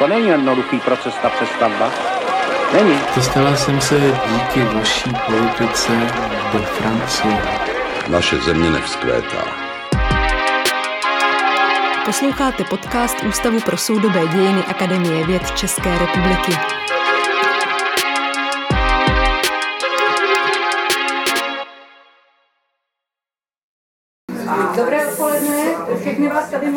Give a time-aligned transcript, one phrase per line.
[0.00, 1.92] To není jednoduchý proces, ta přestavba.
[2.72, 3.00] Není.
[3.16, 5.92] Dostala jsem se díky vaší politice
[6.52, 7.42] do Francie.
[8.08, 9.44] Naše země nevzkvétá.
[12.04, 16.79] Posloucháte podcast Ústavu pro soudobé dějiny Akademie věd České republiky.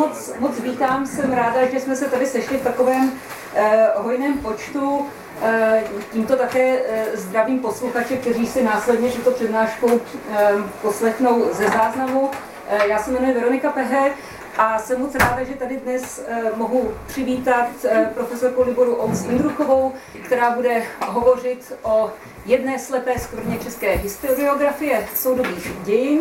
[0.07, 3.11] Moc, moc vítám, jsem ráda, že jsme se tady sešli v takovém
[3.55, 5.05] eh, hojném počtu.
[5.41, 12.29] Eh, tímto také eh, zdravím posluchače, kteří si následně tuto přednášku eh, poslechnou ze záznamu.
[12.69, 14.11] Eh, já se jmenuji Veronika Pehe
[14.57, 19.93] a jsem moc ráda, že tady dnes eh, mohu přivítat eh, profesorku Liboru Ous Indruchovou,
[20.25, 22.11] která bude hovořit o
[22.45, 26.19] jedné slepé skvrně české historiografie soudobých dějin.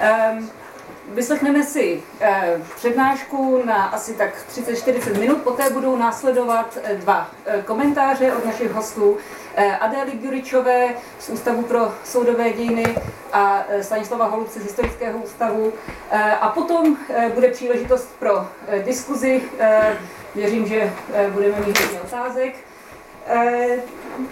[0.00, 0.50] Ehm,
[1.08, 7.62] Vyslechneme si eh, přednášku na asi tak 30-40 minut, poté budou následovat eh, dva eh,
[7.62, 9.16] komentáře od našich hostů
[9.80, 12.96] Adély Guričové z Ústavu pro soudové dějiny
[13.32, 15.72] a Stanislava Holubce z Historického ústavu.
[16.40, 16.96] A potom
[17.34, 18.48] bude příležitost pro
[18.84, 19.42] diskuzi.
[20.34, 20.92] Věřím, že
[21.32, 22.54] budeme mít hodně otázek.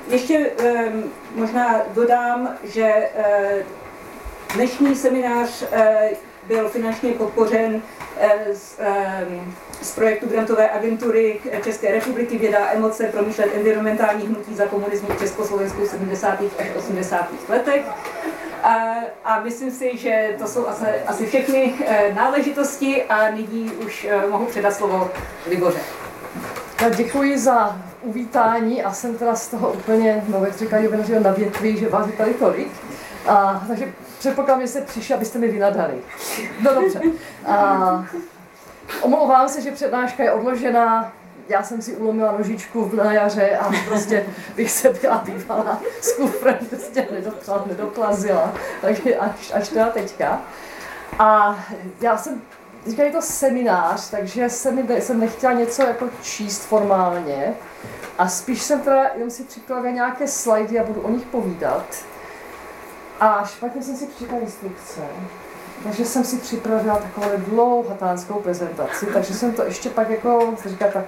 [0.09, 0.93] Ještě eh,
[1.35, 3.09] možná dodám, že
[4.55, 5.65] dnešní seminář
[6.47, 7.83] byl finančně podpořen
[8.21, 9.27] eh, z, eh,
[9.83, 15.83] z projektu grantové agentury České republiky Věda emoce promýšlet environmentální hnutí za komunismu v Československu
[15.87, 16.41] v 70.
[16.59, 17.29] až 80.
[17.49, 17.85] letech.
[18.65, 24.07] A, a myslím si, že to jsou asi, asi všechny eh, náležitosti a nyní už
[24.11, 25.11] eh, mohu předat slovo
[25.49, 25.79] Liboře.
[26.77, 30.89] Tak děkuji za uvítání a jsem teda z toho úplně, no jak říkají,
[31.23, 32.69] na větvi, že vás je tady tolik.
[33.27, 33.93] A, takže
[34.25, 35.95] předpokládám, že jste přišli, abyste mi vynadali.
[36.61, 37.01] No dobře.
[37.47, 38.07] A,
[39.03, 41.13] omlouvám se, že přednáška je odložená.
[41.49, 46.59] Já jsem si ulomila nožičku na jaře a prostě bych se byla bývala s kufrem,
[46.71, 48.53] prostě nedokla, nedoklazila.
[48.81, 50.41] Takže až, až teda teďka.
[51.19, 51.59] A
[52.01, 52.43] já jsem
[52.85, 57.55] Teďka je to seminář, takže jsem, jsem nechtěla něco jako číst formálně.
[58.19, 61.85] A spíš jsem teda jenom si připravila nějaké slajdy a budu o nich povídat.
[63.21, 65.01] A špatně jsem si připravila instrukce.
[65.85, 70.87] Takže jsem si připravila takovou dlouhatánskou prezentaci, takže jsem to ještě pak jako, se říká,
[70.89, 71.05] tak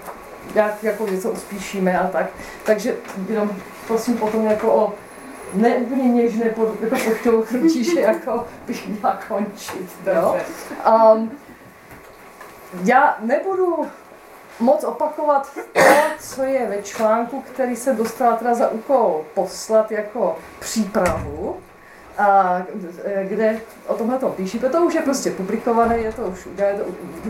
[0.54, 2.26] jak jako něco uspíšíme a tak.
[2.64, 2.96] Takže
[3.28, 3.50] jenom
[3.86, 4.94] prosím potom jako o
[5.54, 9.90] ne úplně něžné pod, jako pošťouchnutí, že jako bych měla končit.
[10.14, 10.36] Jo?
[11.14, 11.30] Um,
[12.84, 13.86] já nebudu
[14.60, 15.80] moc opakovat to,
[16.20, 21.56] co je ve článku, který jsem dostala teda za úkol poslat jako přípravu,
[22.18, 22.62] a
[23.22, 26.84] kde o tomhle to píší, to už je prostě publikované, je to už, je to,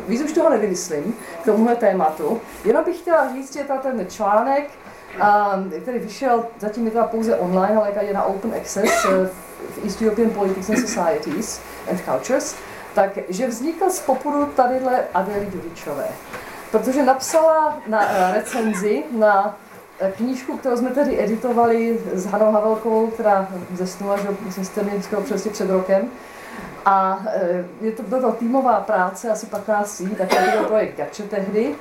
[0.09, 2.41] víc už toho nevymyslím k tomuhle tématu.
[2.65, 4.71] Jenom bych chtěla říct, že ten článek,
[5.21, 9.07] a, který vyšel, zatím je teda pouze online, ale je na open access
[9.71, 11.61] v East European Politics and Societies
[11.91, 12.57] and Cultures,
[12.95, 16.07] takže vznikl z popudu tadyhle Adély Dudičové.
[16.71, 19.57] Protože napsala na recenzi na
[20.17, 25.71] knížku, kterou jsme tedy editovali s Hanou Havelkovou, která zesnula, že myslím, z přesně před
[25.71, 26.11] rokem.
[26.85, 27.25] A
[27.81, 31.75] je to, byla to týmová práce, asi 15 lidí, tak to byl projekt Gače tehdy.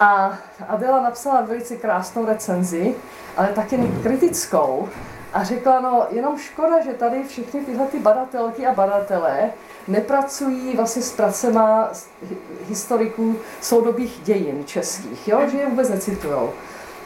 [0.00, 2.94] A Adela napsala velice krásnou recenzi,
[3.36, 4.88] ale taky kritickou.
[5.32, 9.50] A řekla, no jenom škoda, že tady všechny tyhle ty badatelky a badatelé
[9.88, 11.90] nepracují vlastně s pracema
[12.68, 15.40] historiků soudobých dějin českých, jo?
[15.50, 16.52] že je vůbec necitujou.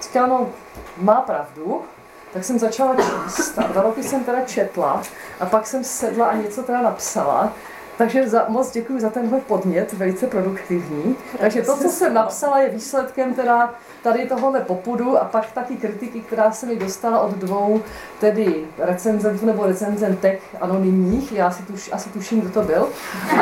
[0.06, 0.48] Říká, no,
[0.96, 1.82] má pravdu,
[2.32, 5.02] tak jsem začala číst a dva roky jsem teda četla
[5.40, 7.52] a pak jsem sedla a něco teda napsala.
[7.98, 11.16] Takže za, moc děkuji za tenhle podnět, velice produktivní.
[11.38, 16.20] Takže to, co jsem napsala, je výsledkem teda tady tohohle popudu a pak taky kritiky,
[16.20, 17.82] která se mi dostala od dvou
[18.20, 21.32] tedy recenzentů nebo recenzentek anonymních.
[21.32, 22.88] Já si tuš, asi tuším, kdo to byl.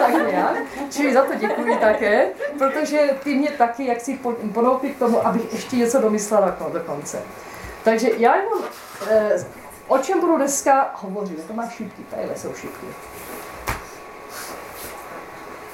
[0.00, 0.56] tak nějak.
[0.90, 2.28] Čili za to děkuji také,
[2.58, 4.18] protože ty mě taky jak si
[4.52, 7.22] ponoukli k tomu, abych ještě něco domyslela do konce.
[7.84, 8.62] Takže já jenom,
[9.10, 9.44] eh,
[9.88, 11.44] o čem budu dneska hovořit?
[11.46, 12.86] To má šipky, tady jsou šipky.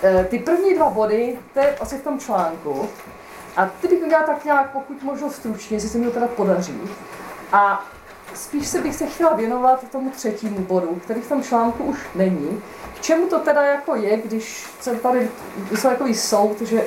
[0.03, 2.89] Eh, ty první dva body, to je asi v tom článku,
[3.57, 6.81] a ty bych udělala tak nějak, pokud možno stručně, jestli se mi to teda podaří.
[7.53, 7.87] A
[8.35, 12.63] spíš se bych se chtěla věnovat tomu třetímu bodu, který v tom článku už není.
[12.95, 15.31] K čemu to teda jako je, když se tady,
[15.75, 16.85] jsou takový soud, že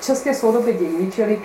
[0.00, 1.42] české soudobě dějiny, čili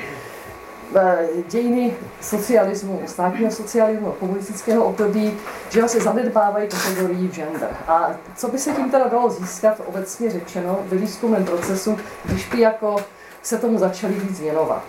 [1.48, 5.38] dějiny socialismu, státního socialismu, komunistického období,
[5.70, 7.70] že vlastně zanedbávají kategorii gender.
[7.88, 12.60] A co by se tím teda dalo získat obecně řečeno ve výzkumném procesu, když by
[12.60, 12.96] jako
[13.42, 14.84] se tomu začali víc věnovat.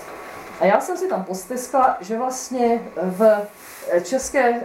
[0.60, 3.46] A já jsem si tam posteskla, že vlastně v
[4.02, 4.60] české,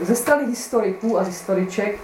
[0.00, 1.98] ze strany historiků a historiček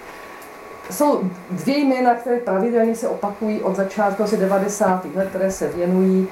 [0.91, 5.05] jsou dvě jména, které pravidelně se opakují od začátku asi 90.
[5.15, 6.27] let, které se věnují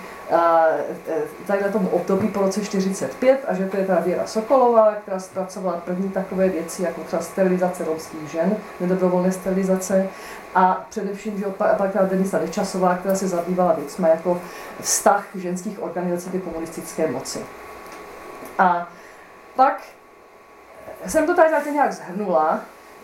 [1.47, 5.19] tady na tomu období po roce 45 a že to je ta Věra Sokolová, která
[5.19, 10.09] zpracovala první takové věci, jako třeba sterilizace romských žen, nedobrovolné sterilizace
[10.56, 11.45] a především, že
[11.77, 14.41] pak Denisa Nečasová, která se zabývala věcmi jako
[14.81, 17.39] vztah ženských organizací ke komunistické moci.
[18.59, 18.89] A
[19.56, 19.81] pak
[21.07, 22.59] jsem to tady také nějak zhrnula,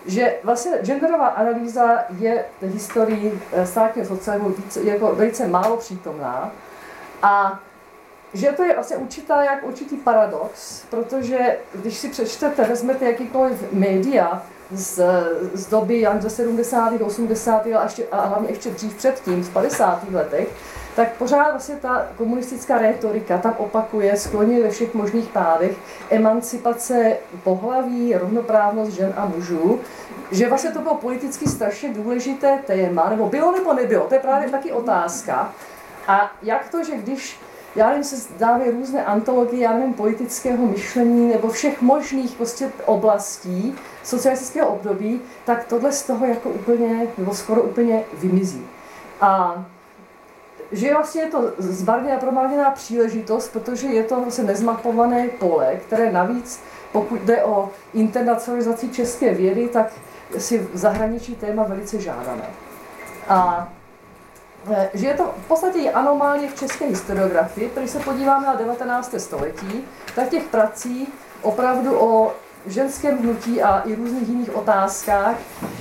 [0.06, 6.52] že vlastně genderová analýza je v historii eh, státního socialismu jako velice málo přítomná
[7.24, 7.60] a
[8.34, 14.44] že to je vlastně určitá, jak určitý paradox, protože když si přečtete, vezmete jakýkoliv média
[14.72, 15.04] z,
[15.54, 16.94] z doby ze 70.
[17.02, 17.66] 80.
[17.66, 20.12] a, ještě, a hlavně ještě dřív předtím, v 50.
[20.12, 20.48] letech,
[20.96, 25.78] tak pořád vlastně ta komunistická retorika tam opakuje skloně ve všech možných pádech
[26.10, 29.80] emancipace pohlaví, rovnoprávnost žen a mužů,
[30.32, 34.50] že vlastně to bylo politicky strašně důležité téma, nebo bylo nebo nebylo, to je právě
[34.50, 35.54] taky otázka.
[36.08, 37.40] A jak to, že když
[37.76, 43.76] já nevím, se dávají různé antologie, já nevím, politického myšlení nebo všech možných prostě oblastí
[44.04, 48.68] socialistického období, tak tohle z toho jako úplně, nebo skoro úplně vymizí.
[49.22, 49.66] A
[50.72, 51.52] že vlastně je to
[52.16, 58.90] a promarněná příležitost, protože je to vlastně nezmapované pole, které navíc, pokud jde o internacionalizaci
[58.90, 59.94] české vědy, tak
[60.38, 62.46] si v zahraničí téma velice žádané.
[63.30, 63.70] A
[64.94, 69.16] že je to v podstatě i anomálně v české historiografii, když se podíváme na 19.
[69.18, 71.08] století, tak těch prací
[71.42, 72.34] opravdu o
[72.66, 75.36] ženském hnutí a i různých jiných otázkách,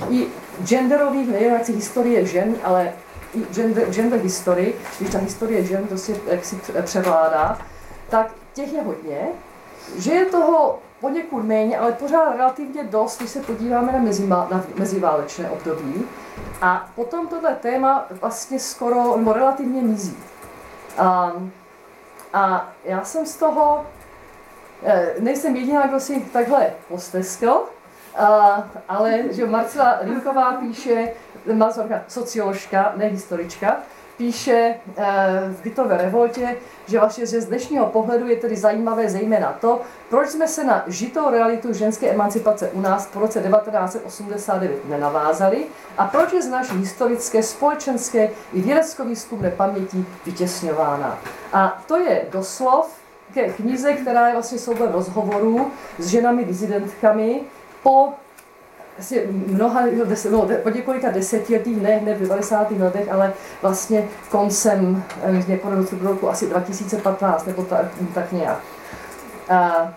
[0.09, 0.27] i
[0.63, 2.93] genderových, nejen historie žen, ale
[3.51, 7.57] gender, gender historii, když ta historie žen prostě si převládá,
[8.09, 9.27] tak těch je hodně,
[9.97, 14.63] že je toho poněkud méně, ale pořád relativně dost, když se podíváme na, mezima, na
[14.75, 16.05] meziválečné období.
[16.61, 20.17] A potom tohle téma vlastně skoro, nebo relativně mizí.
[20.97, 21.33] A,
[22.33, 23.85] a já jsem z toho,
[24.83, 27.61] eh, nejsem jediná, kdo si takhle posteskl,
[28.15, 31.13] a, ale že Marcela Linková píše,
[31.53, 33.77] Mazorka, socioložka, ne historička,
[34.23, 35.03] píše eh,
[35.49, 36.55] v bytové revoltě,
[36.87, 40.83] že vlastně že z dnešního pohledu je tedy zajímavé zejména to, proč jsme se na
[40.87, 45.65] žitou realitu ženské emancipace u nás po roce 1989 nenavázali
[45.97, 51.19] a proč je z naší historické, společenské i vědecko-výzkumné paměti vytěsňována.
[51.53, 52.95] A to je doslov
[53.33, 57.41] ke knize, která je vlastně soubor rozhovorů s ženami dizidentkami
[57.83, 58.13] po
[58.99, 59.81] asi mnoha,
[60.31, 62.71] no, po několika desetiletích, ne, ne v 90.
[62.71, 65.03] letech, ale vlastně koncem
[65.47, 68.59] někoho roku asi 2015 nebo tak, tak nějak.
[69.49, 69.93] A,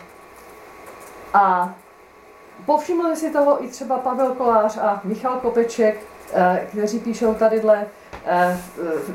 [1.34, 1.74] a
[2.66, 6.00] povšimli si toho i třeba Pavel Kolář a Michal Kopeček,
[6.70, 7.86] kteří píšou tadyhle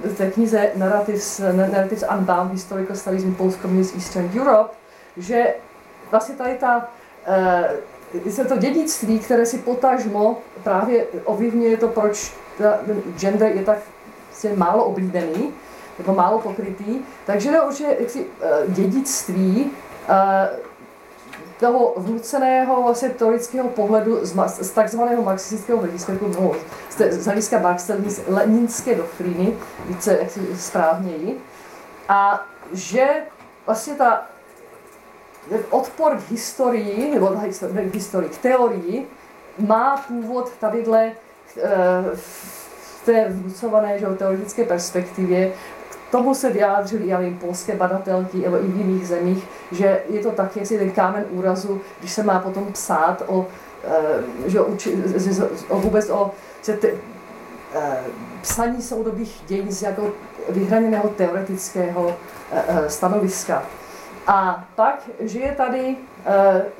[0.03, 4.73] v té knize Narratives, Narratives Unbound, Historical Studies in Post-Communist Eastern Europe,
[5.17, 5.55] že
[6.11, 6.87] vlastně tady ta
[8.13, 12.33] je to dědictví, které si potažmo právě ovlivňuje to, proč
[13.17, 13.77] gender je tak
[14.29, 15.53] vlastně málo oblíbený,
[15.97, 16.99] nebo málo pokrytý.
[17.25, 19.71] Takže je určitě jaksi, eh, dědictví
[20.09, 20.50] eh,
[21.59, 26.51] toho vnuceného vlastně teorického pohledu z, z takzvaného marxistického hlediska, no,
[27.09, 31.41] z hlediska marxisté-leninské doktríny, více jaksi správněji.
[32.09, 33.07] A že
[33.65, 34.25] vlastně ta
[35.70, 39.08] odpor k historii, nebo k historii, k teorii,
[39.60, 41.12] má původ tadyhle
[41.58, 41.72] eh,
[42.15, 45.51] v té vnucované že, teoretické perspektivě.
[45.89, 50.20] K tomu se vyjádřili já vím, polské badatelky nebo i v jiných zemích, že je
[50.20, 53.48] to tak, jestli ten kámen úrazu, když se má potom psát o,
[53.84, 54.62] eh, že,
[55.70, 56.31] o vůbec o
[56.65, 56.88] že te,
[57.75, 57.98] eh,
[58.41, 60.13] psaní soudobých dějin z jako
[60.50, 62.15] vyhraněného teoretického
[62.88, 63.63] stanoviska.
[64.27, 65.97] A pak, že je tady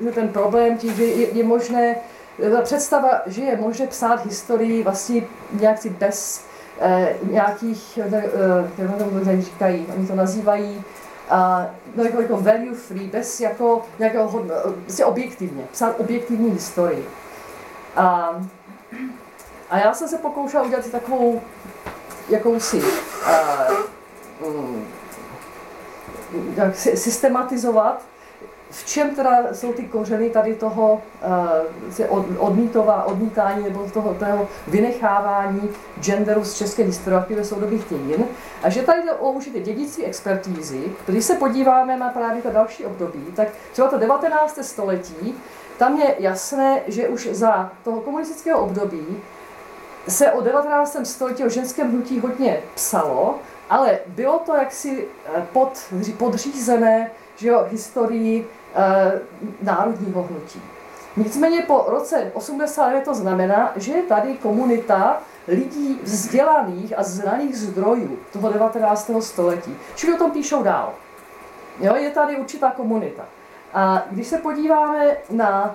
[0.00, 1.96] uh, ten problém tím, že je, je možné,
[2.52, 5.22] ta představa, že je možné psát historii vlastně
[5.52, 6.44] nějak si bez
[7.22, 10.84] uh, nějakých, uh, jak říkají, oni to nazývají,
[11.32, 11.64] uh,
[11.96, 17.08] no jako, jako value free, bez jako nějakého hodno, prostě objektivně, psát objektivní historii.
[17.96, 18.30] A,
[19.70, 21.40] a já jsem se pokoušela udělat takovou
[22.28, 24.86] jakousi uh, um,
[26.56, 28.02] jak systematizovat
[28.72, 31.02] v čem teda jsou ty kořeny tady toho
[32.08, 35.70] uh, odmítová, odmítání nebo toho, toho vynechávání
[36.00, 38.24] genderu z české historiografie ve soudobých dějin.
[38.62, 42.86] A že tady jde o určité dědictví expertízy, když se podíváme na právě to další
[42.86, 44.58] období, tak třeba to 19.
[44.62, 45.34] století,
[45.78, 49.22] tam je jasné, že už za toho komunistického období
[50.08, 50.96] se o 19.
[51.02, 53.38] století o ženském hnutí hodně psalo,
[53.72, 59.20] ale bylo to jaksi eh, pod, podřízené že jo, historii e,
[59.62, 60.62] národního hnutí.
[61.16, 68.18] Nicméně po roce 89 to znamená, že je tady komunita lidí vzdělaných a znaných zdrojů
[68.32, 69.10] toho 19.
[69.20, 69.76] století.
[69.94, 70.92] Čili o tom píšou dál.
[71.80, 73.24] Jo, je tady určitá komunita.
[73.74, 75.74] A když se podíváme na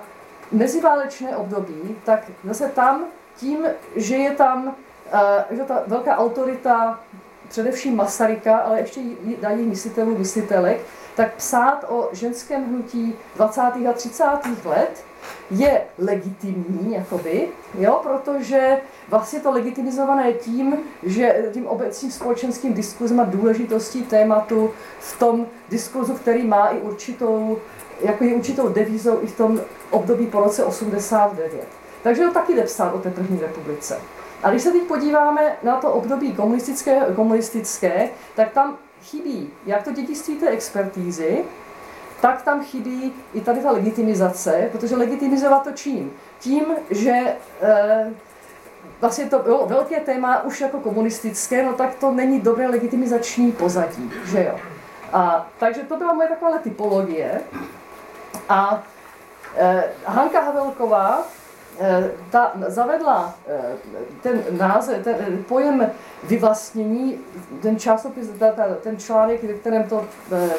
[0.52, 3.04] meziválečné období, tak zase tam
[3.36, 4.66] tím, že je tam
[5.12, 7.00] uh, že ta velká autorita,
[7.48, 9.00] především Masaryka, ale ještě
[9.40, 10.80] daných myslitelů, myslitelek,
[11.16, 13.60] tak psát o ženském hnutí 20.
[13.60, 14.24] a 30.
[14.64, 15.04] let
[15.50, 18.78] je legitimní, jakoby, jo, protože
[19.08, 26.14] vlastně to legitimizované tím, že tím obecným společenským diskuzem a důležitostí tématu v tom diskurzu,
[26.14, 27.58] který má i určitou,
[28.00, 31.68] jako je určitou devizou i v tom období po roce 89.
[32.02, 34.00] Takže to taky jde psát o té první republice.
[34.42, 39.92] A když se teď podíváme na to období komunistické, komunistické tak tam chybí jak to
[39.92, 41.44] dědictví té expertízy,
[42.20, 46.12] tak tam chybí i tady ta legitimizace, protože legitimizovat to čím?
[46.38, 48.12] Tím, že e,
[49.00, 54.12] vlastně to bylo velké téma už jako komunistické, no tak to není dobré legitimizační pozadí,
[54.24, 54.58] že jo.
[55.12, 57.40] A, takže to byla moje taková typologie.
[58.48, 58.82] A
[59.56, 61.24] e, Hanka Havelková
[62.30, 63.58] ta zavedla e,
[64.22, 65.90] ten název, ten pojem
[66.24, 67.18] vyvlastnění,
[67.62, 68.28] ten časopis,
[68.82, 70.04] ten článek, ve kterém to,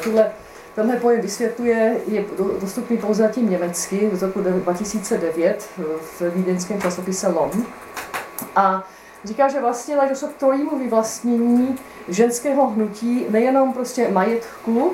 [0.02, 0.30] tuhle
[0.74, 2.24] Tenhle pojem vysvětluje, je
[2.60, 5.68] dostupný pouze zatím německy z roku 2009
[6.00, 7.50] v vídeňském časopise LOM.
[8.56, 8.84] A
[9.24, 14.92] říká, že vlastně došlo k trojímu vyvlastnění ženského hnutí, nejenom prostě majetku,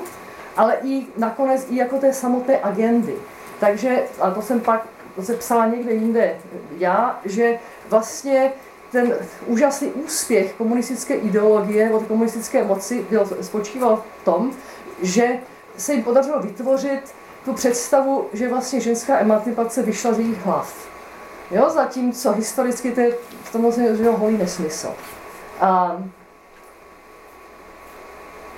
[0.57, 3.15] ale i nakonec i jako té samotné agendy.
[3.59, 4.87] Takže, a to jsem pak
[5.23, 6.35] se psala někde jinde
[6.77, 7.59] já, že
[7.89, 8.51] vlastně
[8.91, 14.51] ten úžasný úspěch komunistické ideologie od komunistické moci byl, spočíval v tom,
[15.01, 15.39] že
[15.77, 20.87] se jim podařilo vytvořit tu představu, že vlastně ženská emancipace vyšla z jejich hlav.
[21.51, 23.11] Jo, zatímco historicky to je
[23.43, 24.89] v tom že holý nesmysl.
[25.59, 25.97] A,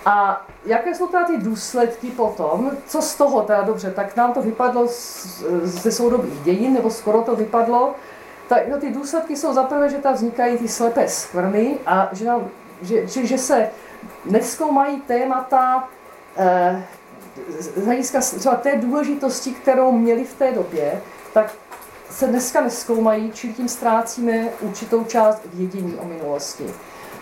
[0.09, 4.41] a jaké jsou teda ty důsledky potom, co z toho teda dobře, tak nám to
[4.41, 4.87] vypadlo
[5.63, 7.95] ze soudobých dějin, nebo skoro to vypadlo,
[8.47, 12.47] tak no, ty důsledky jsou zaprvé, že tam vznikají ty slepé skvrny a že, nám,
[12.81, 13.69] že, že, že se
[14.25, 15.89] neskoumají témata,
[16.37, 16.83] eh,
[17.59, 21.01] z hlediska třeba té důležitosti, kterou měli v té době,
[21.33, 21.53] tak
[22.09, 26.73] se dneska neskoumají, čili tím ztrácíme určitou část vědění o minulosti.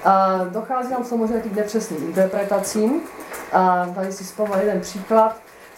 [0.07, 3.01] A dochází nám samozřejmě k nepřesným interpretacím.
[3.53, 5.35] A tady si vzpomínám jeden příklad.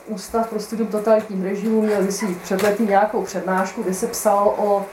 [0.07, 4.86] Ústav pro studium totalitních režimů měl si před lety nějakou přednášku, kde se psalo o,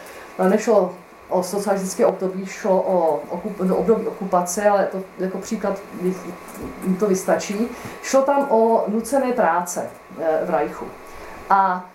[0.48, 0.94] nešlo
[1.28, 5.78] o socialistické období, šlo o okup, no, období okupace, ale to jako příklad
[6.98, 7.68] to vystačí.
[8.02, 9.86] Šlo tam o nucené práce
[10.20, 10.86] eh, v Rajchu.
[11.50, 11.90] A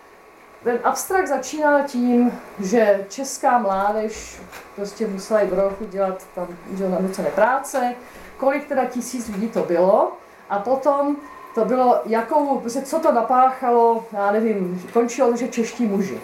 [0.64, 4.42] ten abstrakt začíná tím, že česká mládež
[4.76, 6.48] prostě musela i v Rajchu dělat tam
[6.90, 7.96] na nucené práce,
[8.38, 10.12] kolik teda tisíc lidí to bylo
[10.50, 11.16] a potom
[11.56, 16.20] to bylo, jakou, prostě co to napáchalo, já nevím, končilo, že čeští muži.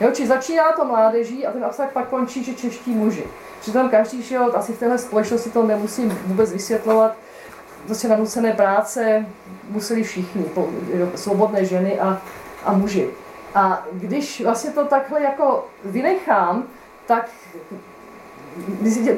[0.00, 3.24] Jo, či začíná to mládeží a ten abstrakt pak končí, že čeští muži.
[3.60, 7.16] Přitom každý, jo, asi v téhle společnosti to nemusím vůbec vysvětlovat,
[7.86, 9.26] prostě na nucené práce
[9.70, 10.44] museli všichni,
[11.14, 12.22] svobodné ženy a,
[12.64, 13.10] a muži.
[13.56, 16.64] A když vlastně to takhle jako vynechám,
[17.06, 17.30] tak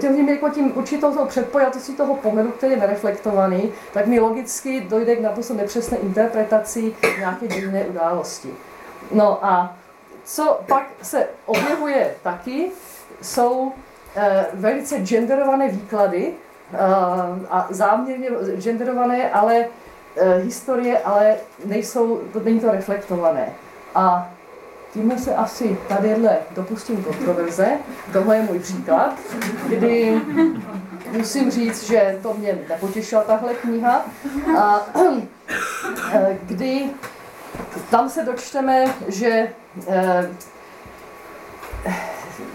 [0.00, 5.20] tím, jako tím určitou předpojatostí toho pohledu, který je nereflektovaný, tak mi logicky dojde k
[5.20, 8.54] naprosto nepřesné interpretaci nějaké dějinné události.
[9.12, 9.76] No a
[10.24, 12.70] co pak se objevuje taky,
[13.22, 13.72] jsou
[14.16, 16.32] eh, velice genderované výklady
[16.72, 16.78] eh,
[17.50, 19.64] a záměrně genderované, ale
[20.16, 23.52] eh, historie, ale nejsou, to není to reflektované.
[23.94, 24.30] A
[24.92, 27.78] tímhle se asi tadyhle dopustím kontroverze.
[28.12, 29.14] Tohle je můj příklad,
[29.68, 30.22] kdy
[31.10, 34.04] musím říct, že to mě nepotěšila tahle kniha,
[34.58, 34.80] a,
[36.42, 36.90] kdy
[37.90, 39.52] tam se dočteme, že
[39.88, 40.30] eh,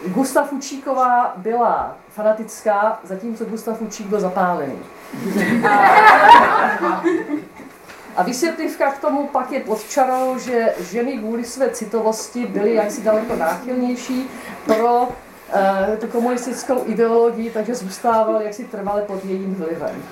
[0.08, 4.80] Gustav Učíková byla fanatická, zatímco Gustav Učík byl zapálený.
[8.16, 13.02] A vysvětlivka k tomu pak je pod čarou, že ženy kvůli své citovosti byly jaksi
[13.02, 14.30] daleko náchylnější
[14.66, 20.04] pro uh, tu komunistickou ideologii, takže zůstávaly jaksi trvale pod jejím vlivem.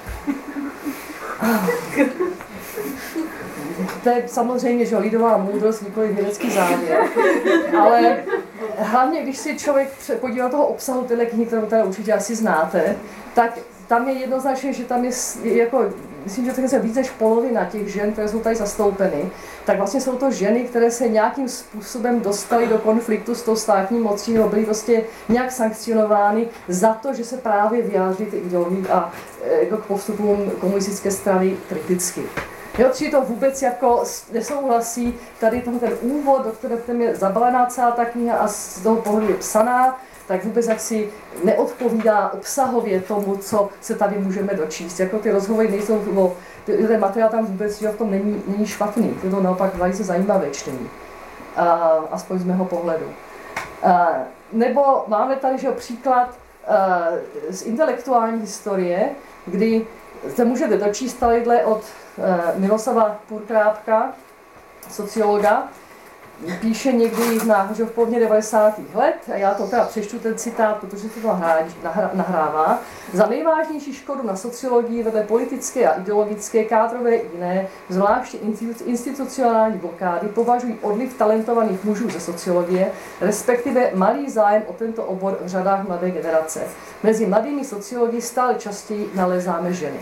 [4.04, 7.00] To je samozřejmě že lidová moudrost, nikoli vědecký závěr.
[7.80, 8.24] Ale
[8.78, 9.90] hlavně, když si člověk
[10.20, 12.96] podívá toho obsahu téhle knihy, kterou teda určitě asi znáte,
[13.34, 15.12] tak tam je jednoznačně, že tam je
[15.44, 15.86] jako,
[16.24, 19.30] myslím, že to je víc než polovina těch žen, které jsou tady zastoupeny,
[19.66, 24.00] tak vlastně jsou to ženy, které se nějakým způsobem dostaly do konfliktu s tou státní
[24.00, 29.12] mocí, nebo byly prostě nějak sankcionovány za to, že se právě vyjádří ty ideologii a
[29.62, 32.22] jako k postupům komunistické strany kriticky.
[32.78, 37.92] Jo, či to vůbec jako nesouhlasí, tady ten, ten úvod, do kterého je zabalená celá
[37.92, 41.10] ta kniha a z toho pohledu je psaná, tak vůbec jaksi
[41.44, 45.00] neodpovídá obsahově tomu, co se tady můžeme dočíst.
[45.00, 46.34] Jako ty rozhovory nejsou, no,
[46.66, 50.50] ten materiál tam vůbec jo, v tom není, není špatný, je to naopak velice zajímavé
[50.50, 50.90] čtení,
[51.56, 51.64] a,
[52.12, 53.06] aspoň z mého pohledu.
[53.84, 54.10] A,
[54.52, 56.30] nebo máme tady že příklad
[56.68, 57.08] a,
[57.50, 59.10] z intelektuální historie,
[59.46, 59.88] kdy
[60.36, 61.84] se můžete dočíst tadyhle od
[62.56, 64.14] Miloslava Purkrápka,
[64.90, 65.68] sociologa,
[66.62, 68.80] píše někdy na, že v polovině 90.
[68.94, 71.28] let, a já to teda přečtu ten citát, protože to
[72.14, 72.80] nahrává,
[73.14, 78.38] za nejvážnější škodu na sociologii vedle politické a ideologické, kádrové i jiné, zvláště
[78.86, 85.48] institucionální blokády, považují odliv talentovaných mužů ze sociologie, respektive malý zájem o tento obor v
[85.48, 86.64] řadách mladé generace.
[87.04, 90.00] Mezi mladými sociologi stále častěji nalezáme ženy.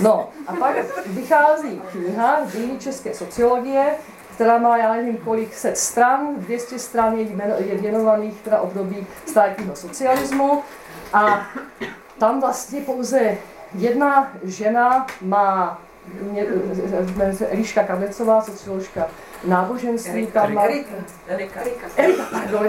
[0.00, 3.94] No a pak vychází kniha Dějiny české sociologie,
[4.36, 7.26] která má, já nevím kolik set stran, 200 stran je,
[7.58, 10.62] je věnovaných teda období státního socialismu.
[11.12, 11.46] A
[12.18, 13.38] tam vlastně pouze
[13.74, 15.80] jedna žena má
[17.48, 19.08] Eliška Kadlecová, socioložka
[19.44, 20.62] náboženství, tam má...
[20.62, 20.94] Erika,
[21.28, 21.60] Erika,
[21.96, 22.66] Erika, pardon,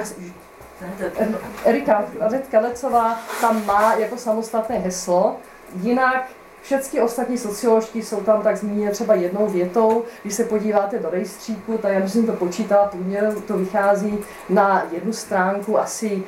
[1.66, 2.06] Erika
[2.52, 5.36] Kadlecová tam má jako samostatné heslo,
[5.82, 6.28] jinak
[6.68, 10.04] všechny ostatní socioložky jsou tam tak zmíněny třeba jednou větou.
[10.24, 15.14] Když se podíváte do rejstříku, tak já jsem to počítala, průměr to vychází na jednu
[15.14, 16.24] stránku asi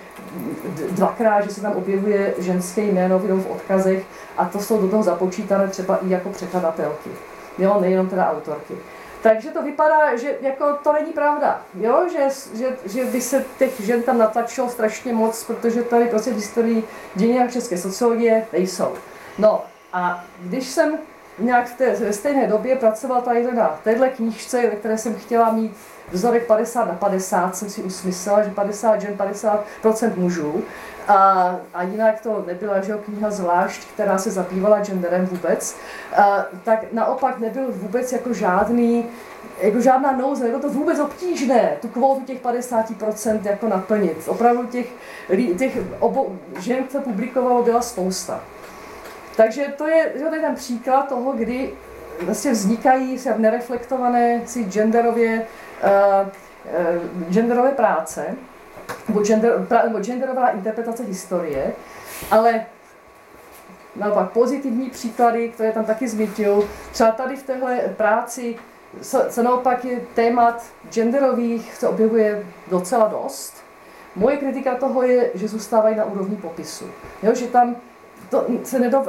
[0.91, 4.05] dvakrát, že se tam objevuje ženské jméno v odkazech
[4.37, 7.09] a to jsou do toho započítané třeba i jako překladatelky.
[7.57, 8.73] Jo, nejenom teda autorky.
[9.21, 12.05] Takže to vypadá, že jako to není pravda, jo?
[12.11, 16.35] Že, že, že by se těch žen tam natlačilo strašně moc, protože tady prostě v
[16.35, 16.83] historii
[17.15, 18.93] dění české sociologie nejsou.
[19.37, 20.97] No, a když jsem
[21.39, 25.51] nějak v té ve stejné době pracoval tady na téhle knížce, ve které jsem chtěla
[25.51, 25.77] mít
[26.11, 29.17] vzorek 50 na 50, jsem si usmyslela, že 50 žen,
[29.83, 30.63] 50% mužů.
[31.07, 35.75] A, a jinak to nebyla že kniha zvlášť, která se zabývala genderem vůbec.
[36.17, 39.05] A, tak naopak nebyl vůbec jako žádný
[39.61, 44.17] jako žádná nouze, nebylo to vůbec obtížné, tu kvótu těch 50% jako naplnit.
[44.27, 44.87] Opravdu těch,
[45.57, 48.41] těch obou žen, co publikovalo, byla spousta.
[49.39, 51.73] Takže to je, to je ten příklad toho, kdy
[52.21, 55.47] vlastně vznikají se nereflektované si genderově,
[55.83, 58.35] uh, uh, genderové práce,
[59.07, 61.73] nebo, gender, pra, nebo genderová interpretace historie,
[62.31, 62.65] ale
[63.95, 68.55] naopak pozitivní příklady, které tam taky zmítil, třeba tady v téhle práci
[69.01, 73.63] se, se naopak je témat genderových se objevuje docela dost.
[74.15, 76.85] Moje kritika toho je, že zůstávají na úrovni popisu.
[77.23, 77.75] Jo, že tam
[78.29, 79.03] to se nedo,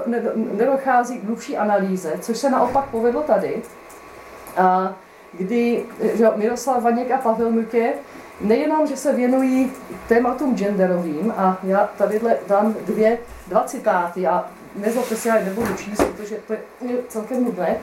[0.56, 3.62] nedochází k hlubší analýze, což se naopak povedlo tady,
[4.56, 4.94] a
[5.32, 7.92] kdy že Miroslav Vaněk a Pavel Mukě
[8.40, 9.72] nejenom, že se věnují
[10.08, 16.04] tématům genderovým, a já tady dám dvě, dva citáty a nezlobte se, já nebudu číst,
[16.04, 16.60] protože to je
[17.08, 17.76] celkem nudné.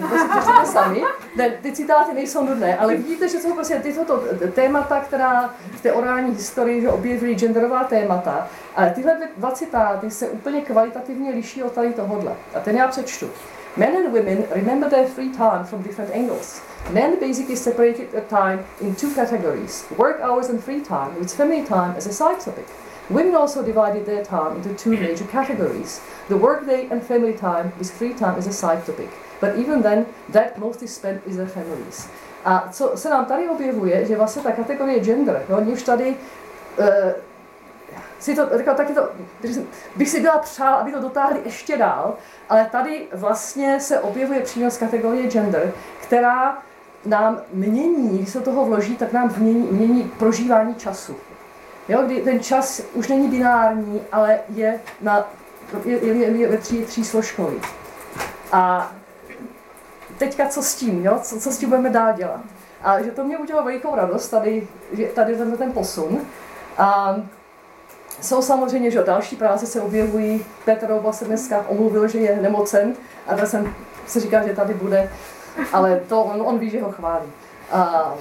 [0.00, 1.02] Uh, to si sami.
[1.36, 4.22] Ne, ty citáty nejsou nudné, ale vidíte, že jsou prostě tyto to,
[4.54, 10.28] témata, která v té orální historii že objevily genderová témata, ale tyhle dva citáty se
[10.28, 12.32] úplně kvalitativně liší od tady tohohle.
[12.54, 13.30] A ten já přečtu.
[13.76, 16.60] Men and women remember their free time from different angles.
[16.92, 21.62] Men basically separated their time in two categories, work hours and free time, with family
[21.62, 22.66] time as a side topic.
[23.10, 27.90] Women also divided their time into two major categories the workday and family time, with
[27.90, 29.10] free time as a side topic.
[29.40, 32.08] But even then, that mostly spent with their families.
[32.44, 36.16] A co se nám tady objevuje, že vlastně ta kategorie gender, jo, oni už tady
[36.78, 36.86] uh,
[38.18, 39.08] si to, říkal, taky to,
[39.96, 42.14] bych si byla přál, aby to dotáhli ještě dál,
[42.48, 46.62] ale tady vlastně se objevuje přínos kategorie gender, která
[47.06, 51.16] nám mění, když se toho vloží, tak nám mění, mění prožívání času
[51.88, 55.28] jo, kdy ten čas už není binární, ale je, na,
[55.84, 57.56] je, je, je, je tří, tří složkový.
[58.52, 58.92] A
[60.18, 61.18] teďka co s tím, jo?
[61.22, 62.40] Co, co s tím budeme dál dělat.
[62.82, 66.20] A že to mě udělalo velikou radost, tady, že tady tenhle ten posun.
[66.78, 67.16] A
[68.20, 70.44] jsou samozřejmě, že další práce se objevují.
[70.64, 72.94] Petr Rouba se dneska omluvil, že je nemocen
[73.26, 73.74] a tak jsem
[74.06, 75.12] se říká, že tady bude,
[75.72, 77.26] ale to on, on ví, že ho chválí.
[77.72, 78.14] A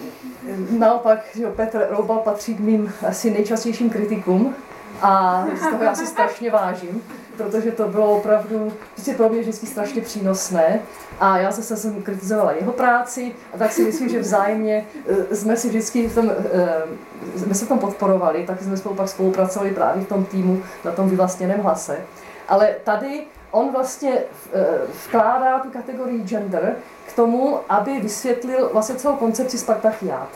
[0.70, 4.56] naopak, že Petr Rouba patří k mým asi nejčastějším kritikům
[5.02, 7.04] a z toho já si strašně vážím,
[7.38, 10.80] protože to bylo opravdu prostě pro mě vždycky strašně přínosné
[11.20, 14.86] a já zase jsem kritizovala jeho práci a tak si myslím, že vzájemně
[15.32, 18.96] eh, jsme si vždycky v tom, eh, jsme se v tom podporovali, tak jsme spolu
[18.96, 21.98] pak spolupracovali právě v tom týmu na tom vyvlastněném hlase.
[22.48, 24.18] Ale tady on vlastně
[24.54, 24.66] eh,
[25.06, 26.76] vkládá tu kategorii gender
[27.08, 30.30] k tomu, aby vysvětlil vlastně celou koncepci Spartakiát.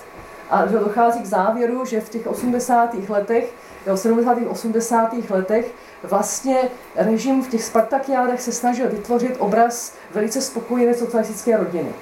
[0.50, 3.10] A že dochází k závěru, že v těch 80.
[3.10, 3.54] letech,
[3.86, 4.38] v 70.
[4.48, 5.14] 80.
[5.30, 5.72] letech
[6.04, 6.58] vlastně
[6.96, 11.94] režim v těch Spartakiádech se snažil vytvořit obraz velice spokojené socialistické rodiny.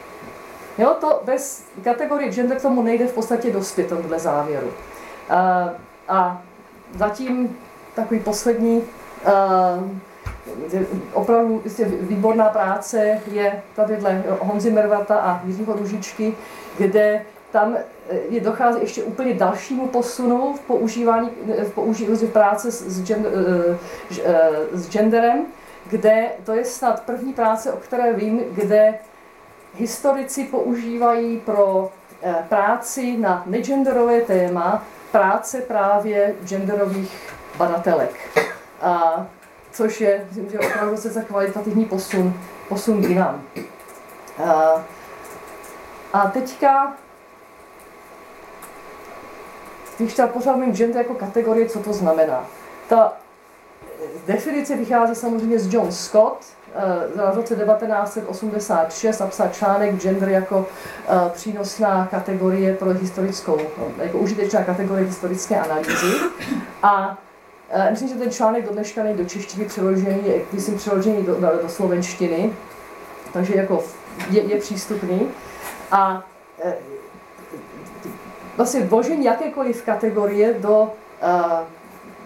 [0.78, 4.74] Jo, to bez kategorie gender k tomu nejde v podstatě dospět tomuhle závěru.
[5.30, 5.70] A,
[6.08, 6.42] a
[6.96, 7.58] zatím
[7.96, 8.84] takový poslední
[11.14, 11.64] opravdu
[12.02, 16.36] výborná práce je tadyhle Honzy Mervata a Jiřího Ružičky,
[16.78, 17.78] kde tam
[18.30, 21.30] je dochází ještě úplně dalšímu posunu v používání,
[21.64, 23.32] v používání práce s, gender,
[24.74, 25.46] s genderem,
[25.90, 28.94] kde to je snad první práce, o které vím, kde
[29.76, 31.92] historici používají pro
[32.50, 38.16] práci na negenderové téma práce právě genderových badatelek.
[38.82, 39.26] A
[39.72, 42.34] což je, myslím, že opravdu se za kvalitativní posun,
[42.70, 43.42] posun jinam.
[44.46, 44.84] A,
[46.14, 46.94] a teďka,
[49.98, 52.46] když třeba pořád mým gender jako kategorie, co to znamená.
[52.90, 53.14] Ta
[54.28, 56.46] definice vychází samozřejmě z John Scott,
[57.16, 60.66] v roce 1986 napsal článek gender jako
[61.34, 63.60] přínosná kategorie pro historickou,
[63.98, 66.18] jako užitečná kategorie historické analýzy.
[66.84, 67.18] A
[67.90, 71.48] Myslím, že ten článek do dneška není do češtiny přeložený, je myslím přeložený do, do,
[71.62, 72.54] do slovenštiny,
[73.34, 73.84] takže jako
[74.30, 75.28] je, je přístupný.
[75.92, 76.28] A
[76.64, 76.74] e,
[78.58, 80.90] vlastně vložení jakékoliv kategorie do uh,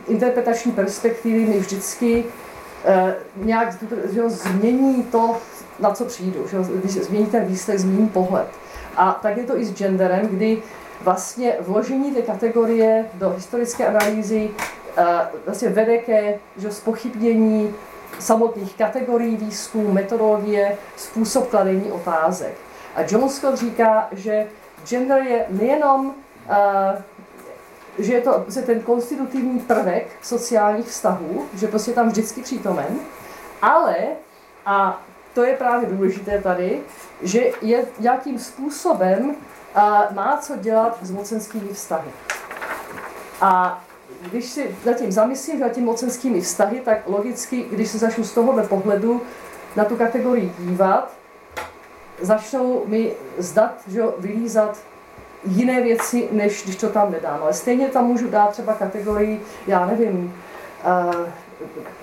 [0.08, 3.78] interpretační perspektivy mi vždycky uh, nějak
[4.14, 5.38] že ho, změní to,
[5.80, 6.48] na co přijdu.
[6.48, 8.48] Že když změní ten výsledek, změní pohled.
[8.98, 10.62] A tak je to i s genderem, kdy
[11.02, 14.50] vlastně vložení té kategorie do historické analýzy
[15.46, 17.76] vlastně vede ke že spochybnění
[18.20, 22.54] samotných kategorií výzkumu, metodologie, způsob kladení otázek.
[22.96, 24.48] A John Scott říká, že
[24.86, 27.02] gender je nejenom, uh,
[28.00, 33.00] že je to prostě ten konstitutivní prvek sociálních vztahů, že prostě tam vždycky přítomen,
[33.62, 33.96] ale,
[34.66, 35.02] a
[35.34, 36.82] to je právě důležité tady,
[37.22, 39.36] že je nějakým způsobem uh,
[40.16, 42.12] má co dělat s mocenskými vztahy.
[43.42, 43.85] A
[44.22, 48.64] když si zatím zamyslím nad tím mocenskými vztahy, tak logicky, když se začnu z tohohle
[48.64, 49.22] pohledu
[49.76, 51.12] na tu kategorii dívat,
[52.22, 54.78] začnou mi zdat, že vylízat
[55.48, 57.40] jiné věci, než když to tam nedám.
[57.42, 60.36] Ale stejně tam můžu dát třeba kategorii, já nevím,
[60.84, 61.32] eh,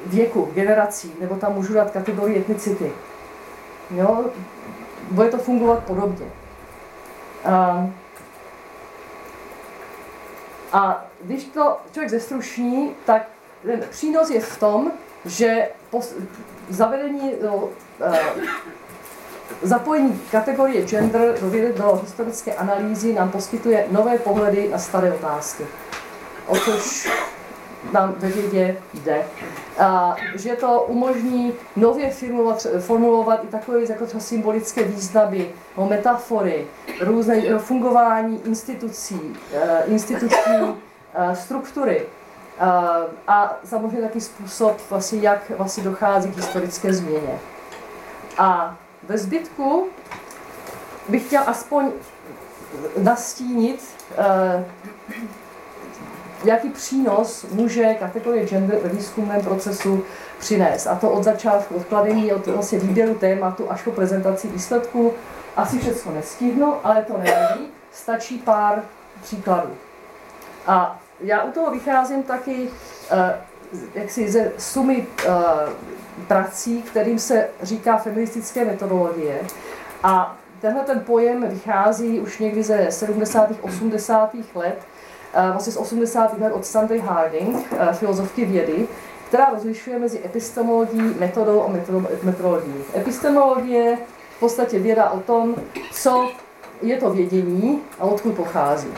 [0.06, 2.92] věku, generací, nebo tam můžu dát kategorii etnicity.
[3.90, 4.24] Jo?
[5.10, 6.26] Bude to fungovat podobně.
[7.44, 7.86] A,
[10.72, 13.28] a když to člověk zestrušní, tak
[13.62, 14.92] ten přínos je v tom,
[15.24, 15.68] že
[16.68, 18.16] zavedení do, uh,
[19.62, 25.66] zapojení kategorie gender do, vědy, do historické analýzy nám poskytuje nové pohledy na staré otázky.
[26.46, 27.10] O což
[27.92, 29.22] nám ve vědě jde.
[29.78, 36.66] A že to umožní nově formulovat, formulovat i takové jako třeba symbolické významy, o metafory,
[37.00, 40.91] různé fungování institucí, uh, institucí Eh,
[41.34, 42.64] struktury eh,
[43.28, 47.38] a samozřejmě taky způsob, vlastně, jak vlastně dochází k historické změně.
[48.38, 49.88] A ve zbytku
[51.08, 51.90] bych chtěl aspoň
[52.98, 53.84] nastínit,
[54.18, 54.64] eh,
[56.44, 60.04] jaký přínos může kategorie gender ve výzkumném procesu
[60.38, 60.86] přinést.
[60.86, 65.12] A to od začátku, od kladení, od vlastně výběru tématu až po prezentaci výsledků.
[65.56, 67.68] Asi všechno nestihnu, ale to nevadí.
[67.92, 68.82] Stačí pár
[69.22, 69.70] příkladů.
[70.66, 72.68] A já u toho vycházím taky
[73.10, 73.34] eh,
[73.94, 75.30] jaksi ze sumy eh,
[76.28, 79.40] prací, kterým se říká feministické metodologie.
[80.02, 83.50] A tenhle ten pojem vychází už někdy ze 70.
[83.62, 84.30] 80.
[84.54, 84.78] let,
[85.34, 86.38] eh, vlastně z 80.
[86.38, 88.88] let od Sandry Harding, filozofky vědy,
[89.28, 91.68] která rozlišuje mezi epistemologií, metodou a
[92.22, 92.84] metodologií.
[92.96, 93.98] Epistemologie
[94.42, 95.54] podstatě věda o tom,
[95.92, 96.28] co
[96.82, 98.88] je to vědění a odkud pochází.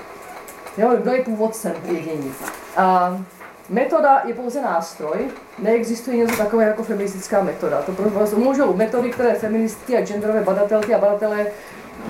[0.79, 2.35] Jo, kdo je původcem vědění.
[2.77, 3.19] A
[3.69, 5.19] metoda je pouze nástroj,
[5.59, 7.83] neexistuje něco takové jako feministická metoda.
[7.83, 11.47] To pro vás můžou metody, které feministky a genderové badatelky a badatelé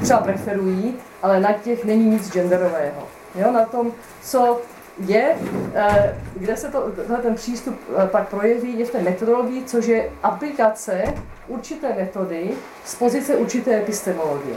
[0.03, 3.09] třeba preferují, ale na těch není nic genderového.
[3.35, 4.61] Jo, na tom, co
[5.07, 5.37] je,
[5.75, 10.11] eh, kde se to, ten přístup eh, pak projeví, je v té metodologii, což je
[10.23, 11.05] aplikace
[11.49, 12.51] určité metody
[12.85, 14.57] z pozice určité epistemologie.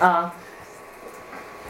[0.00, 0.36] A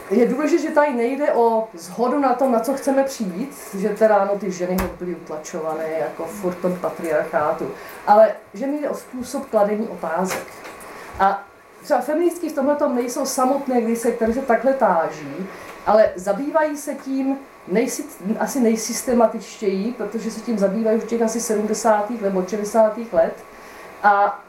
[0.09, 4.25] je důležité, že tady nejde o zhodu na tom, na co chceme přijít, že teda
[4.25, 7.71] no, ty ženy byly utlačované jako furt tom patriarchátu,
[8.07, 10.47] ale že mi jde o způsob kladení otázek.
[11.19, 11.43] A
[11.83, 15.47] třeba feministky v tomhle tom nejsou samotné, když se, které se takhle táží,
[15.85, 18.03] ale zabývají se tím nejsi,
[18.39, 22.09] asi nejsystematičtěji, protože se tím zabývají už těch asi 70.
[22.21, 22.97] nebo 60.
[23.11, 23.33] let
[24.03, 24.43] a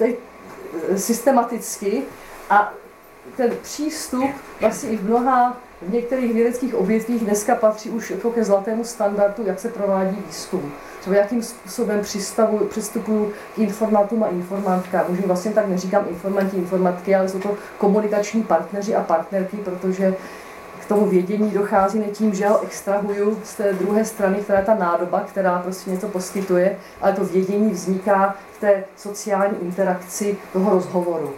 [0.00, 2.02] e, systematicky
[2.50, 2.72] a
[3.36, 8.44] ten přístup vlastně i v mnoha, v některých vědeckých obětvích dneska patří už jako ke
[8.44, 10.72] zlatému standardu, jak se provádí výzkum.
[11.00, 12.00] Třeba jakým způsobem
[12.68, 15.04] přistupuju k informatům a informantkám.
[15.08, 20.14] Už vlastně tak neříkám informanti, informatky, ale jsou to komunikační partneři a partnerky, protože
[20.80, 24.64] k tomu vědění dochází ne tím, že ho extrahuju z té druhé strany, která je
[24.64, 30.70] ta nádoba, která prostě něco poskytuje, ale to vědění vzniká v té sociální interakci toho
[30.70, 31.32] rozhovoru.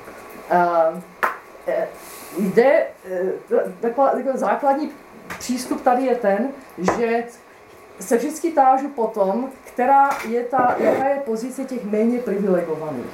[0.51, 1.03] Eh,
[2.39, 3.33] jde, eh,
[3.81, 4.91] taková, takový základní
[5.39, 6.49] přístup tady je ten,
[6.79, 7.25] že
[8.01, 13.07] se vždycky tážu po tom, která je ta, jaká je pozice těch méně privilegovaných.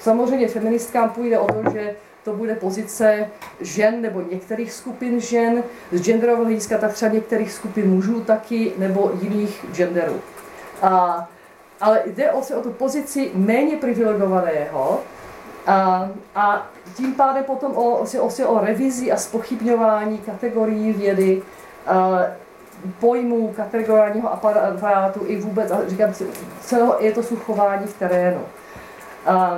[0.00, 6.02] Samozřejmě feministkám půjde o to, že to bude pozice žen nebo některých skupin žen, z
[6.02, 10.20] genderového hlediska tak třeba některých skupin mužů taky, nebo jiných genderů.
[10.82, 11.28] A,
[11.80, 15.00] ale jde o, o tu pozici méně privilegovaného,
[15.66, 21.42] a, a tím pádem potom o, o, o revizi a spochybňování kategorií vědy,
[21.86, 22.20] a,
[23.00, 26.14] pojmů kategoriálního aparátu i vůbec, a říkám
[26.60, 28.40] celého je to suchování v terénu.
[29.26, 29.56] A,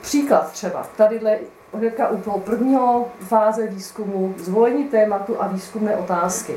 [0.00, 1.38] příklad třeba, tadyhle
[1.74, 6.56] hnedka u toho prvního fáze výzkumu, zvolení tématu a výzkumné otázky.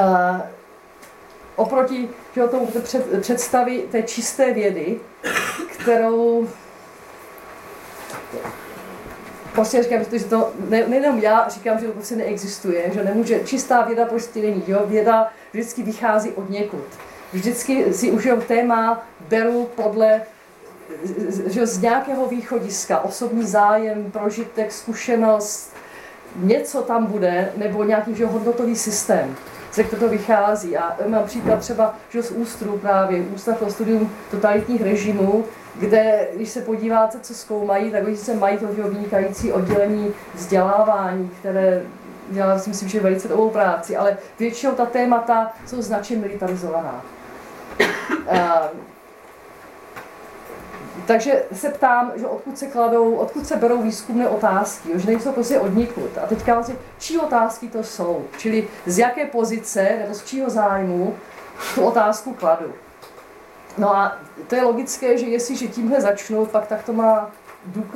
[0.00, 0.42] A,
[1.56, 5.00] oproti že tomu před, představy té čisté vědy,
[5.78, 6.48] kterou
[9.52, 13.82] prostě říkám, že to ne, nejenom já říkám, že to prostě neexistuje, že nemůže, čistá
[13.82, 14.82] věda prostě není, jo?
[14.86, 16.84] věda vždycky vychází od někud.
[17.32, 20.20] Vždycky si už téma beru podle
[21.46, 25.72] že z nějakého východiska, osobní zájem, prožitek, zkušenost,
[26.36, 29.36] něco tam bude, nebo nějaký že hodnotový systém,
[29.72, 30.76] ze kterého to vychází.
[30.76, 36.48] A mám příklad třeba že z Ústru právě, Ústav pro studium totalitních režimů, kde, když
[36.48, 41.82] se podíváte, co zkoumají, tak oni se mají to vynikající oddělení vzdělávání, které
[42.30, 47.04] dělá, si myslím, že velice dobrou práci, ale většinou ta témata jsou značně militarizovaná.
[48.30, 48.62] A,
[51.06, 55.60] takže se ptám, že odkud se kladou, odkud se berou výzkumné otázky, že nejsou prostě
[55.60, 56.18] odnikud.
[56.22, 61.14] A teďka vlastně, čí otázky to jsou, čili z jaké pozice nebo z čího zájmu
[61.74, 62.72] tu otázku kladu.
[63.78, 67.30] No a to je logické, že jestliže tímhle začnu, pak tak to má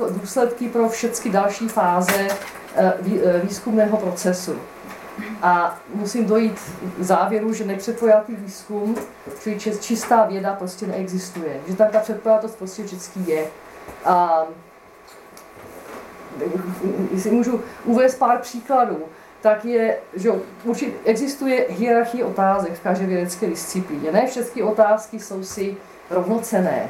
[0.09, 2.27] důsledky pro všechny další fáze
[2.75, 4.59] eh, eh, výzkumného procesu.
[5.41, 6.59] A musím dojít
[6.99, 8.95] k závěru, že nepředpojatý výzkum,
[9.57, 11.59] čili čistá věda, prostě neexistuje.
[11.67, 13.45] Že tam ta předpojatost prostě vždycky je.
[14.05, 14.43] A
[17.11, 18.97] jestli můžu uvést pár příkladů,
[19.41, 20.31] tak je, že
[20.63, 24.11] určitě existuje hierarchie otázek v každé vědecké disciplíně.
[24.11, 25.77] Ne všechny otázky jsou si
[26.09, 26.89] rovnocené.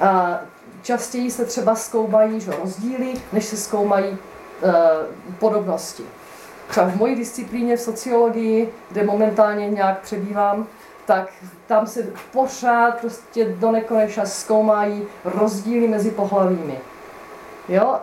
[0.00, 0.40] A
[0.82, 4.16] častěji se třeba zkoumají že rozdíly, než se zkoumají e,
[5.38, 6.02] podobnosti.
[6.68, 10.66] Třeba v mojí disciplíně v sociologii, kde momentálně nějak přebývám,
[11.06, 11.28] tak
[11.66, 16.78] tam se pořád prostě do nekonečna zkoumají rozdíly mezi pohlavími.
[17.68, 17.96] Jo?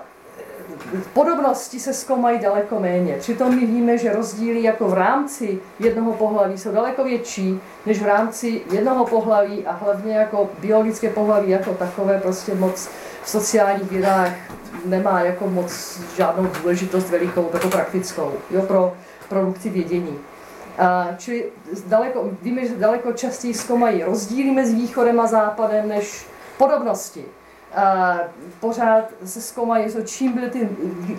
[1.14, 3.16] Podobnosti se zkoumají daleko méně.
[3.20, 8.06] Přitom my víme, že rozdíly jako v rámci jednoho pohlaví jsou daleko větší, než v
[8.06, 12.90] rámci jednoho pohlaví a hlavně jako biologické pohlaví jako takové prostě moc
[13.24, 14.32] v sociálních vědách
[14.86, 18.94] nemá jako moc žádnou důležitost velikou, jako praktickou, jo, pro
[19.30, 20.20] produkci vědění.
[20.78, 21.46] A, čili
[21.88, 26.26] daleko, víme, že daleko častěji zkoumají rozdíly mezi východem a západem, než
[26.58, 27.26] podobnosti
[28.60, 30.70] pořád se zkoumají, čím byly ty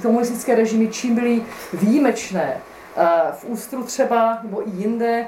[0.02, 2.56] komunistické režimy, čím byly výjimečné.
[3.32, 5.26] V Ústru třeba, nebo i jinde,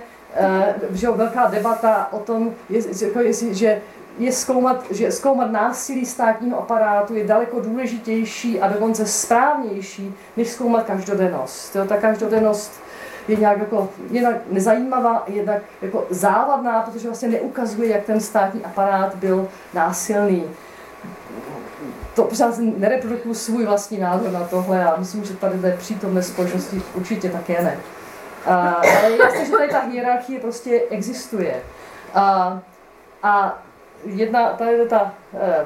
[0.90, 2.50] že velká debata o tom,
[3.02, 3.80] jako jestli, že
[4.18, 10.84] je zkoumat, že zkoumat násilí státního aparátu je daleko důležitější a dokonce správnější, než zkoumat
[10.86, 11.76] každodennost.
[11.76, 12.80] Jo, ta každodennost
[13.28, 19.14] je nějak jako jednak nezajímavá, jednak jako závadná, protože vlastně neukazuje, jak ten státní aparát
[19.14, 20.44] byl násilný.
[22.14, 26.82] To přesně nereprodukuju svůj vlastní názor na tohle a myslím, že tady té přítomné společnosti
[26.94, 27.78] určitě také ne.
[28.46, 31.62] A, ale je jasné, že tady ta hierarchie prostě existuje.
[32.14, 32.58] A,
[33.22, 33.62] a
[34.04, 35.64] jedna, tady ta e,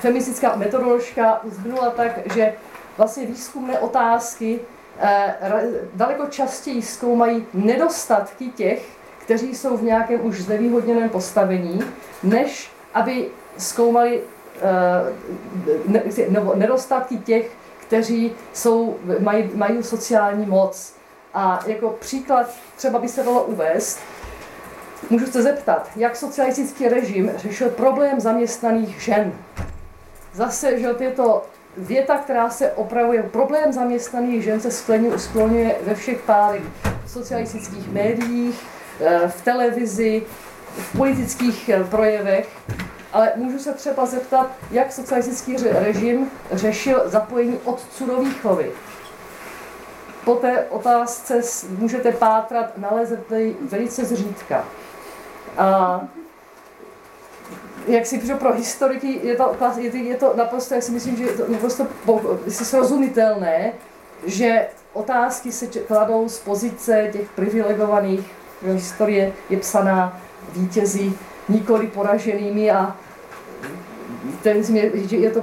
[0.00, 2.54] feministická metodoložka zhrnula tak, že
[2.96, 4.60] vlastně výzkumné otázky
[5.00, 5.34] e,
[5.94, 11.80] daleko častěji zkoumají nedostatky těch, kteří jsou v nějakém už znevýhodněném postavení,
[12.22, 14.20] než aby zkoumali
[15.86, 20.92] ne, nebo nedostatky těch, kteří jsou, mají, mají sociální moc.
[21.34, 24.00] A jako příklad třeba by se dalo uvést,
[25.10, 29.32] Můžu se zeptat, jak socialistický režim řešil problém zaměstnaných žen?
[30.34, 31.42] Zase, že je to
[31.76, 33.22] věta, která se opravuje.
[33.22, 34.70] Problém zaměstnaných žen se
[35.16, 36.62] skloňuje ve všech párech
[37.06, 38.66] socialistických médiích,
[39.00, 40.22] eh, v televizi,
[40.76, 42.48] v politických eh, projevech.
[43.12, 48.72] Ale můžu se třeba zeptat, jak socialistický režim řešil zapojení otců do výchovy.
[50.24, 51.40] Po té otázce
[51.78, 54.64] můžete pátrat, nalezete ji velice zřídka.
[55.58, 56.00] A
[57.86, 59.56] jak si pro historiky je to,
[59.92, 61.86] je to naprosto, jak si myslím, že je to naprosto
[62.48, 63.72] srozumitelné,
[64.26, 68.30] že otázky se kladou z pozice těch privilegovaných,
[68.62, 70.20] historie je psaná
[70.52, 72.96] vítězí, nikoli poraženými a
[74.42, 74.62] ten,
[74.94, 75.42] že je to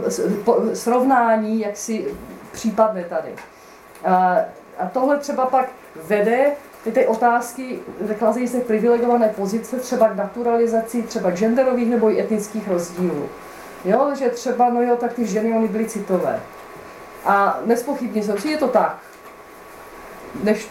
[0.74, 2.06] srovnání jaksi
[2.52, 3.30] případné tady.
[4.06, 4.38] A,
[4.80, 5.70] a tohle třeba pak
[6.08, 6.52] vede
[6.84, 12.68] ty, ty otázky zaklazejí se privilegované pozice, třeba k naturalizaci, třeba genderových nebo i etnických
[12.68, 13.30] rozdílů.
[13.86, 16.40] Jo, že třeba, no jo, tak ty ženy, oni byly citové.
[17.26, 18.98] A nespochybně si, je to tak.
[20.44, 20.68] Než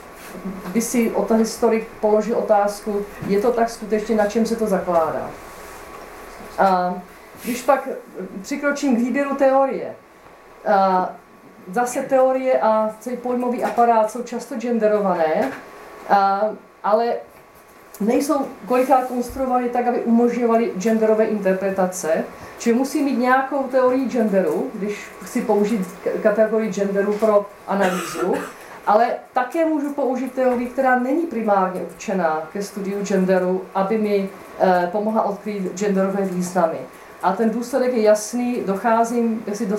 [0.73, 5.31] by si ten historik položil otázku, je to tak skutečně, na čem se to zakládá.
[6.59, 6.95] A
[7.45, 7.89] když pak
[8.43, 9.95] přikročím k výběru teorie,
[10.69, 11.13] a
[11.73, 15.51] zase teorie a celý pojmový aparát jsou často genderované,
[16.85, 17.15] ale
[18.01, 22.25] nejsou kolikrát konstruovány tak, aby umožňovaly genderové interpretace,
[22.59, 25.89] čili musí mít nějakou teorii genderu, když chci použít
[26.23, 28.35] kategorii genderu pro analýzu,
[28.87, 34.29] ale také můžu použít teorii, která není primárně určená ke studiu genderu, aby mi
[34.61, 36.79] eh, pomohla odkrýt genderové významy.
[37.23, 39.77] A ten důsledek je jasný, docházím, jestli do,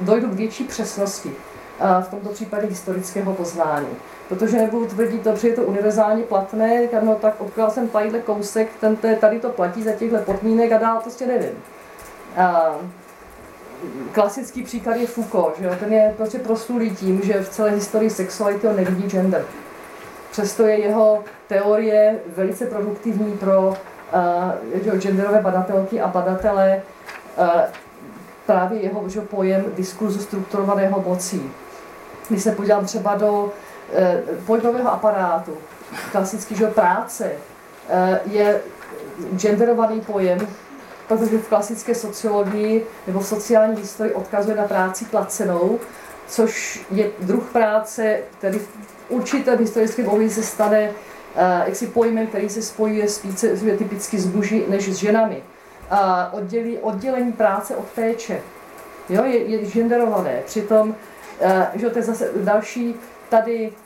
[0.00, 1.32] dojdu k větší přesnosti
[1.80, 3.88] eh, v tomto případě historického poznání
[4.28, 8.96] protože nebudu tvrdit že je to univerzálně platné, no tak obkladal jsem tadyhle kousek, ten,
[8.96, 11.52] tady to platí za těchto podmínek a dál prostě nevím.
[12.36, 12.74] A,
[14.12, 15.74] klasický příklad je Foucault, že jo?
[15.80, 19.44] ten je prostě proslulý tím, že v celé historii sexuality on nevidí gender.
[20.30, 26.82] Přesto je jeho teorie velice produktivní pro uh, genderové badatelky a badatele,
[27.38, 27.60] uh,
[28.46, 31.50] právě jeho že, pojem diskurzu strukturovaného mocí.
[32.28, 33.52] Když se podívám třeba do
[33.92, 35.56] Eh, pojmového aparátu,
[36.12, 37.30] klasický že práce,
[37.88, 38.60] eh, je
[39.36, 40.38] genderovaný pojem,
[41.08, 45.78] protože v klasické sociologii nebo v sociální historii odkazuje na práci placenou,
[46.28, 48.68] což je druh práce, který v
[49.08, 54.64] určitém historickém období se stane uh, jaksi pojmem, který se spojuje spíše typicky s muži
[54.68, 55.42] než s ženami.
[55.92, 55.98] Uh,
[56.32, 58.40] oddělí, oddělení práce od péče
[59.08, 60.42] jo, je, je genderované.
[60.46, 62.94] Přitom, uh, že to je zase další
[63.28, 63.72] tady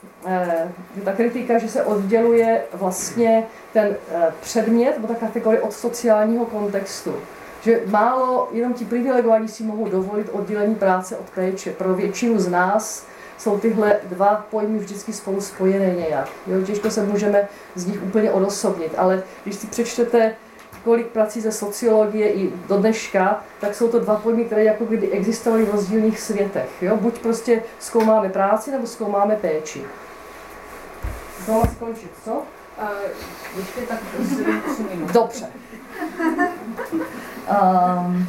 [1.05, 7.15] ta kritika, že se odděluje vlastně ten eh, předmět nebo ta kategorie od sociálního kontextu.
[7.61, 11.71] Že málo, jenom ti privilegovaní si mohou dovolit oddělení práce od péče.
[11.71, 13.05] Pro většinu z nás
[13.37, 16.29] jsou tyhle dva pojmy vždycky spolu spojené nějak.
[16.47, 20.35] Jo, těžko se můžeme z nich úplně odosobnit, ale když si přečtete
[20.83, 25.11] kolik prací ze sociologie i do dneška, tak jsou to dva pojmy, které jako kdyby
[25.11, 26.69] existovaly v rozdílných světech.
[26.81, 26.97] Jo?
[26.97, 29.81] Buď prostě zkoumáme práci, nebo zkoumáme péči.
[31.45, 32.41] Znovu skončit, co?
[33.57, 33.99] Ještě tak
[34.91, 35.11] minut.
[35.11, 35.47] Dobře.
[37.49, 38.27] Um,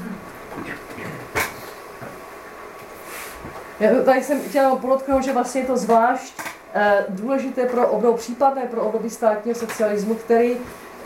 [3.80, 8.62] já tady jsem chtěla podotknout, že vlastně je to zvlášť uh, důležité pro období, případné
[8.62, 10.56] pro období státního socialismu, který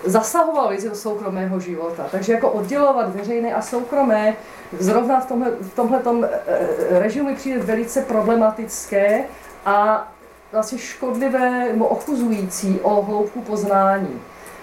[0.04, 2.06] zasahoval věci do soukromého života.
[2.10, 4.34] Takže jako oddělovat veřejné a soukromé
[4.78, 9.24] zrovna v tomhle, v tomhletom eh, eh, režimu přijde velice problematické
[9.66, 10.08] a
[10.52, 14.20] vlastně škodlivé nebo ochuzující o hloubku poznání.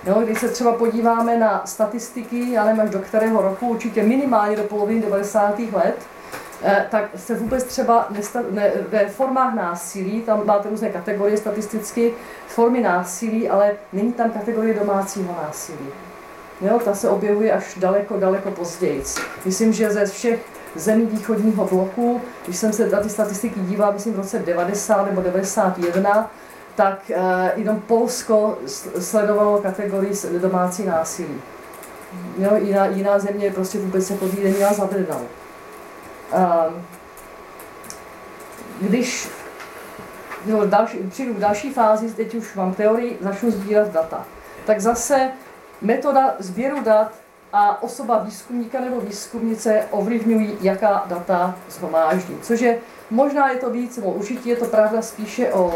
[0.08, 4.56] Jo, když se třeba podíváme na statistiky, já nevím až do kterého roku, určitě minimálně
[4.56, 5.60] do poloviny 90.
[5.74, 5.96] let,
[6.64, 8.08] eh, tak se vůbec třeba
[8.52, 12.14] ne, ve formách násilí, tam máte různé kategorie statisticky,
[12.48, 15.88] formy násilí, ale není tam kategorie domácího násilí.
[16.62, 19.04] Jo, ta se objevuje až daleko, daleko později.
[19.46, 20.40] Myslím, že ze všech
[20.76, 25.22] zemí východního bloku, když jsem se na ty statistiky díval, myslím v roce 90 nebo
[25.22, 26.32] 91,
[26.76, 27.16] tak uh,
[27.56, 28.58] jenom Polsko
[29.00, 31.42] sledovalo kategorii domácí násilí.
[32.38, 35.22] Jo, jiná, jiná země prostě vůbec se podíle neměla zavedenou.
[36.34, 36.74] Uh,
[38.82, 39.30] když
[40.46, 44.26] jo, další, přijdu v další fázi, teď už mám teorii, začnu sbírat data.
[44.66, 45.32] Tak zase
[45.82, 47.23] metoda sběru dat
[47.54, 52.38] a osoba výzkumníka nebo výzkumnice ovlivňují, jaká data zhromáždí.
[52.42, 52.80] Což je,
[53.12, 55.74] možná je to víc, nebo určitě je to pravda spíše o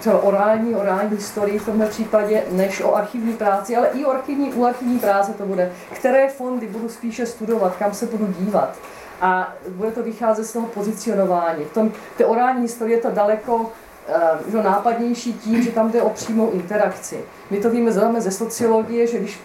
[0.00, 4.52] třeba orální, orální historii v tomhle případě, než o archivní práci, ale i o archivní,
[4.52, 5.72] u archivní práce to bude.
[5.92, 8.74] Které fondy budu spíše studovat, kam se budu dívat.
[9.20, 11.64] A bude to vycházet z toho pozicionování.
[11.64, 13.72] V tom, té orální historie je to daleko
[14.50, 17.24] že nápadnější tím, že tam jde o přímou interakci.
[17.50, 19.40] My to víme známe ze sociologie, že když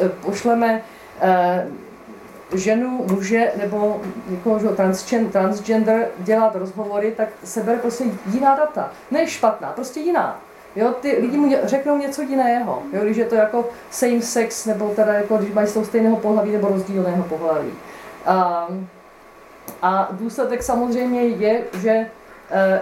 [0.00, 0.82] e, pošleme
[1.20, 1.66] e,
[2.54, 4.68] ženu, muže nebo někoho, že
[5.32, 8.92] transgender dělat rozhovory, tak se bere prostě jiná data.
[9.10, 10.40] Ne špatná, prostě jiná.
[10.76, 14.88] Jo, ty lidi mu řeknou něco jiného, jo, když je to jako same sex, nebo
[14.88, 17.70] teda jako když mají z stejného pohlaví nebo rozdílného pohlaví.
[18.26, 18.68] A,
[19.82, 21.90] a důsledek samozřejmě je, že
[22.50, 22.80] e,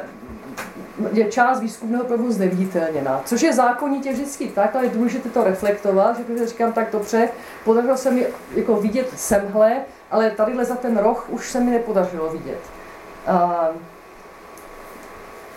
[1.12, 6.18] je část výzkumného provozu zneviditelněná, což je zákonitě vždycky tak, ale je důležité to reflektovat,
[6.18, 7.28] že když říkám tak dobře,
[7.64, 9.76] podařilo se mi jako vidět semhle,
[10.10, 12.58] ale tadyhle za ten roh už se mi nepodařilo vidět.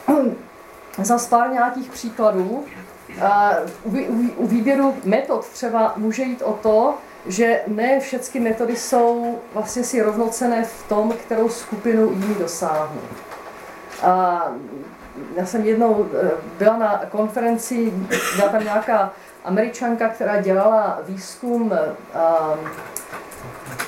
[0.10, 0.26] Uh,
[1.04, 2.66] za pár nějakých příkladů.
[3.84, 6.94] Uh, u, u, u výběru metod třeba může jít o to,
[7.26, 13.02] že ne všechny metody jsou vlastně si rovnocené v tom, kterou skupinu jiný dosáhnou.
[14.04, 14.44] A
[15.36, 17.94] já jsem jednou eh, byla na konferenci,
[18.36, 19.14] byla tam nějaká
[19.46, 22.70] američanka, která dělala výzkum, um,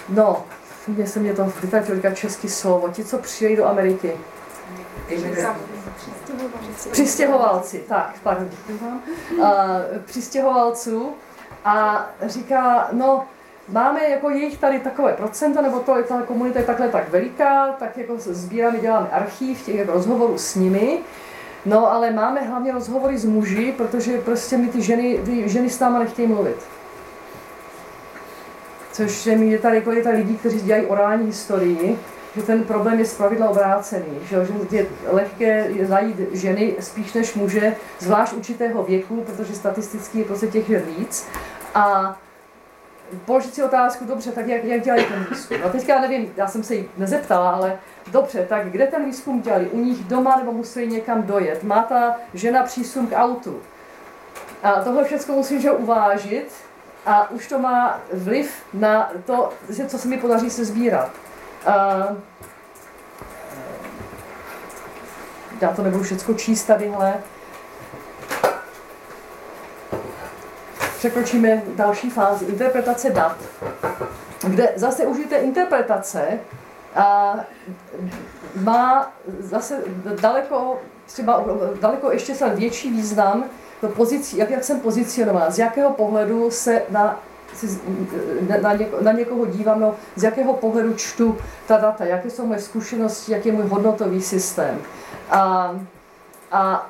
[0.09, 0.45] no,
[0.87, 4.17] mě se mě to vytratilo říkat český slovo, ti, co přijeli do Ameriky.
[6.91, 8.49] Přistěhovalci, tak, pardon,
[9.37, 9.47] uh,
[10.05, 11.13] přistěhovalců
[11.65, 13.25] a říká, no,
[13.67, 17.97] máme jako jejich tady takové procento, nebo to, ta komunita je takhle tak veliká, tak
[17.97, 20.99] jako sbíráme, děláme archív těch rozhovorů s nimi.
[21.65, 25.79] No ale máme hlavně rozhovory s muži, protože prostě my ty ženy, ty ženy s
[25.79, 26.57] náma nechtějí mluvit.
[28.91, 31.99] Což mi je tady, je tady lidi, kteří dělají orální historii,
[32.35, 37.75] že ten problém je zpravidla obrácený, že, že je lehké najít ženy spíš než muže,
[37.99, 41.27] zvlášť určitého věku, protože statisticky je prostě těch je víc.
[41.75, 42.17] A
[43.25, 45.57] položit si otázku, dobře, tak jak, jak dělají ten výzkum?
[45.65, 49.67] A teďka nevím, já jsem se jí nezeptala, ale dobře, tak kde ten výzkum dělali?
[49.67, 51.63] U nich doma nebo museli někam dojet?
[51.63, 53.61] Má ta žena přísun k autu?
[54.63, 56.53] A tohle všechno musím že uvážit
[57.05, 59.49] a už to má vliv na to,
[59.87, 61.11] co se mi podaří se sbírat.
[61.65, 62.07] A,
[65.61, 67.13] já to nebudu všechno číst tadyhle.
[71.01, 73.37] Překročíme další fázi, interpretace dat,
[74.47, 76.39] kde zase užité interpretace
[76.95, 77.35] a
[78.55, 79.83] má zase
[80.21, 81.43] daleko, třeba
[81.81, 83.43] daleko ještě se větší význam
[83.95, 87.19] pozici, jak, jak jsem pozicionován, z jakého pohledu se na,
[88.61, 91.37] na, něko, na někoho dívám, no, z jakého pohledu čtu
[91.67, 94.81] ta data, jaké jsou moje zkušenosti, jaký je můj hodnotový systém.
[95.29, 95.75] A,
[96.51, 96.89] a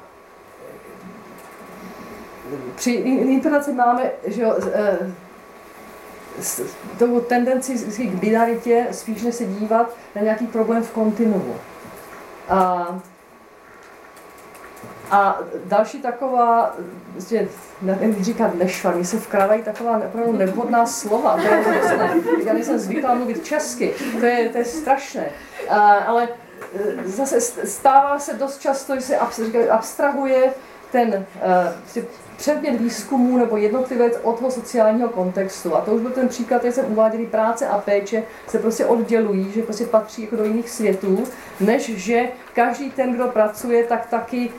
[2.76, 4.98] při intonaci máme že jo, e,
[7.00, 11.56] tou tendenci k binaritě spíš než se dívat na nějaký problém v kontinuu.
[12.50, 12.88] A,
[15.12, 16.76] a další taková,
[17.14, 17.48] vlastně,
[17.82, 21.36] nevím říkat nešvar, mi se vkrádají taková opravdu nevhodná slova.
[21.36, 21.64] To je,
[22.46, 25.30] já nejsem zvyklá mluvit česky, to je, to je strašné.
[25.70, 26.28] A, ale
[26.74, 29.18] e, zase stává se dost často, že se
[29.70, 30.54] abstrahuje
[30.92, 32.04] ten uh,
[32.42, 35.76] předmět výzkumu nebo jednotlivec od toho sociálního kontextu.
[35.76, 39.52] A to už byl ten příklad, jak jsem uváděli, práce a péče se prostě oddělují,
[39.52, 41.24] že prostě patří jako do jiných světů,
[41.60, 44.50] než že každý ten, kdo pracuje, tak taky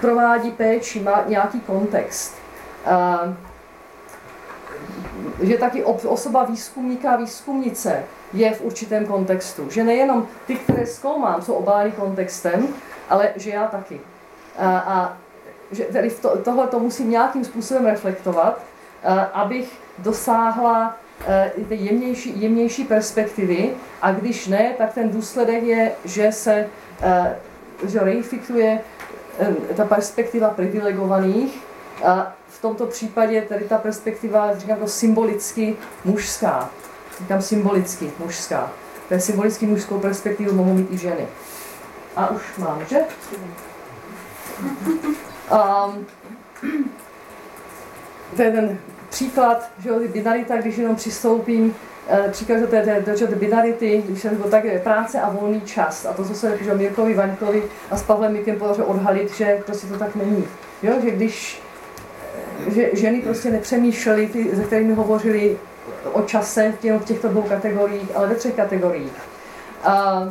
[0.00, 2.34] provádí péči, má nějaký kontext.
[2.86, 3.20] A,
[5.42, 9.70] že taky osoba výzkumníka a výzkumnice je v určitém kontextu.
[9.70, 12.68] Že nejenom ty, které zkoumám, jsou obány kontextem,
[13.10, 14.00] ale že já taky.
[14.58, 15.23] A, a
[15.74, 18.58] že tedy to, tohle to musím nějakým způsobem reflektovat,
[19.04, 20.96] uh, abych dosáhla
[21.58, 23.70] uh, ty jemnější, jemnější perspektivy
[24.02, 26.66] a když ne, tak ten důsledek je, že se
[27.02, 27.26] uh,
[27.82, 28.80] že reifikuje
[29.76, 31.62] ta perspektiva privilegovaných
[32.04, 36.70] a v tomto případě tedy ta perspektiva, říkám to symbolicky mužská.
[37.18, 38.72] Říkám symbolicky mužská.
[39.10, 41.26] Je symbolicky mužskou perspektivu mohou mít i ženy.
[42.16, 42.98] A už mám, že?
[45.52, 46.06] Um,
[48.36, 48.78] to je ten
[49.10, 51.74] příklad, že jo, binarita, když jenom přistoupím,
[52.08, 56.06] eh, příklad do té, do té binarity, když jsem byl tak práce a volný čas.
[56.06, 59.86] A to, co se že Mirkovi, Vaňkovi a s Pavlem Mikem podařilo odhalit, že prostě
[59.86, 60.44] to tak není.
[60.82, 61.64] Jo, že když
[62.66, 65.58] že ženy prostě nepřemýšlely, ty, se kterými hovořili
[66.12, 69.12] o čase v těchto dvou kategoriích, ale ve třech kategoriích.
[69.84, 70.28] A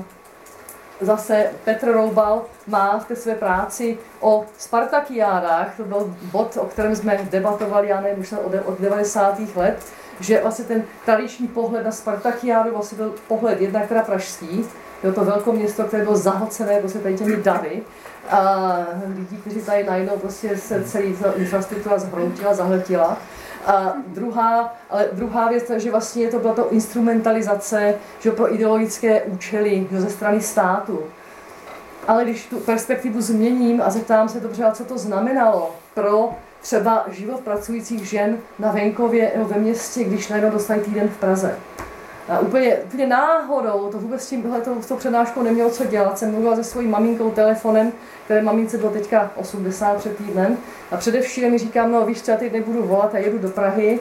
[1.02, 6.96] zase Petr Roubal má v té své práci o Spartakiádách, to byl bod, o kterém
[6.96, 9.40] jsme debatovali, já nevím, už od, od 90.
[9.56, 9.78] let,
[10.20, 14.66] že vlastně ten tradiční pohled na Spartakiádu vlastně byl pohled jednak teda pražský,
[15.02, 17.84] bylo to velké město, které bylo zahlcené prostě tady těmi davy,
[18.30, 18.78] a
[19.16, 23.18] lidí, kteří tady najednou prostě se celý infrastruktura zhroutila, zahltila.
[23.66, 29.88] A druhá, ale druhá věc, že vlastně to byla to instrumentalizace že pro ideologické účely
[29.92, 31.00] že ze strany státu.
[32.08, 36.30] Ale když tu perspektivu změním a zeptám se dobře, co to znamenalo pro
[36.62, 41.56] třeba život pracujících žen na venkově nebo ve městě, když najednou dostali týden v Praze.
[42.30, 46.20] A úplně, úplně náhodou, to vůbec s, tím, to, s tou přednáškou nemělo co dělat.
[46.20, 47.92] Jsem mluvila se svojí maminkou telefonem,
[48.26, 50.58] které mamince bylo teďka 80 před týdnem.
[50.92, 54.00] A především mi říkám, no víš co, já teď nebudu volat a jedu do Prahy,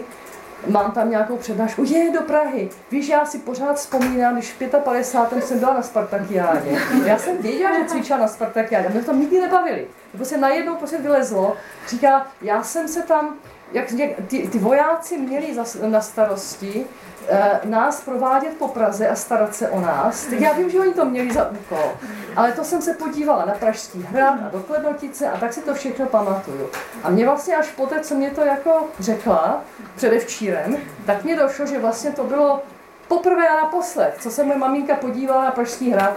[0.69, 2.69] mám tam nějakou přednášku, je do Prahy.
[2.91, 5.47] Víš, já si pořád vzpomínám, když v 55.
[5.47, 6.79] jsem byla na Spartakiádě.
[7.05, 9.87] Já jsem věděla, že cvičila na Spartakiádě, mě to nikdy nebavili.
[10.13, 11.57] Nebo se najednou prostě vylezlo,
[11.89, 13.37] říká, já jsem se tam,
[13.73, 13.87] jak
[14.27, 15.57] ty, ty vojáci měli
[15.87, 16.87] na starosti
[17.29, 20.27] Eh, nás provádět po Praze a starat se o nás.
[20.27, 21.93] Tak já vím, že oni to měli za úkol,
[22.37, 25.75] ale to jsem se podívala na Pražský hrad a do Klednotice a tak si to
[25.75, 26.69] všechno pamatuju.
[27.03, 29.61] A mě vlastně až poté, co mě to jako řekla
[29.97, 32.63] předevčírem, tak mě došlo, že vlastně to bylo
[33.09, 36.17] poprvé a naposled, co se moje maminka podívala na Pražský hrad.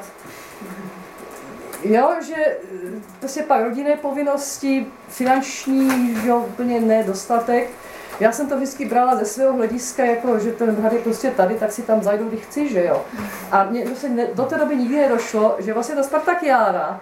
[1.84, 2.57] Jo, že eh,
[3.19, 7.69] prostě pak rodinné povinnosti, finanční, jo, úplně nedostatek,
[8.19, 11.55] já jsem to vždycky brala ze svého hlediska, jako, že ten hrad je prostě tady,
[11.55, 13.05] tak si tam zajdu, když chci, že jo.
[13.51, 17.01] A mě se ne, do té doby nikdy nedošlo, že vlastně ta Spartakiáda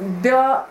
[0.00, 0.68] byla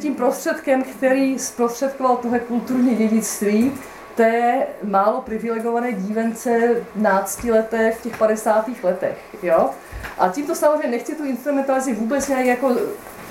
[0.00, 3.72] tím prostředkem, který zprostředkoval tohle kulturní dědictví
[4.14, 8.66] té málo privilegované dívence náctileté v těch 50.
[8.82, 9.18] letech.
[9.42, 9.70] Jo?
[10.18, 12.76] A tímto samozřejmě nechci tu instrumentalizaci vůbec nějak jako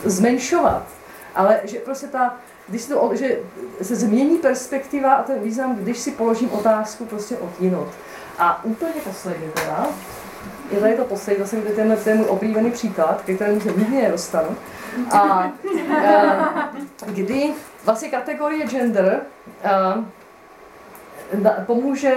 [0.05, 0.83] zmenšovat,
[1.35, 2.35] ale že prostě ta
[2.67, 3.39] když to, že
[3.81, 7.87] se změní perspektiva a ten význam, když si položím otázku prostě odjinut.
[8.39, 9.87] A úplně poslední teda,
[10.71, 14.57] je tady to poslední, zase ten, ten můj oblíbený příklad, ke kterému se nikdy nedostanu.
[15.11, 15.53] A, a
[17.05, 17.53] kdy
[17.85, 19.21] vlastně kategorie gender
[19.63, 20.03] a,
[21.65, 22.15] pomůže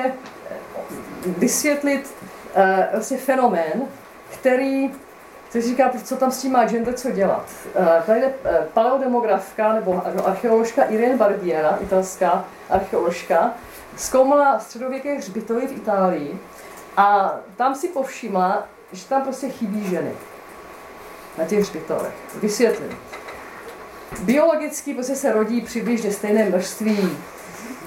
[1.26, 2.14] vysvětlit
[2.54, 2.60] a,
[2.92, 3.82] vlastně fenomén,
[4.40, 4.90] který
[5.50, 7.50] si říká, co tam s tím má gender co dělat.
[7.74, 13.54] Eh, tady je eh, paleodemografka nebo archeoložka Irene Barbiera, italská archeoložka,
[13.96, 16.38] zkoumala středověké hřbitovy v Itálii
[16.96, 20.12] a tam si povšimla, že tam prostě chybí ženy
[21.38, 22.12] na těch hřbitovech.
[22.42, 22.98] Vysvětlím.
[24.20, 27.18] Biologicky prostě se rodí přibližně stejné množství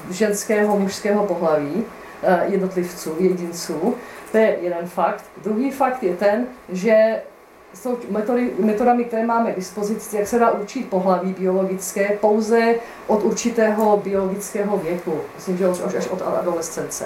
[0.09, 1.85] ženského, mužského pohlaví,
[2.23, 3.95] eh, jednotlivců, jedinců.
[4.31, 5.25] To je jeden fakt.
[5.43, 7.21] Druhý fakt je ten, že
[7.73, 12.75] jsou metody, metodami, které máme k dispozici, jak se dá určit pohlaví biologické pouze
[13.07, 15.19] od určitého biologického věku.
[15.35, 17.05] Myslím, že až, až od adolescence.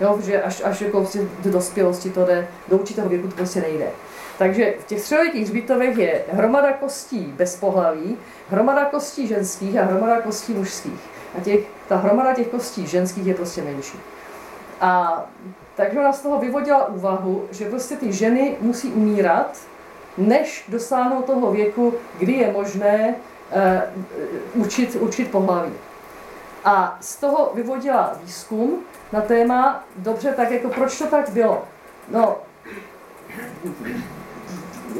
[0.00, 1.06] Jo, že až, až jako
[1.38, 3.90] do dospělosti to jde, do určitého věku to prostě nejde.
[4.38, 8.16] Takže v těch středověkých hřbitovech je hromada kostí bez pohlaví,
[8.50, 11.00] hromada kostí ženských a hromada kostí mužských.
[11.38, 13.98] A těch, ta hromada těch kostí ženských je prostě menší.
[14.80, 15.24] A
[15.78, 19.58] takže ona z toho vyvodila úvahu, že prostě ty ženy musí umírat,
[20.16, 23.14] než dosáhnou toho věku, kdy je možné
[24.54, 25.72] uh, učit, učit pohlaví.
[26.64, 28.78] A z toho vyvodila výzkum
[29.12, 31.64] na téma, dobře, tak jako proč to tak bylo?
[32.08, 32.36] No,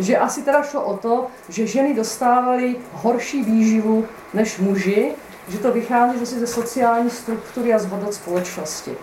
[0.01, 5.13] že asi teda šlo o to, že ženy dostávaly horší výživu než muži,
[5.49, 8.97] že to vychází zase ze sociální struktury a z hodnot společnosti.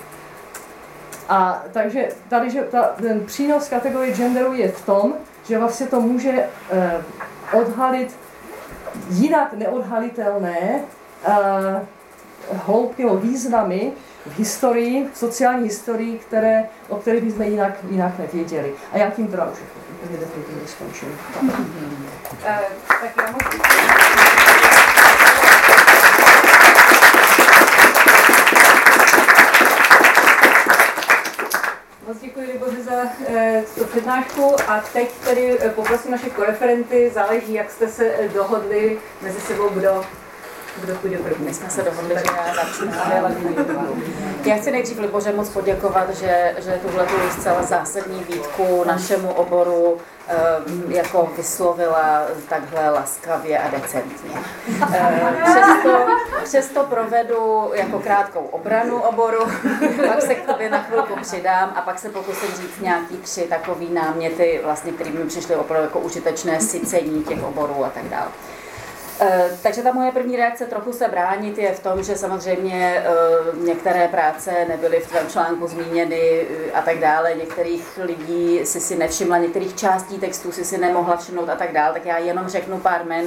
[1.30, 5.14] A takže tady, že ta, ten přínos kategorie genderu je v tom,
[5.48, 7.04] že vlastně to může eh,
[7.54, 8.16] odhalit
[9.10, 10.82] jinak neodhalitelné
[12.52, 13.92] hloubky nebo významy
[14.26, 18.74] v historii, v sociální historii, které, o kterých bychom jinak, jinak nevěděli.
[18.92, 19.58] A já tím teda už
[20.12, 21.18] definitivně skončím.
[22.46, 23.34] Eh, tak já
[32.36, 32.95] děkuji Liboře za e,
[33.76, 39.00] tu přednášku a teď tedy e, poprosím naše koreferenty, záleží, jak jste se e, dohodli
[39.22, 40.06] mezi sebou, kdo
[40.82, 41.46] kdo půjde první.
[41.46, 42.92] My jsme se dohodli, že já začnu.
[44.46, 49.94] Já chci nejdřív Liboře moc poděkovat, že, že tuhle tu zcela zásadní výtku našemu oboru
[49.94, 54.30] um, jako vyslovila takhle laskavě a decentně.
[54.70, 56.08] Um, přesto,
[56.44, 59.46] přesto provedu jako krátkou obranu oboru,
[60.08, 63.94] pak se k tobě na chvilku přidám a pak se pokusím říct nějaký tři takový
[63.94, 68.28] náměty, vlastně, které mi přišly opravdu jako užitečné sycení těch oborů a tak dále.
[69.20, 73.66] Eh, takže ta moje první reakce trochu se bránit je v tom, že samozřejmě eh,
[73.66, 77.34] některé práce nebyly v tvém článku zmíněny eh, a tak dále.
[77.34, 81.94] Některých lidí si si nevšimla, některých částí textů si si nemohla všimnout a tak dále.
[81.94, 83.26] Tak já jenom řeknu pár men.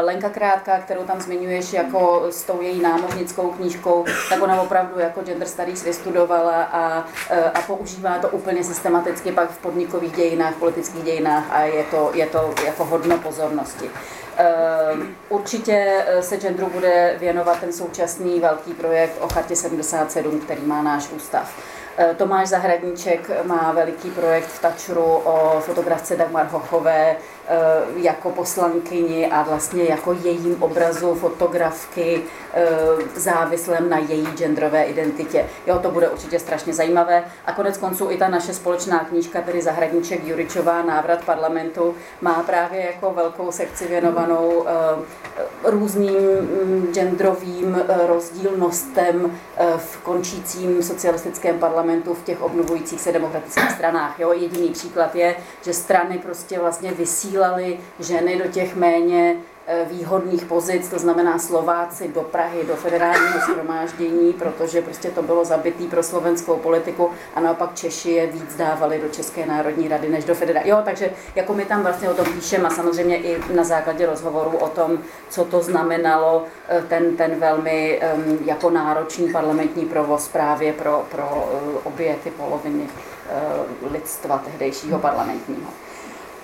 [0.00, 5.22] Lenka Krátka, kterou tam zmiňuješ jako s tou její námořnickou knížkou, tak ona opravdu jako
[5.22, 7.06] gender studies vystudovala a,
[7.54, 12.26] a používá to úplně systematicky pak v podnikových dějinách, politických dějinách a je to, je
[12.26, 13.90] to jako hodno pozornosti.
[14.36, 20.62] Ehm, určitě eh, se genderu bude věnovat ten současný velký projekt o Chartě 77, který
[20.62, 21.54] má náš ústav.
[21.96, 27.16] Eh, Tomáš Zahradníček má veliký projekt v Tačru o fotografce Dagmar Hochové
[27.96, 32.22] jako poslankyni a vlastně jako jejím obrazu fotografky
[32.54, 32.66] eh,
[33.16, 35.46] závislém na její genderové identitě.
[35.66, 37.24] Jo, to bude určitě strašně zajímavé.
[37.46, 42.86] A konec konců i ta naše společná knížka, tedy Zahradníček Juričová, návrat parlamentu, má právě
[42.86, 44.66] jako velkou sekci věnovanou
[45.64, 49.38] různým mm, genderovým rozdílnostem
[49.76, 54.20] v končícím socialistickém parlamentu v těch obnovujících se demokratických stranách.
[54.20, 54.32] Jo?
[54.32, 56.92] Jediný příklad je, že strany prostě vlastně
[57.32, 63.40] vysílaly ženy do těch méně Eh, výhodných pozic, to znamená Slováci do Prahy, do federálního
[63.40, 69.00] shromáždění, protože prostě to bylo zabitý pro slovenskou politiku a naopak Češi je víc dávali
[69.00, 70.70] do České národní rady než do federální.
[70.70, 74.56] Jo, takže jako my tam vlastně o tom píšeme a samozřejmě i na základě rozhovoru
[74.56, 78.00] o tom, co to znamenalo eh, ten, ten velmi
[78.44, 82.88] jako náročný parlamentní provoz právě pro, pro uh, obě ty poloviny
[83.90, 85.70] lidstva tehdejšího parlamentního.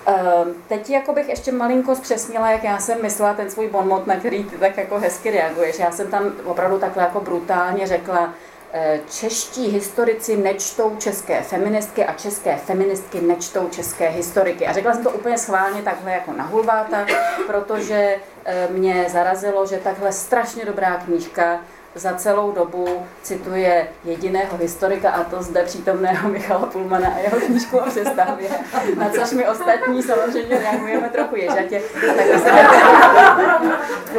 [0.05, 4.15] Ehm, teď jako bych ještě malinko zpřesnila, jak já jsem myslela ten svůj bonmot, na
[4.15, 5.79] který ty tak jako hezky reaguješ.
[5.79, 8.33] Já jsem tam opravdu takhle jako brutálně řekla,
[8.73, 14.67] eh, čeští historici nečtou české feministky a české feministky nečtou české historiky.
[14.67, 17.05] A řekla jsem to úplně schválně takhle jako na hulváta,
[17.47, 21.59] protože eh, mě zarazilo, že takhle strašně dobrá knížka
[21.95, 27.77] za celou dobu cituje jediného historika, a to zde přítomného Michala Pulmana a jeho knížku
[27.77, 28.49] o přestavě,
[28.95, 31.81] na což my ostatní samozřejmě reagujeme trochu ježatě.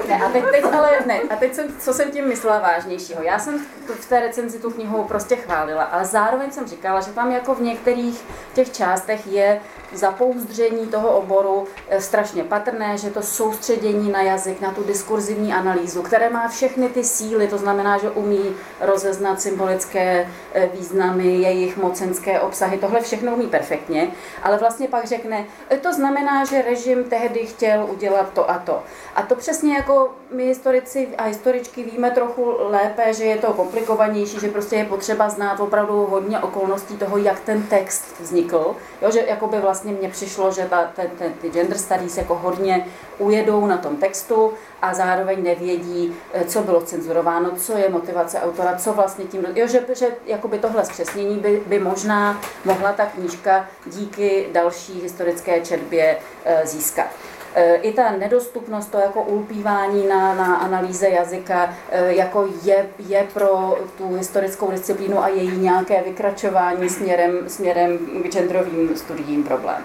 [0.08, 3.22] ne, a teď, teď ale ne, a teď jsem, co jsem tím myslela vážnějšího.
[3.22, 3.66] Já jsem
[4.00, 7.60] v té recenzi tu knihu prostě chválila, ale zároveň jsem říkala, že tam jako v
[7.60, 9.60] některých těch částech je
[9.92, 16.02] zapouzdření toho oboru eh, strašně patrné, že to soustředění na jazyk, na tu diskurzivní analýzu,
[16.02, 22.40] které má všechny ty síly, to znamená, že umí rozeznat symbolické eh, významy, jejich mocenské
[22.40, 24.10] obsahy, tohle všechno umí perfektně,
[24.42, 28.82] ale vlastně pak řekne, eh, to znamená, že režim tehdy chtěl udělat to a to.
[29.14, 34.40] A to přesně jako my historici a historičky víme trochu lépe, že je to komplikovanější,
[34.40, 38.76] že prostě je potřeba znát opravdu hodně okolností toho, jak ten text vznikl.
[39.02, 42.34] Jo, že jako by vlastně mně přišlo, že ta, ten, ten, ty gender studies jako
[42.34, 42.86] hodně
[43.18, 44.52] ujedou na tom textu
[44.82, 49.46] a zároveň nevědí, eh, co bylo cenzurováno, co je motivace autora, co vlastně tím...
[49.54, 55.60] Jo, že, že jakoby tohle zpřesnění by, by možná mohla ta knížka díky další historické
[55.60, 57.06] četbě eh, získat.
[57.54, 61.74] Eh, I ta nedostupnost, to jako ulpívání na, na analýze jazyka,
[62.08, 68.96] jako je, je pro tu historickou disciplínu a její nějaké vykračování směrem, směrem k genderovým
[68.96, 69.82] studiím problém.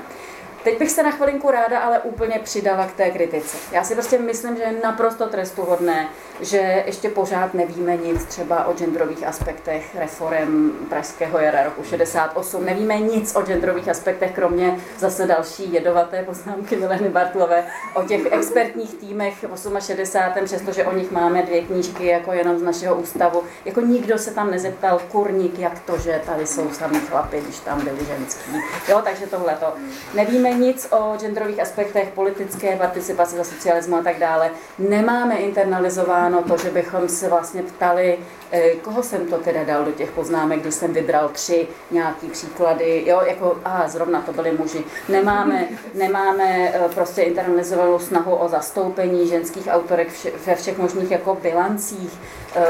[0.66, 3.58] Teď bych se na chvilinku ráda ale úplně přidala k té kritice.
[3.72, 6.08] Já si prostě myslím, že je naprosto trestuhodné,
[6.42, 12.66] že ještě pořád nevíme nic třeba o genderových aspektech reform Pražského jara roku 68.
[12.66, 17.64] Nevíme nic o genderových aspektech, kromě zase další jedovaté poznámky Mileny Bartlové
[17.94, 20.46] o těch expertních týmech v 68.
[20.46, 23.44] přestože o nich máme dvě knížky jako jenom z našeho ústavu.
[23.66, 27.84] Jako nikdo se tam nezeptal, kurník, jak to, že tady jsou samý chlapy, když tam
[27.84, 28.52] byli ženský.
[28.90, 29.74] Jo, takže tohle to.
[30.14, 34.52] Nevíme nic o genderových aspektech politické participace za socialismu a tak dále.
[34.80, 38.20] Nemáme internalizováno to, že bychom se vlastně ptali,
[38.52, 43.04] eh, koho jsem to teda dal do těch poznámek, když jsem vybral tři nějaký příklady,
[43.06, 44.84] jo, jako, a zrovna to byli muži.
[45.10, 50.08] Nemáme, nemáme eh, prostě internalizovanou snahu o zastoupení ženských autorek
[50.46, 52.20] ve všech možných jako bilancích.
[52.56, 52.62] Eh,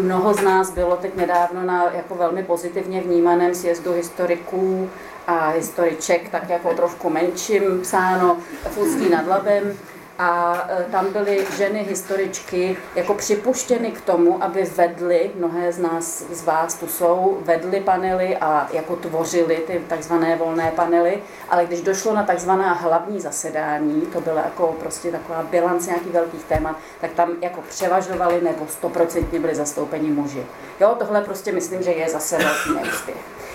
[0.00, 4.90] mnoho z nás bylo teď nedávno na jako velmi pozitivně vnímaném sjezdu historiků
[5.28, 8.36] a historiček, tak jako trošku menším psáno
[8.70, 9.78] v Ústí nad Labem
[10.18, 16.24] a e, tam byly ženy historičky jako připuštěny k tomu, aby vedly, mnohé z nás,
[16.30, 21.80] z vás tu jsou, vedly panely a jako tvořily ty takzvané volné panely, ale když
[21.80, 27.10] došlo na takzvaná hlavní zasedání, to byla jako prostě taková bilance nějakých velkých témat, tak
[27.12, 30.46] tam jako převažovali nebo stoprocentně byli zastoupeni muži.
[30.80, 33.47] Jo, tohle prostě myslím, že je zase velký neúspěch.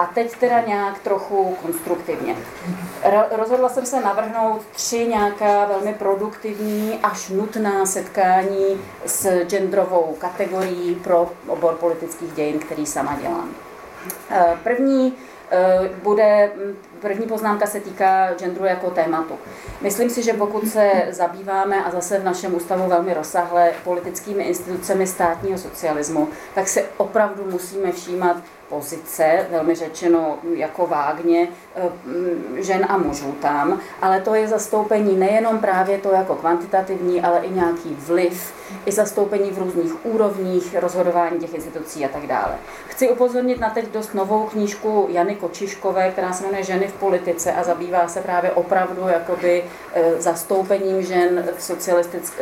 [0.00, 2.36] A teď teda nějak trochu konstruktivně.
[3.30, 11.30] Rozhodla jsem se navrhnout tři nějaká velmi produktivní až nutná setkání s genderovou kategorií pro
[11.46, 13.50] obor politických dějin, který sama dělám.
[14.30, 15.14] Eh, první
[15.50, 16.50] eh, bude,
[17.00, 19.34] první poznámka se týká genderu jako tématu.
[19.80, 25.06] Myslím si, že pokud se zabýváme, a zase v našem ústavu velmi rozsahle, politickými institucemi
[25.06, 28.36] státního socialismu, tak se opravdu musíme všímat
[28.70, 31.48] pozice, velmi řečeno jako vágně,
[32.56, 37.50] žen a mužů tam, ale to je zastoupení nejenom právě to jako kvantitativní, ale i
[37.50, 38.54] nějaký vliv,
[38.86, 42.54] i zastoupení v různých úrovních rozhodování těch institucí a tak dále.
[42.88, 47.52] Chci upozornit na teď dost novou knížku Jany Kočiškové, která se jmenuje Ženy v politice
[47.52, 49.64] a zabývá se právě opravdu jakoby
[49.94, 51.70] eh, zastoupením žen v,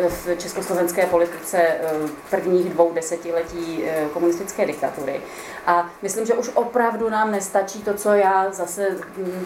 [0.08, 1.78] v československé politice eh,
[2.30, 5.20] prvních dvou desetiletí komunistické diktatury.
[5.66, 8.96] A myslím, že už opravdu nám nestačí to, co já zase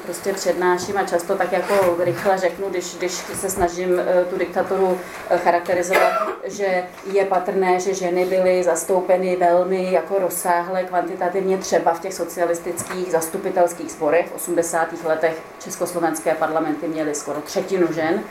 [0.04, 4.98] prostě přednáším a často tak jako rychle řeknu, když, když se snažím eh, tu diktaturu
[5.30, 6.12] eh, charakterizovat,
[6.44, 13.12] že je patrné, že ženy byly zastoupeny velmi jako rozsáhle kvantitativně třeba v těch socialistických
[13.12, 14.26] zastupitelských sborech.
[14.28, 14.88] V 80.
[15.04, 18.22] letech československé parlamenty měly skoro třetinu žen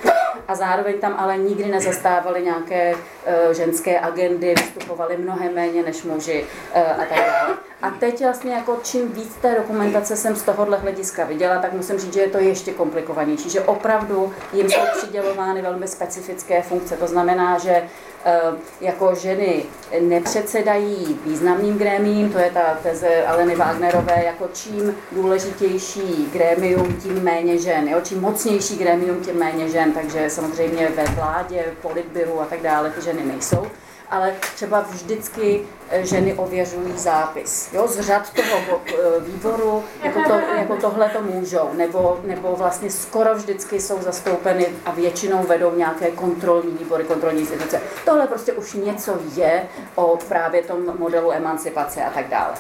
[0.48, 6.46] a zároveň tam ale nikdy nezastávaly nějaké uh, ženské agendy, vystupovaly mnohem méně než muži
[6.76, 7.58] uh, a tak dále.
[7.82, 12.00] A teď vlastně jako čím víc té dokumentace jsem z tohohle hlediska viděla, tak musím
[12.00, 16.98] říct, že je to ještě komplikovanější, že opravdu jim jsou přidělovány velmi specifické funkce.
[16.98, 17.84] To znamená, že
[18.26, 18.39] eh,
[18.82, 19.64] jako ženy
[20.00, 27.58] nepředsedají významným grémím, to je ta teze Aleny Wagnerové, jako čím důležitější grémium, tím méně
[27.58, 27.98] žen, jo?
[28.04, 33.01] čím mocnější grémium, tím méně žen, takže samozřejmě ve vládě, politbyru a tak dále ty
[33.01, 33.67] ženy nejsou
[34.11, 37.69] ale třeba vždycky eh, ženy ověřují zápis.
[37.73, 42.89] Jo, z řad toho eh, výboru, jako, to, jako tohle to můžou, nebo, nebo vlastně
[42.89, 47.82] skoro vždycky jsou zastoupeny a většinou vedou nějaké kontrolní výbory, kontrolní instituce.
[48.05, 49.63] Tohle prostě už něco je
[49.95, 52.53] o právě tom modelu emancipace a tak dále.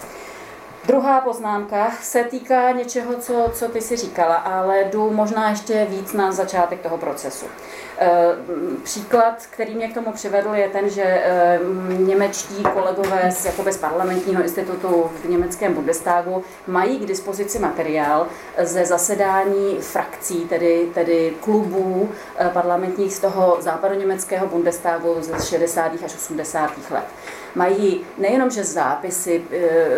[0.85, 6.13] Druhá poznámka se týká něčeho, co, co ty si říkala, ale jdu možná ještě víc
[6.13, 7.45] na začátek toho procesu.
[7.97, 8.09] Eh,
[8.83, 11.59] příklad, který mě k tomu přivedl, je ten, že eh,
[11.97, 18.27] němečtí kolegové z, jakoby z parlamentního institutu v německém Bundestagu mají k dispozici materiál
[18.63, 25.91] ze zasedání frakcí, tedy, tedy klubů eh, parlamentních z toho západoněmeckého Bundestagu ze 60.
[26.05, 26.71] až 80.
[26.91, 27.05] let.
[27.55, 29.43] Mají nejenom, že zápisy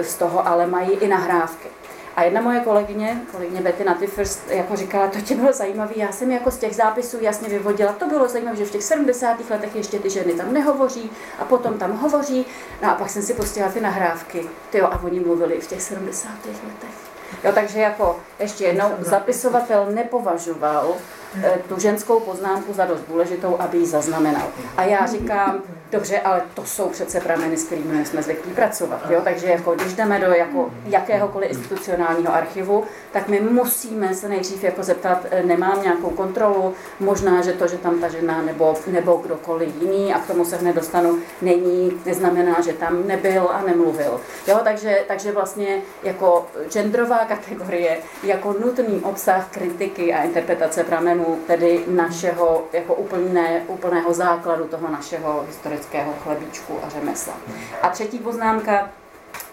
[0.01, 1.69] z toho, ale mají i nahrávky.
[2.15, 6.31] A jedna moje kolegyně, kolegyně Betty Natifirst, jako říkala, to tě bylo zajímavé, já jsem
[6.31, 9.49] jako z těch zápisů jasně vyvodila, to bylo zajímavé, že v těch 70.
[9.49, 12.45] letech ještě ty ženy tam nehovoří a potom tam hovoří.
[12.81, 15.81] No a pak jsem si pustila ty nahrávky, ty jo, a oni mluvili v těch
[15.81, 16.29] 70.
[16.45, 17.13] letech.
[17.43, 21.22] Jo, takže jako ještě jednou, zapisovatel nepovažoval Eh,
[21.69, 24.47] tu ženskou poznámku za dost důležitou, aby ji zaznamenal.
[24.77, 25.61] A já říkám,
[25.93, 29.01] dobře, ale to jsou přece prameny, s kterými jsme zvyklí pracovat.
[29.09, 29.21] Jo?
[29.23, 34.83] Takže jako, když jdeme do jako jakéhokoliv institucionálního archivu, tak my musíme se nejdřív jako
[34.83, 39.69] zeptat, eh, nemám nějakou kontrolu, možná, že to, že tam ta žena nebo, nebo kdokoliv
[39.81, 44.21] jiný, a k tomu se hned dostanu, není, neznamená, že tam nebyl a nemluvil.
[44.47, 44.59] Jo?
[44.63, 51.83] Takže, takže vlastně jako genderová kategorie, jako nutný obsah kritiky a interpretace pramenů systému, tedy
[51.87, 57.33] našeho jako úplné, úplného základu toho našeho historického chlebíčku a řemesla.
[57.81, 58.89] A třetí poznámka,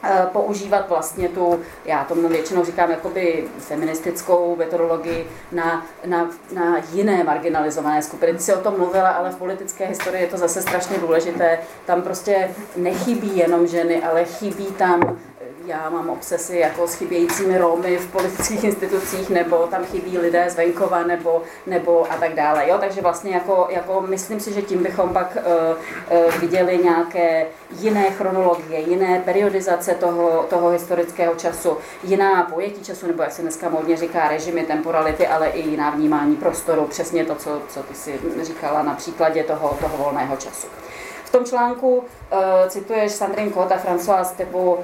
[0.03, 7.25] eh, používat vlastně tu, já tomu většinou říkám, jakoby feministickou metodologii na, na, na jiné
[7.25, 8.33] marginalizované skupiny.
[8.33, 11.59] Ty jsi o tom mluvila, ale v politické historii je to zase strašně důležité.
[11.87, 15.19] Tam prostě nechybí jenom ženy, ale chybí tam
[15.71, 20.57] já mám obsesy jako s chybějícími Romy v politických institucích, nebo tam chybí lidé z
[20.57, 22.69] venkova, nebo, nebo a tak dále.
[22.69, 22.79] Jo?
[22.81, 27.47] Takže vlastně jako, jako myslím si, že tím bychom pak uh, uh, viděli nějaké
[27.79, 33.69] jiné chronologie, jiné periodizace toho, toho historického času, jiná pojetí času, nebo jak se dneska
[33.69, 38.21] modně říká, režimy, temporality, ale i jiná vnímání prostoru, přesně to, co, co ty si
[38.43, 40.67] říkala na příkladě toho, toho volného času.
[41.31, 42.05] V tom článku uh,
[42.69, 44.83] cituješ Sandrine Kota, François Stepu, uh,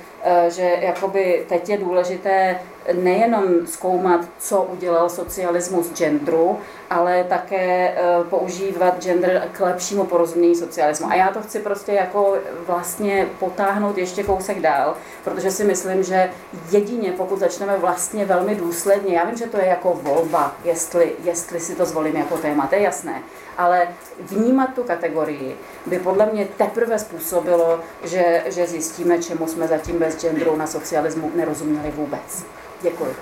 [0.49, 2.59] že jakoby teď je důležité
[2.93, 6.59] nejenom zkoumat, co udělal socialismus genderu,
[6.91, 11.07] ale také uh, používat gender k lepšímu porozumění socialismu.
[11.11, 16.31] A já to chci prostě jako vlastně potáhnout ještě kousek dál, protože si myslím, že
[16.71, 21.61] jedině pokud začneme vlastně velmi důsledně, já vím, že to je jako volba, jestli, jestli
[21.61, 23.23] si to zvolím jako téma, to je jasné,
[23.59, 23.89] ale
[24.21, 25.57] vnímat tu kategorii
[25.87, 31.31] by podle mě teprve způsobilo, že, že zjistíme, čemu jsme zatím bez genderu na socialismu
[31.35, 32.45] nerozuměli vůbec.
[32.83, 33.17] Děkuji.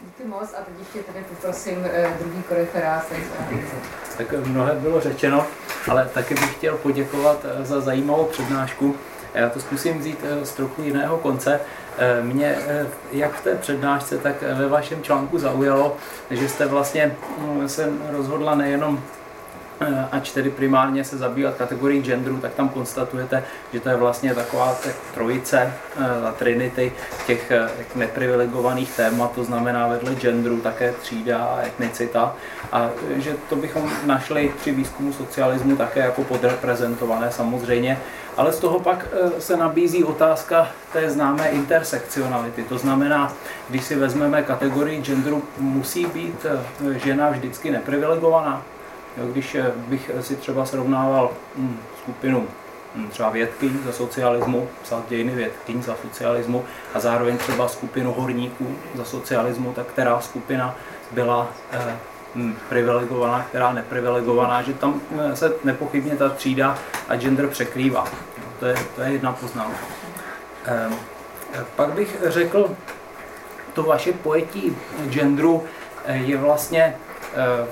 [0.00, 3.12] Díky moc a teď ještě tady poprosím eh, druhý koreferát.
[4.16, 5.46] Tak mnohé bylo řečeno,
[5.88, 8.96] ale taky bych chtěl poděkovat eh, za zajímavou přednášku.
[9.34, 11.60] Já to zkusím vzít eh, z trochu jiného konce.
[12.22, 12.58] Mě
[13.12, 15.96] jak v té přednášce, tak ve vašem článku zaujalo,
[16.30, 19.02] že jste vlastně mm, se rozhodla nejenom
[20.12, 24.74] ač tedy primárně se zabývat kategorií genderu, tak tam konstatujete, že to je vlastně taková
[24.84, 25.72] tak trojice,
[26.22, 26.92] ta trinity
[27.26, 27.52] těch
[27.94, 32.34] neprivilegovaných témat, to znamená vedle genderu také třída a etnicita
[32.72, 37.98] a že to bychom našli při výzkumu socialismu také jako podreprezentované samozřejmě,
[38.36, 39.06] ale z toho pak
[39.38, 42.62] se nabízí otázka té známé intersekcionality.
[42.62, 43.32] To znamená,
[43.68, 46.46] když si vezmeme kategorii genderu, musí být
[47.04, 48.62] žena vždycky neprivilegovaná.
[49.24, 52.46] Když bych si třeba srovnával hm, skupinu
[52.94, 56.64] hm, třeba vědkyň za socialismu, psal dějiny vědkyň za socialismu
[56.94, 60.76] a zároveň třeba skupinu horníků za socialismu, tak která skupina
[61.10, 61.96] byla eh,
[62.34, 65.00] hm, privilegovaná, která neprivilegovaná, že tam
[65.34, 68.04] se nepochybně ta třída a gender překrývá.
[68.60, 69.78] To je, to je jedna poznámka.
[70.66, 70.90] Eh,
[71.76, 72.76] pak bych řekl,
[73.72, 74.76] to vaše pojetí
[75.08, 75.64] genderu
[76.08, 76.96] je vlastně
[77.34, 77.66] eh,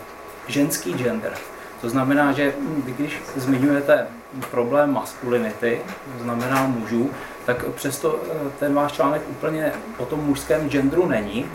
[0.49, 1.32] ženský gender.
[1.80, 2.53] To znamená, že
[2.84, 4.07] když zmiňujete
[4.51, 5.80] problém maskulinity,
[6.16, 7.11] to znamená mužů,
[7.47, 8.20] tak přesto
[8.59, 11.47] ten váš článek úplně o tom mužském genderu není.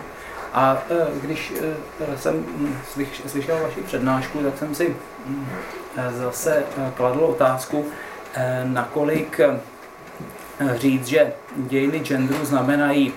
[0.53, 0.77] A
[1.21, 1.53] když
[2.15, 2.45] jsem
[3.27, 4.95] slyšel vaši přednášku, tak jsem si
[6.09, 6.63] zase
[6.93, 7.85] kladl otázku,
[8.63, 9.39] nakolik
[10.75, 13.13] říct, že dějiny genderu znamenají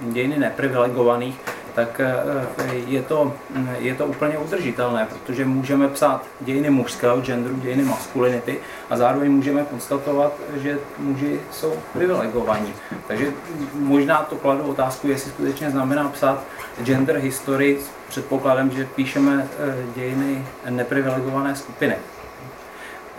[0.00, 1.40] dějiny neprivilegovaných,
[1.78, 7.56] tak eh, je to, mm, je to úplně udržitelné, protože můžeme psát dějiny mužského genderu,
[7.56, 8.58] dějiny maskulinity
[8.90, 12.74] a zároveň můžeme konstatovat, že muži jsou privilegovaní.
[13.06, 13.32] Takže
[13.74, 16.42] možná to kladu otázku, jestli skutečně znamená psát
[16.82, 21.96] gender history s předpokladem, že píšeme eh, dějiny neprivilegované skupiny.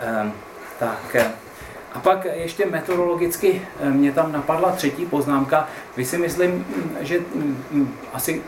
[0.00, 0.32] Ehm,
[0.78, 1.30] tak eh,
[1.92, 5.68] a pak ještě metodologicky eh, mě tam napadla třetí poznámka.
[5.96, 8.42] Vy si myslím, mm, že mm, mm, asi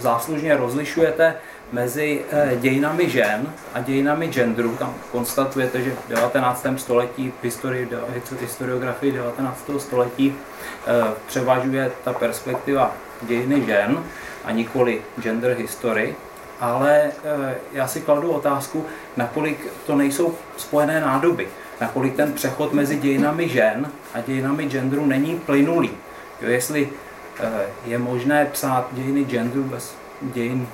[0.00, 1.34] záslužně rozlišujete
[1.72, 4.76] mezi eh, dějinami žen a dějinami genderu.
[4.76, 6.66] Tam konstatujete, že v 19.
[6.76, 7.88] století v historii,
[8.40, 9.70] historiografii 19.
[9.78, 10.34] století
[10.86, 10.90] eh,
[11.26, 12.92] převažuje ta perspektiva
[13.22, 14.04] dějiny žen
[14.44, 16.14] a nikoli gender history.
[16.60, 17.12] Ale
[17.72, 18.86] já si kladu otázku,
[19.16, 21.48] nakolik to nejsou spojené nádoby
[21.80, 25.90] nakolik ten přechod mezi dějinami žen a dějinami genderu není plynulý.
[26.40, 26.88] Jo, jestli
[27.40, 30.68] eh, je možné psát dějiny genderu bez dějin,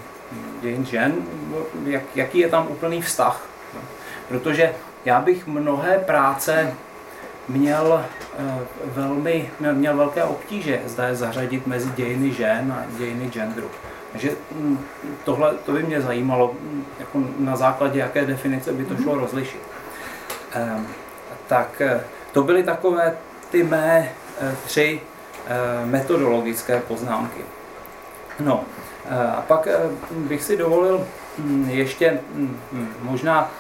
[0.63, 1.15] dějin žen,
[1.85, 3.47] jak, jaký je tam úplný vztah.
[3.75, 3.81] Jo.
[4.29, 4.73] Protože
[5.05, 6.75] já bych mnohé práce
[7.49, 8.05] měl
[8.39, 13.71] eh, velmi, měl velké obtíže zda je zařadit mezi dějiny žen a dějiny genderu.
[14.13, 14.79] Takže hm,
[15.25, 19.61] tohle to by mě zajímalo, hm, jako na základě jaké definice by to šlo rozlišit.
[21.47, 22.01] Tak eh,
[22.33, 23.17] to byly takové
[23.51, 25.01] ty mé eh, tři
[25.47, 27.41] eh, metodologické poznámky.
[28.41, 28.65] No
[29.37, 29.69] a pak
[30.11, 31.07] bych si dovolil
[31.39, 33.51] hm, ještě hm, hm, možná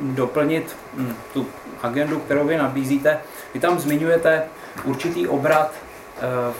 [0.00, 0.76] doplnit
[1.32, 1.46] tu
[1.82, 3.18] agendu, kterou vy nabízíte.
[3.54, 4.42] Vy tam zmiňujete
[4.84, 5.72] určitý obrat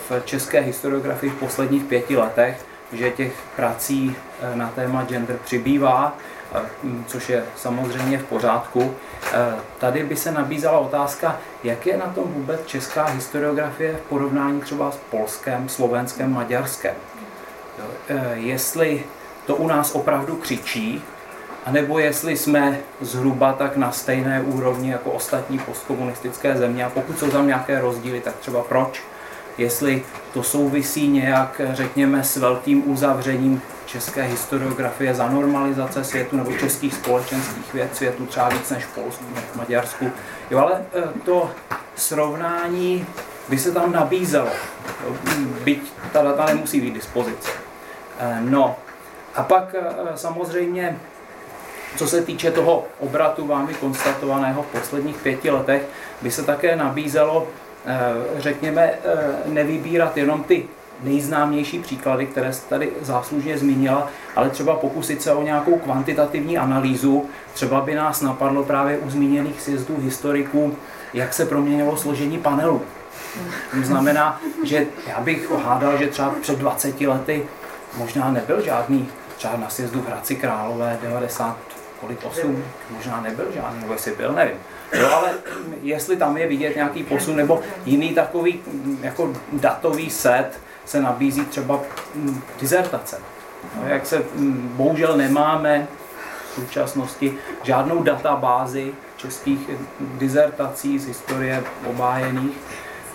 [0.08, 4.16] v české historiografii v posledních pěti letech, že těch prací
[4.54, 6.16] na téma gender přibývá
[7.06, 8.94] což je samozřejmě v pořádku.
[9.78, 14.90] Tady by se nabízela otázka, jak je na tom vůbec česká historiografie v porovnání třeba
[14.90, 16.94] s polském, slovenském, maďarském.
[18.08, 19.04] E, jestli
[19.46, 21.02] to u nás opravdu křičí,
[21.66, 27.30] anebo jestli jsme zhruba tak na stejné úrovni jako ostatní postkomunistické země a pokud jsou
[27.30, 29.02] tam nějaké rozdíly, tak třeba proč?
[29.58, 33.62] Jestli to souvisí nějak, řekněme, s velkým uzavřením
[33.92, 39.24] české historiografie za normalizace světu nebo českých společenských věd světu, třeba víc než v Polsku,
[39.34, 40.10] než v Maďarsku.
[40.50, 41.50] Jo, ale eh, to
[41.96, 43.06] srovnání
[43.48, 44.48] by se tam nabízelo,
[45.64, 47.50] byť ta data nemusí být dispozice.
[48.18, 48.76] Eh, no,
[49.34, 49.84] a pak eh,
[50.14, 50.98] samozřejmě,
[51.96, 55.82] co se týče toho obratu vámi konstatovaného v posledních pěti letech,
[56.22, 57.48] by se také nabízelo,
[58.38, 58.94] řekněme,
[59.46, 60.68] nevybírat jenom ty
[61.02, 67.26] nejznámější příklady, které jste tady záslužně zmínila, ale třeba pokusit se o nějakou kvantitativní analýzu.
[67.54, 70.76] Třeba by nás napadlo právě u zmíněných sjezdů historiků,
[71.14, 72.82] jak se proměnilo složení panelu.
[73.80, 77.46] To znamená, že já bych ohádal, že třeba před 20 lety
[77.96, 81.56] možná nebyl žádný, třeba na sjezdu v Hradci Králové 90,
[82.00, 84.56] kolik 8, možná nebyl žádný, nebo jestli byl, nevím.
[84.92, 85.34] Jo, ale
[85.82, 88.60] jestli tam je vidět nějaký posun nebo jiný takový
[89.02, 90.60] jako datový set,
[90.92, 91.80] se nabízí třeba
[92.14, 93.18] mm, dizertace.
[93.76, 95.86] No, jak se mm, bohužel nemáme
[96.50, 99.70] v současnosti žádnou databázi českých
[100.00, 102.56] dizertací z historie obájených.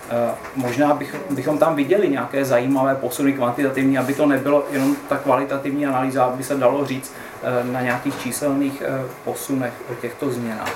[0.09, 5.17] Eh, možná bychom, bychom tam viděli nějaké zajímavé posuny kvantitativní, aby to nebylo jenom ta
[5.17, 10.75] kvalitativní analýza, aby se dalo říct eh, na nějakých číselných eh, posunech o těchto změnách.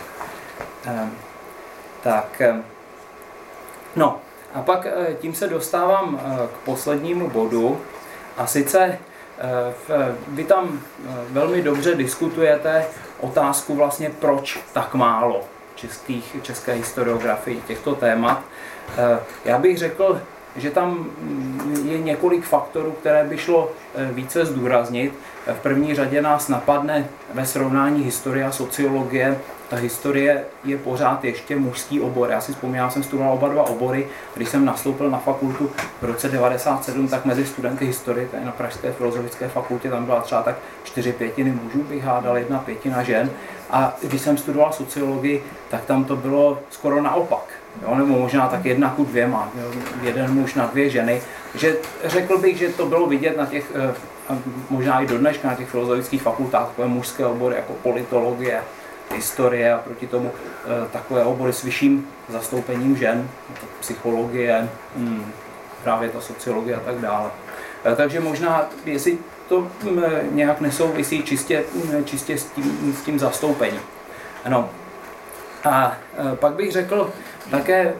[2.03, 2.41] Tak,
[3.95, 4.19] no,
[4.53, 7.81] a pak eh, tím se dostávám eh, k poslednímu bodu.
[8.37, 10.79] A sice eh, vy tam
[11.29, 12.85] velmi dobře diskutujete
[13.19, 15.41] otázku vlastně, proč tak málo
[15.75, 18.41] českých, české historiografii těchto témat.
[19.45, 20.21] Já bych řekl,
[20.55, 25.13] že tam mm, je několik faktorů, které by šlo více zdůraznit.
[25.47, 29.39] V první řadě nás napadne ve srovnání historie a sociologie
[29.71, 32.29] ta historie je pořád ještě mužský obor.
[32.29, 34.07] Já si vzpomínám, jsem studoval oba dva obory.
[34.35, 38.91] Když jsem nastoupil na fakultu v roce 97, tak mezi studenty historie, tady na Pražské
[38.91, 43.29] filozofické fakultě, tam byla třeba tak čtyři pětiny mužů, bych hádal, jedna pětina žen.
[43.69, 47.43] A když jsem studoval sociologii, tak tam to bylo skoro naopak.
[47.81, 51.21] Jo, nebo možná tak jedna ku dvěma, jo, jeden muž na dvě ženy.
[51.55, 54.37] Že řekl bych, že to bylo vidět na těch, eh,
[54.69, 58.61] možná i do dneška na těch filozofických fakultách, takové mužské obory jako politologie,
[59.11, 63.29] historie a proti tomu eh, takové obory s vyšším zastoupením žen,
[63.79, 65.31] psychologie, hmm,
[65.83, 67.29] právě ta sociologie a tak dále.
[67.85, 69.17] Eh, takže možná, jestli
[69.49, 70.01] to hm,
[70.31, 73.81] nějak nesouvisí čistě, hm, čistě s, tím, s tím zastoupením.
[74.49, 74.69] No.
[75.63, 77.13] A eh, pak bych řekl
[77.51, 77.93] také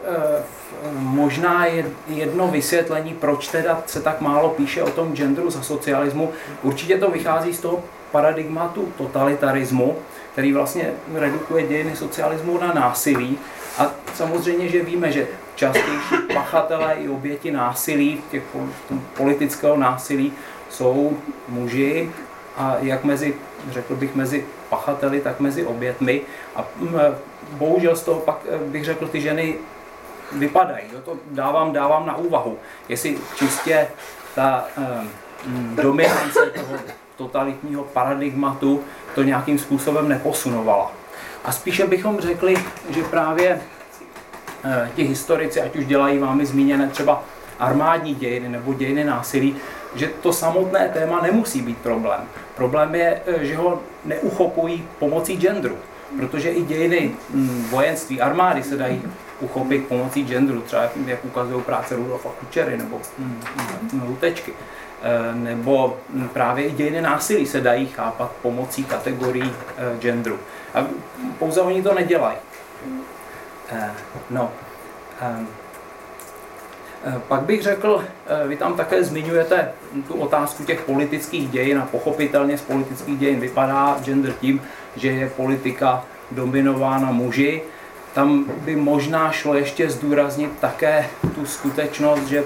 [0.92, 1.66] možná
[2.08, 6.32] jedno vysvětlení, proč teda se tak málo píše o tom genderu za socialismu.
[6.62, 9.96] Určitě to vychází z toho paradigmatu totalitarismu,
[10.32, 13.38] který vlastně redukuje dějiny socialismu na násilí.
[13.78, 18.42] A samozřejmě, že víme, že častější pachatelé i oběti násilí, těch
[19.16, 20.32] politického násilí,
[20.70, 21.16] jsou
[21.48, 22.10] muži
[22.56, 23.34] a jak mezi,
[23.70, 26.20] řekl bych, mezi pachateli, tak mezi obětmi.
[26.56, 26.94] A mm,
[27.52, 29.56] bohužel z toho pak eh, bych řekl, ty ženy
[30.32, 30.84] vypadají.
[30.92, 32.58] Jo, to dávám, dávám na úvahu.
[32.88, 33.88] Jestli čistě
[34.34, 36.78] ta um, dominance toho
[37.16, 38.84] totalitního paradigmatu
[39.14, 40.92] to nějakým způsobem neposunovala.
[41.44, 42.56] A spíše bychom řekli,
[42.90, 43.60] že právě
[44.64, 47.22] eh, ti historici, ať už dělají vámi zmíněné třeba
[47.58, 49.56] armádní dějiny nebo dějiny násilí,
[49.94, 52.20] že to samotné téma nemusí být problém.
[52.56, 55.78] Problém je, eh, že ho neuchopují pomocí genderu,
[56.16, 59.02] protože i dějiny hm, vojenství, armády se dají
[59.40, 63.40] uchopit pomocí genderu, třeba jak ukazují práce Rudolfa Kučery nebo hm,
[63.92, 64.52] hm, Lutečky.
[65.04, 65.96] Eh, nebo
[66.32, 70.38] právě i dějiny násilí se dají chápat pomocí kategorií eh, genderu.
[70.74, 70.86] A
[71.38, 72.36] pouze oni to nedělají.
[73.72, 73.90] Eh,
[74.30, 74.50] no.
[77.28, 78.04] Pak bych řekl,
[78.46, 79.72] vy tam také zmiňujete
[80.08, 84.62] tu otázku těch politických dějin a pochopitelně z politických dějin vypadá gender tím,
[84.96, 87.62] že je politika dominována muži.
[88.14, 92.44] Tam by možná šlo ještě zdůraznit také tu skutečnost, že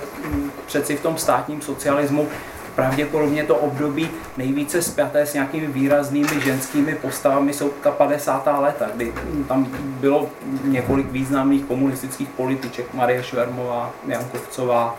[0.66, 2.28] přeci v tom státním socialismu
[2.76, 8.48] pravděpodobně to období nejvíce spjaté s nějakými výraznými ženskými postavami jsou ta 50.
[8.60, 9.12] léta, kdy
[9.48, 9.66] tam
[10.00, 10.28] bylo
[10.64, 14.96] několik významných komunistických političek, Marie Švermová, Jankovcová,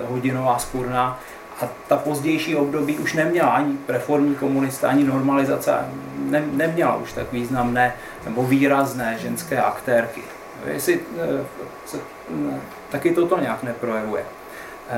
[0.00, 1.20] eh, Hodinová, Skurná,
[1.62, 5.74] a ta pozdější období už neměla ani reformní komunista, ani normalizace,
[6.16, 7.94] ne, neměla už tak významné
[8.24, 10.22] nebo výrazné ženské aktérky.
[10.66, 11.44] Jestli eh,
[11.86, 11.98] se
[12.30, 12.60] eh,
[12.90, 14.24] taky toto nějak neprojevuje.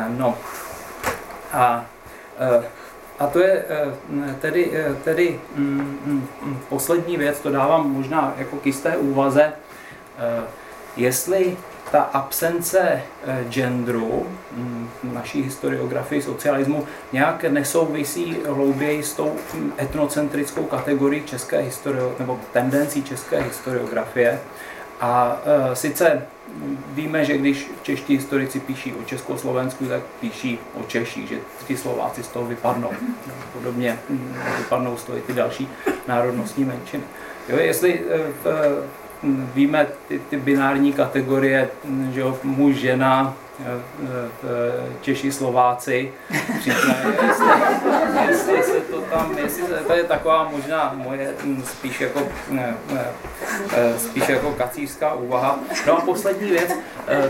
[0.08, 0.38] No
[1.52, 1.84] a
[3.18, 8.34] a to je eh, tedy, eh, tedy mm, mm, mm, poslední věc, to dávám možná
[8.36, 9.52] jako k jisté úvaze,
[10.18, 10.42] eh,
[10.96, 11.56] jestli
[11.91, 13.03] ta absence
[13.49, 14.26] genderu
[15.03, 19.32] v naší historiografii socialismu nějak nesouvisí hlouběji s tou
[19.78, 24.41] etnocentrickou kategorií české historie, nebo tendencí české historiografie.
[25.01, 26.22] A e, sice
[26.89, 32.22] víme, že když čeští historici píší o Československu, tak píší o Češích, že ti Slováci
[32.22, 32.91] z toho vypadnou.
[33.53, 35.68] Podobně mm, vypadnou z toho i ty další
[36.09, 37.03] národnostní menšiny.
[37.49, 38.18] Jo, jestli e,
[39.54, 41.68] víme ty, ty binární kategorie,
[42.12, 43.36] že jo, muž, žena,
[45.00, 46.12] Češi, Slováci,
[46.66, 46.72] jestli,
[48.26, 52.20] jestli se to tam, jestli to je taková možná moje spíš jako,
[53.98, 55.58] spíš jako kacířská úvaha.
[55.86, 56.72] No a poslední věc,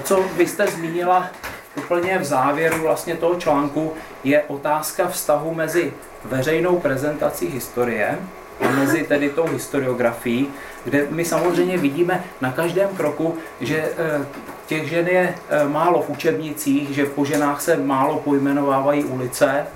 [0.04, 1.30] co byste zmínila
[1.76, 3.92] úplně v závěru vlastně toho článku,
[4.24, 5.92] je otázka vztahu mezi
[6.24, 8.18] veřejnou prezentací historie
[8.60, 10.48] a mezi tedy tou historiografií,
[10.84, 14.26] kde my samozřejmě vidíme na každém kroku, že eh,
[14.66, 19.66] těch žen je eh, málo v učebnicích, že po ženách se málo pojmenovávají ulice,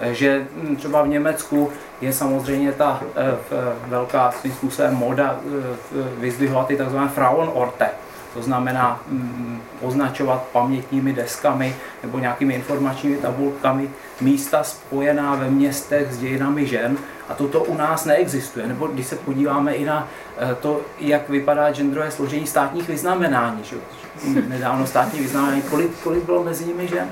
[0.00, 3.02] eh, že hm, třeba v Německu je samozřejmě ta
[3.86, 5.40] velká svým způsobem moda
[6.18, 6.98] vyzdvihovat ty tzv.
[7.14, 7.90] Frauenorte,
[8.34, 13.90] to znamená mm, označovat pamětními deskami nebo nějakými informačními tabulkami
[14.20, 16.98] místa spojená ve městech s dějinami žen
[17.28, 18.66] a toto u nás neexistuje.
[18.66, 20.08] Nebo když se podíváme i na
[20.38, 23.76] eh, to, jak vypadá genderové složení státních vyznamenání, že?
[24.48, 27.08] nedávno státní vyznamenání, kolik, kolik bylo mezi nimi žen?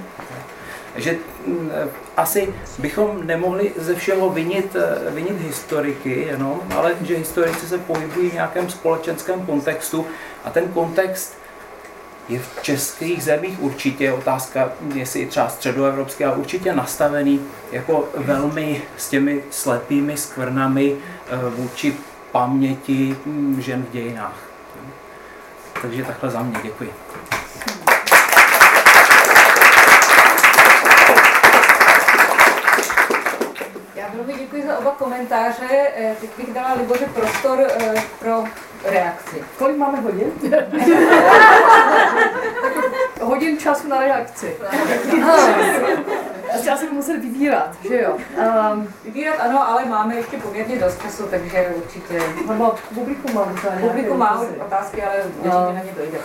[0.96, 1.70] že mm,
[2.16, 8.30] asi bychom nemohli ze všeho vinit, eh, vinit historiky jenom, ale že historici se pohybují
[8.30, 10.06] v nějakém společenském kontextu
[10.44, 11.38] a ten kontext
[12.28, 17.40] je v českých zemích určitě, otázka, jestli třeba středoevropský, ale určitě nastavený
[17.72, 21.96] jako velmi s těmi slepými skvrnami eh, vůči
[22.32, 24.40] paměti hm, žen v dějinách.
[25.82, 26.92] Takže takhle za mě, děkuji.
[34.56, 35.66] děkuji za oba komentáře.
[35.96, 38.44] Eh, teď bych dala Liboře prostor eh, pro
[38.90, 39.44] reakci.
[39.58, 40.32] Kolik máme hodin?
[43.20, 44.56] hodin času na reakci.
[46.64, 48.16] Já si muset vybírat, že jo?
[48.72, 52.22] Um, vybírat ano, ale máme ještě poměrně dost času, takže určitě...
[52.48, 55.72] Nebo publiku mám Publiku má otázky, ale věřím, no.
[55.74, 56.18] na ně dojde.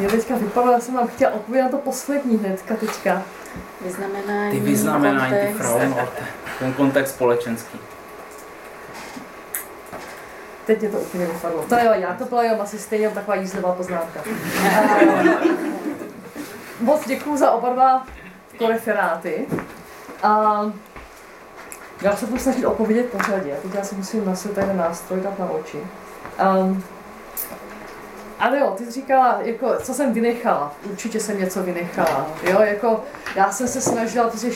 [0.00, 3.22] Já teďka vypadala, jsem vám chtěla odpovědět na to poslední hnedka teďka.
[3.80, 6.22] Vyznamenání, ty vyznamenání, ty Frauenorte,
[6.58, 7.78] ten kontext společenský.
[10.66, 11.62] Teď je to úplně vypadlo.
[11.68, 14.20] To jo, já to jenom asi stejně taková jízlivá poznámka.
[16.80, 18.06] Moc děkuji za oba dva
[18.58, 19.46] koreferáty.
[20.22, 20.62] A
[22.02, 23.56] já se budu snažit odpovědět pořadě.
[23.62, 25.78] Teď já si musím na ten nástroj dát na oči.
[26.58, 26.84] Um,
[28.38, 30.74] ale jo, ty jsi říkala, jako, co jsem vynechala.
[30.90, 32.26] Určitě jsem něco vynechala.
[32.42, 33.04] Jo, jako,
[33.36, 34.50] já jsem se snažila prostě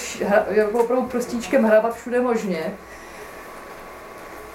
[0.50, 2.72] jako opravdu prstíčkem hrabat všude možně.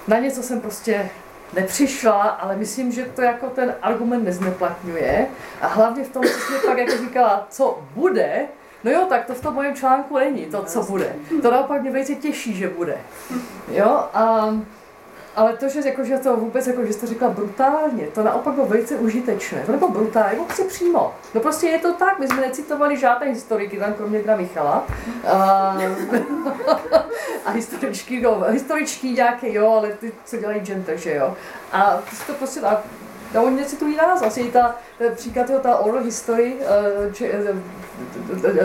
[0.07, 1.09] Na něco jsem prostě
[1.53, 5.27] nepřišla, ale myslím, že to jako ten argument nezneplatňuje.
[5.61, 8.47] A hlavně v tom, co jsi pak jako říkala, co bude,
[8.83, 11.15] No jo, tak to v tom mojem článku není, to, co bude.
[11.41, 12.97] To naopak mě velice těší, že bude.
[13.71, 14.49] Jo, a
[15.36, 18.65] ale to, že, jako, že to vůbec, jako, že jste řekla brutálně, to naopak bylo
[18.65, 19.63] velice užitečné.
[19.65, 21.15] To nebylo brutálně, bylo prostě přímo.
[21.34, 24.88] No prostě je to tak, my jsme necitovali žádné historiky, tam kromě Gra Michala.
[25.27, 25.36] A,
[27.45, 31.36] a historičky, no, historičky nějaké, jo, ale ty, co dělají gender, že jo.
[31.71, 32.80] A ty to prostě tak,
[33.34, 34.76] No, oni necitují nás, asi ta,
[35.15, 37.31] příklad je ta oral history, uh, že,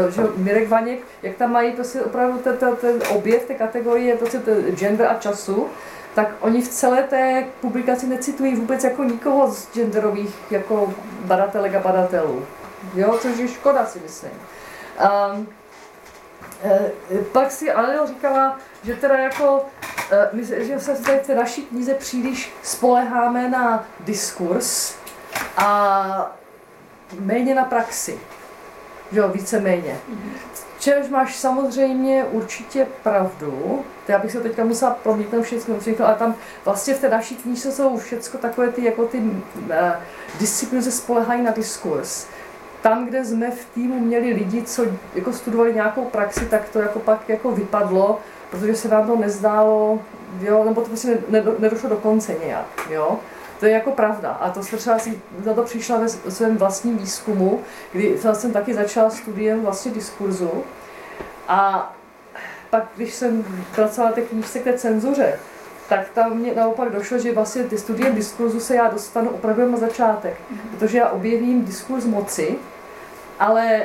[0.09, 4.41] že Mirek Vaněk, jak tam mají prostě opravdu ten, ten, ten objev té kategorie, prostě
[4.71, 5.67] gender a času,
[6.15, 10.95] tak oni v celé té publikaci necitují vůbec jako nikoho z genderových jako
[11.25, 12.47] badatelek a badatelů.
[12.95, 14.33] Jo, což je škoda, si myslím.
[15.33, 15.49] Um,
[16.65, 16.93] e,
[17.33, 19.65] pak si Aleo říkala, že teda jako,
[20.11, 24.95] e, my, že se v té naší knize příliš spoleháme na diskurs
[25.57, 26.37] a
[27.21, 28.19] méně na praxi.
[29.13, 29.99] Jo, víceméně.
[30.79, 36.15] Čehož máš samozřejmě určitě pravdu, to já bych se teďka musela promítnout všechno, všechno, ale
[36.15, 36.35] tam
[36.65, 39.33] vlastně v té naší knížce jsou všechno takové ty, jako ty uh,
[40.41, 42.27] disciplíny se spolehají na diskurs.
[42.83, 44.85] Tam, kde jsme v týmu měli lidi, co
[45.15, 49.99] jako studovali nějakou praxi, tak to jako pak jako vypadlo, protože se nám to nezdálo,
[50.41, 51.19] jo, nebo to prostě
[51.59, 53.19] nedošlo do konce nějak, jo.
[53.61, 54.31] To je jako pravda.
[54.31, 57.61] A to jsem třeba si za to přišla ve svém vlastním výzkumu,
[57.93, 60.65] kdy jsem taky začala studiem vlastně diskurzu.
[61.49, 61.93] A
[62.71, 63.45] pak, když jsem
[63.75, 65.39] pracovala té knížce k té cenzuře,
[65.89, 69.79] tak tam mě naopak došlo, že vlastně ty studie diskurzu se já dostanu opravdu na
[69.79, 70.37] začátek,
[70.71, 72.59] protože já objevím diskurs moci,
[73.39, 73.83] ale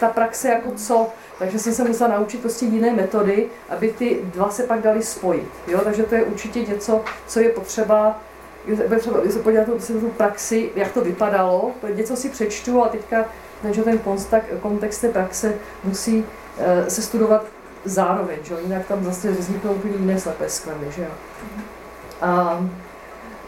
[0.00, 1.08] ta praxe jako co,
[1.38, 5.48] takže jsem se musela naučit prostě jiné metody, aby ty dva se pak dali spojit.
[5.66, 5.80] Jo?
[5.84, 8.20] Takže to je určitě něco, co je potřeba
[8.66, 13.24] je třeba se podívat na tu praxi, jak to vypadalo, něco si přečtu a teďka
[13.62, 14.00] takže ten
[14.60, 15.54] kontext té praxe
[15.84, 16.24] musí uh,
[16.88, 17.44] se studovat
[17.84, 18.54] zároveň, že?
[18.62, 20.86] jinak tam zase vzniknou úplně jiné slepé sklemy.
[20.90, 21.06] Že?
[22.20, 22.60] A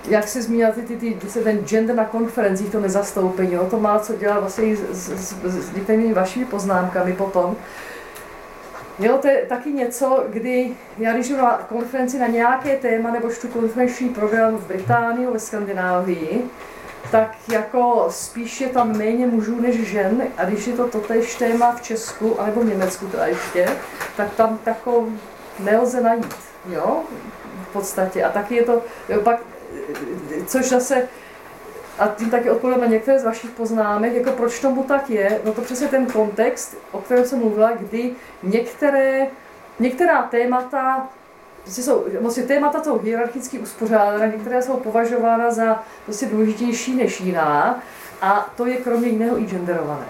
[0.09, 3.66] jak se zmínila ty, ty, ty, ty, ten gender na konferencích, to nezastoupení, jo?
[3.70, 7.56] to má co dělat vlastně s, s, s, některými vašimi poznámkami potom.
[8.98, 13.48] Jo, to je taky něco, kdy já když na konferenci na nějaké téma nebo čtu
[13.48, 16.44] konferenční program v Británii, ve Skandinávii,
[17.10, 21.72] tak jako spíš je tam méně mužů než žen a když je to totéž téma
[21.72, 23.68] v Česku, anebo v Německu teda ještě,
[24.16, 25.09] tak tam tako
[25.59, 26.35] nelze najít,
[26.70, 27.02] jo,
[27.62, 28.24] v podstatě.
[28.24, 29.40] A taky je to, jo, pak,
[30.47, 31.09] což zase,
[31.98, 35.52] a tím taky odpovím na některé z vašich poznámek, jako proč tomu tak je, no
[35.52, 38.12] to přesně ten kontext, o kterém jsem mluvila, kdy
[38.43, 39.27] některé,
[39.78, 41.09] některá témata
[41.62, 47.82] prostě jsou, vlastně témata jsou hierarchicky uspořádána, některé jsou považována za prostě důležitější než jiná
[48.23, 50.06] a to je kromě jiného i genderované.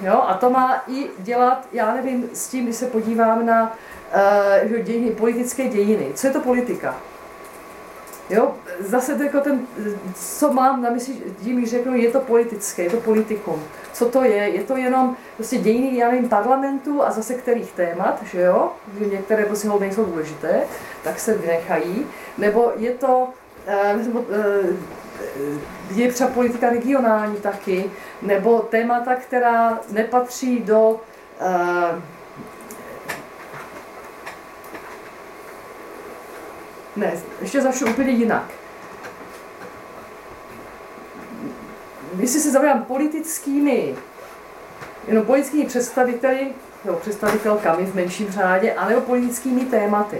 [0.00, 3.76] Jo, a to má i dělat, já nevím, s tím, když se podívám na
[4.72, 6.12] uh, dějiny, politické dějiny.
[6.14, 6.96] Co je to politika?
[8.32, 9.66] Jo, zase jako ten,
[10.14, 11.14] co mám na mysli,
[11.44, 13.62] tím řeknu, je to politické, je to politikum.
[13.92, 14.48] Co to je?
[14.48, 18.72] Je to jenom prostě dějiny, já nevím, parlamentu a zase kterých témat, že jo?
[18.98, 20.62] Že některé prostě nejsou důležité,
[21.04, 22.06] tak se vynechají.
[22.38, 23.28] Nebo je to,
[23.94, 24.76] uh,
[25.94, 27.90] je třeba politika regionální taky,
[28.22, 31.00] nebo témata, která nepatří do
[36.96, 38.44] Ne, ještě začnu úplně jinak.
[42.18, 43.94] Jestli se zabývám politickými,
[45.08, 46.52] jenom politickými představiteli,
[46.84, 50.18] nebo představitelkami v menším řádě, anebo politickými tématy.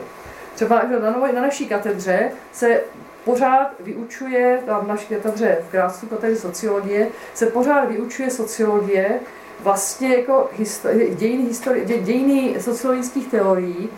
[0.54, 2.80] Třeba na, na naší katedře se
[3.24, 9.20] pořád vyučuje, v naší katedře v Grácu katedře sociologie, se pořád vyučuje sociologie,
[9.60, 13.88] vlastně jako histori- dějiny, histori- dějiny sociologických teorií,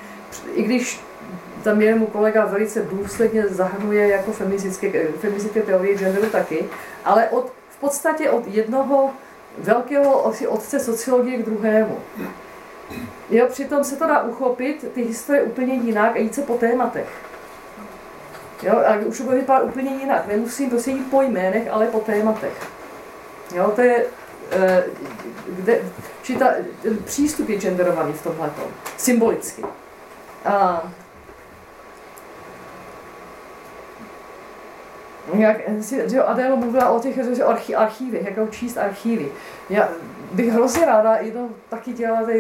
[0.55, 1.01] i když
[1.65, 6.65] tam je mu kolega velice důsledně zahrnuje jako feministické, feministické teorie genderu taky,
[7.05, 9.11] ale od, v podstatě od jednoho
[9.59, 11.99] velkého otce sociologie k druhému.
[13.31, 17.09] Jo, přitom se to dá uchopit, ty historie úplně jinak a jít se po tématech.
[18.63, 20.27] Jo, a už to bude vypadat úplně jinak.
[20.27, 22.69] Nemusím prostě jít po jménech, ale po tématech.
[23.55, 24.07] Jo, to je,
[24.51, 24.85] eh,
[25.49, 25.81] kde,
[26.23, 26.51] či ta,
[27.05, 28.51] přístup je genderovaný v tomhle
[28.97, 29.65] symbolicky.
[30.45, 30.83] A
[35.33, 39.29] jak si, že Adélo mluvila o těch že archi, archívech, jak číst archívy.
[39.71, 39.89] Já
[40.33, 42.31] bych hrozně ráda jednou taky dělala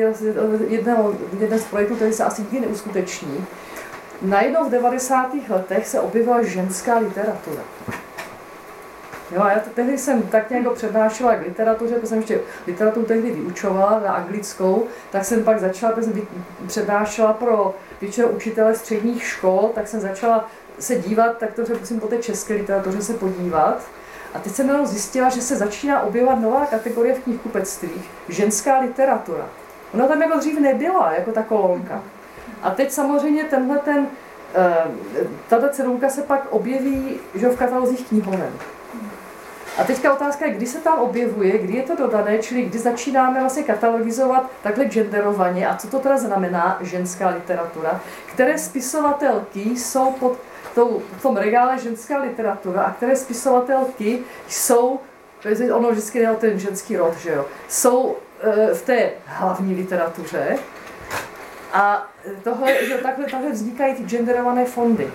[0.68, 3.44] jedného, jeden z projektů, který se asi nikdy neuskuteční.
[4.22, 5.30] Najednou v 90.
[5.48, 7.62] letech se objevila ženská literatura.
[9.32, 13.30] Jo, a já tehdy jsem tak nějak přednášela k literatuře, protože jsem ještě literaturu tehdy
[13.30, 16.22] vyučovala na anglickou, tak jsem pak začala, protože jsem
[16.66, 20.48] přednášela pro většinou učitele středních škol, tak jsem začala
[20.78, 23.82] se dívat, tak to musím po té české literatuře se podívat.
[24.34, 29.48] A teď jsem jenom zjistila, že se začíná objevovat nová kategorie v knihkupectvích, ženská literatura.
[29.94, 32.02] Ona tam jako dřív nebyla, jako ta kolonka.
[32.62, 34.06] A teď samozřejmě tenhle ten,
[34.54, 34.88] eh,
[35.48, 38.52] tato cedulka se pak objeví že v katalozích knihoven.
[39.78, 43.40] A teďka otázka je, kdy se tam objevuje, kdy je to dodané, čili kdy začínáme
[43.40, 50.38] vlastně katalogizovat takhle genderovaně a co to teda znamená ženská literatura, které spisovatelky jsou pod
[50.74, 54.18] tou, v tom regále ženská literatura a které spisovatelky
[54.48, 55.00] jsou,
[55.72, 60.58] ono vždycky jde o ten ženský rod, že jo, jsou e, v té hlavní literatuře
[61.72, 62.10] a
[62.44, 65.10] tohle, že takhle, takhle vznikají ty genderované fondy.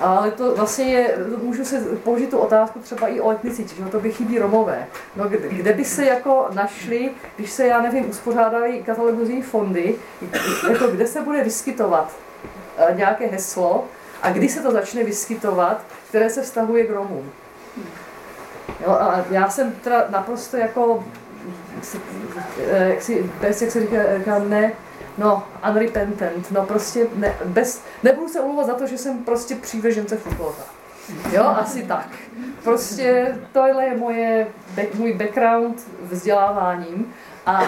[0.00, 4.00] Ale to vlastně je, můžu se položit tu otázku třeba i o etnicitě, že to
[4.00, 4.86] by chybí Romové.
[5.16, 9.94] No, kde, kde by se jako našli, když se, já nevím, uspořádají katalogozní fondy,
[10.70, 12.12] jako kde se bude vyskytovat
[12.78, 13.84] e, nějaké heslo,
[14.22, 17.30] a kdy se to začne vyskytovat, které se vztahuje k Romům.
[18.80, 21.04] Jo, a já jsem teda naprosto jako,
[22.68, 24.72] jak, si, bez, jak se říká, říká ne,
[25.18, 30.16] no, unrepentant, no prostě ne, bez, nebudu se omlouvat za to, že jsem prostě přívežence
[30.16, 30.62] Foucaulta.
[31.32, 32.08] Jo, asi tak.
[32.64, 34.46] prostě tohle je moje,
[34.94, 37.14] můj background vzděláváním.
[37.46, 37.62] A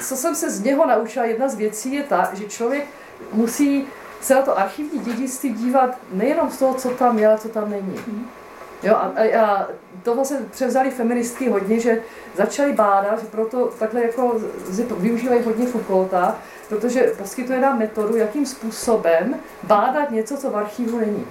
[0.00, 2.84] co jsem se z něho naučila, jedna z věcí je ta, že člověk
[3.32, 3.86] musí
[4.26, 7.70] se na to archivní dědictví dívat nejenom z toho, co tam je, ale co tam
[7.70, 7.96] není.
[8.82, 9.66] Jo, a, a,
[10.02, 12.02] to vlastně převzali feministky hodně, že
[12.36, 14.40] začali bádat, že proto takhle jako
[14.96, 16.38] využívají hodně Foucaulta,
[16.68, 21.26] protože poskytuje nám metodu, jakým způsobem bádat něco, co v archivu není.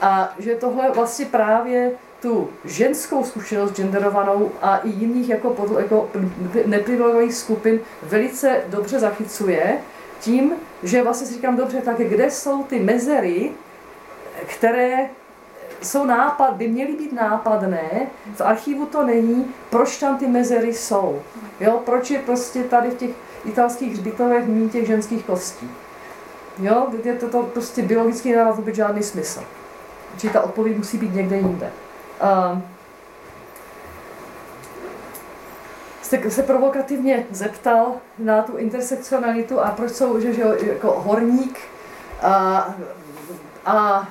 [0.00, 1.90] A že tohle vlastně právě
[2.22, 6.10] tu ženskou zkušenost genderovanou a i jiných jako, pod, jako
[6.66, 9.78] neprivilegovaných skupin velice dobře zachycuje
[10.20, 10.52] tím,
[10.82, 13.52] že vlastně si říkám, dobře, tak kde jsou ty mezery,
[14.46, 15.08] které
[15.82, 21.22] jsou nápad, by měly být nápadné, v archivu to není, proč tam ty mezery jsou.
[21.60, 21.82] Jo?
[21.84, 23.10] Proč je prostě tady v těch
[23.44, 25.70] italských hřbitovech méně těch ženských kostí.
[26.58, 26.86] Jo?
[27.04, 29.42] Je to, to prostě biologicky nedává vůbec žádný smysl.
[30.18, 31.70] Či ta odpověď musí být někde jinde.
[32.52, 32.58] Uh,
[36.06, 41.58] jste se provokativně zeptal na tu intersekcionalitu a proč jsou, že, že jako horník
[42.22, 42.68] a,
[43.66, 44.08] a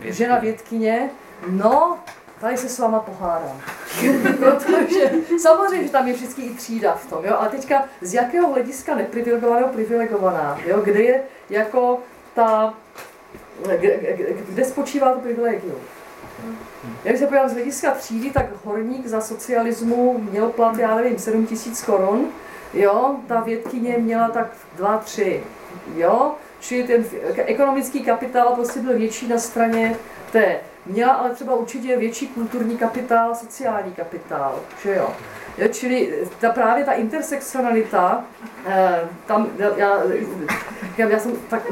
[0.00, 1.10] žena vědkyně,
[1.50, 1.98] no,
[2.40, 3.60] tady se s váma pohádám.
[4.38, 8.52] Protože samozřejmě, že tam je vždycky i třída v tom, jo, ale teďka z jakého
[8.52, 11.98] hlediska neprivilegovaného privilegovaná, jo, kde je jako
[12.34, 12.74] ta,
[13.76, 14.16] kde,
[14.48, 15.80] kde spočívá to privilegium.
[17.04, 21.46] Jak se podívám z hlediska třídy, tak horník za socialismu měl plat, já nevím, 7
[21.46, 22.28] tisíc korun,
[22.74, 24.46] jo, ta vědkyně měla tak
[24.78, 25.40] 2-3,
[25.96, 27.04] jo, čili ten
[27.36, 29.96] ekonomický kapitál prostě byl větší na straně
[30.32, 30.56] té.
[30.86, 35.10] Měla ale třeba určitě větší kulturní kapitál, sociální kapitál, že jo.
[35.58, 38.24] jo čili ta, právě ta intersekcionalita,
[38.66, 40.02] eh, tam já,
[40.96, 41.62] já, já jsem tak,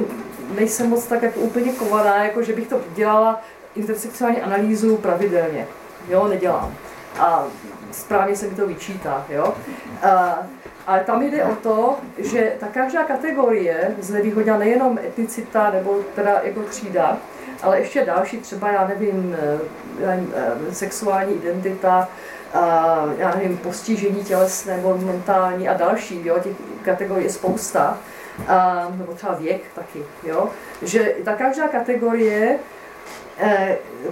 [0.55, 3.41] nejsem moc tak jako úplně kovaná, jako že bych to dělala
[3.77, 5.67] intersekcionální analýzu pravidelně.
[6.09, 6.75] Jo, nedělám.
[7.19, 7.45] A
[7.93, 9.25] správně se mi to vyčítá.
[9.29, 9.55] Jo?
[10.03, 10.39] A,
[10.87, 16.63] ale tam jde o to, že ta každá kategorie znevýhodňa nejenom etnicita nebo teda jako
[16.63, 17.19] třída,
[17.63, 19.59] ale ještě další, třeba já nevím, eh,
[20.01, 22.09] já nevím eh, sexuální identita,
[23.19, 27.99] já nevím, postižení tělesné nebo mentální a další, jo, těch kategorií je spousta,
[28.49, 30.49] a, nebo třeba věk taky, jo,
[30.83, 32.76] že ta každá kategorie Eh,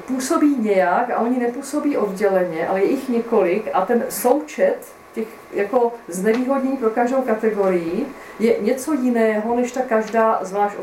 [0.07, 4.77] působí nějak a oni nepůsobí odděleně, ale je jich několik a ten součet
[5.15, 8.07] těch jako znevýhodnění pro každou kategorii
[8.39, 10.77] je něco jiného, než ta každá zvlášť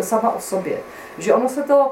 [0.00, 0.78] sama o sobě.
[1.18, 1.90] Že ono se to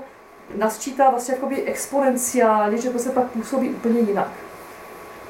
[0.56, 4.30] nasčítá vlastně jakoby exponenciálně, že to se pak působí úplně jinak.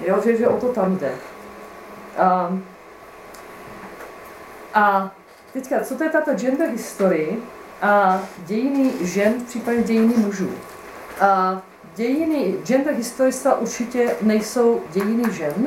[0.00, 1.14] Jo, že, že o to tam jde.
[2.18, 2.58] A,
[4.74, 5.10] a
[5.52, 7.36] teďka, co to je tato gender history?
[7.82, 10.50] A dějiny žen, případně dějiny mužů.
[11.20, 11.62] A
[11.96, 15.66] dějiny gender historista určitě nejsou dějiny žen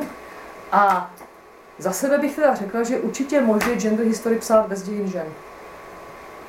[0.72, 1.14] a
[1.78, 5.26] za sebe bych teda řekla, že určitě může gender history psát bez dějin žen.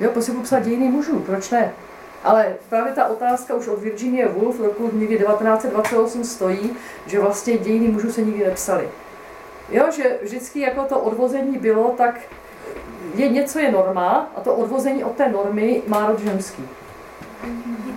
[0.00, 1.72] Jo, prostě psát dějiny mužů, proč ne?
[2.24, 6.76] Ale právě ta otázka už od Virginie Woolf v roku někdy 1928 stojí,
[7.06, 8.88] že vlastně dějiny mužů se nikdy nepsaly.
[9.70, 12.20] Jo, že vždycky jako to odvození bylo, tak
[13.14, 16.68] je něco je norma a to odvození od té normy má rod ženský.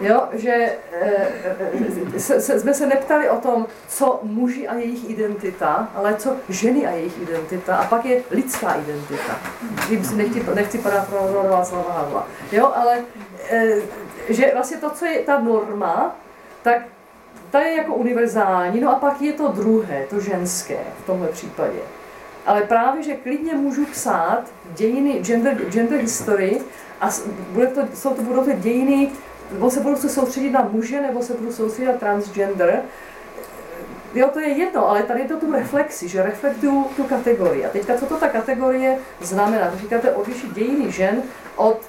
[0.01, 5.89] Jo, že e, se, se, jsme se neptali o tom, co muži a jejich identita,
[5.95, 9.39] ale co ženy a jejich identita a pak je lidská identita.
[9.87, 12.27] Tím si nechci, nechci parafrazovat slova Havla.
[12.51, 13.03] Jo, ale
[13.49, 13.75] e,
[14.29, 16.15] že vlastně to, co je ta norma,
[16.61, 16.81] tak
[17.51, 21.79] ta je jako univerzální, no a pak je to druhé, to ženské v tomhle případě
[22.47, 24.43] ale právě, že klidně můžu psát
[24.75, 26.61] dějiny, gender, gender history
[27.01, 27.09] a
[27.49, 29.11] bude to, jsou to, budou to dějiny,
[29.51, 32.81] nebo se budu se soustředit na muže, nebo se budu soustředit na transgender.
[34.13, 37.65] Jo, to je jedno, ale tady je to tu reflexi, že reflektuju tu kategorii.
[37.65, 39.71] A teďka, co to ta kategorie znamená?
[39.71, 41.21] To říkáte odlišit dějiny žen
[41.55, 41.81] od,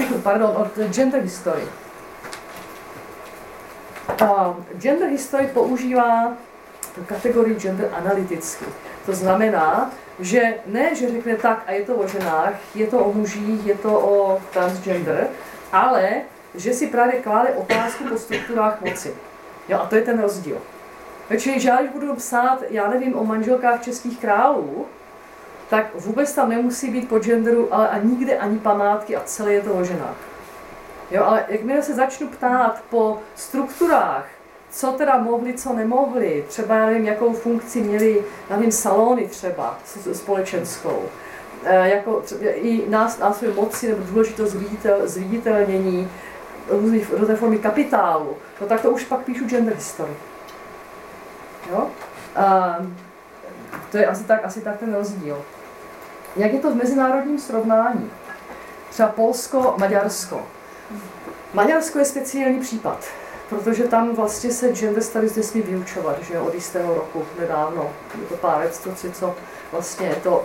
[0.00, 1.62] uh, pardon, od gender history.
[4.22, 6.36] Uh, gender history používá
[7.06, 8.64] kategorii gender analyticky.
[9.06, 13.12] To znamená, že ne, že řekne tak a je to o ženách, je to o
[13.12, 15.28] mužích, je to o transgender,
[15.72, 16.12] ale
[16.54, 19.14] že si právě kláde otázku po strukturách moci.
[19.68, 20.58] Jo, a to je ten rozdíl.
[21.38, 24.86] Čili, že když budu psát, já nevím, o manželkách českých králů,
[25.70, 29.60] tak vůbec tam nemusí být po genderu, ale a nikde ani památky a celé je
[29.62, 30.16] to o ženách.
[31.10, 34.26] Jo, ale jakmile se začnu ptát po strukturách
[34.70, 36.44] co teda mohli, co nemohli.
[36.48, 39.78] Třeba, já nevím, jakou funkci měli, já nevím, salony třeba
[40.12, 41.02] společenskou.
[41.64, 46.10] E, jako třeba, i nás, nástroj moci nebo důležitost zviditel, zviditelnění.
[47.10, 50.12] různé formy kapitálu, no tak to už pak píšu gender history.
[51.70, 51.90] Jo?
[52.36, 52.76] A
[53.90, 55.42] to je asi tak, asi tak ten rozdíl.
[56.36, 58.10] Jak je to v mezinárodním srovnání?
[58.90, 60.46] Třeba Polsko, Maďarsko.
[61.54, 63.04] Maďarsko je speciální případ,
[63.50, 67.90] protože tam vlastně se gender studies nesmí vyučovat, že od jistého roku nedávno,
[68.20, 69.34] je to pár let, co, co
[69.72, 70.44] vlastně to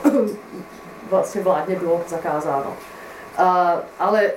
[1.09, 2.77] vlastně vládně bylo zakázáno.
[3.37, 4.31] A, ale e,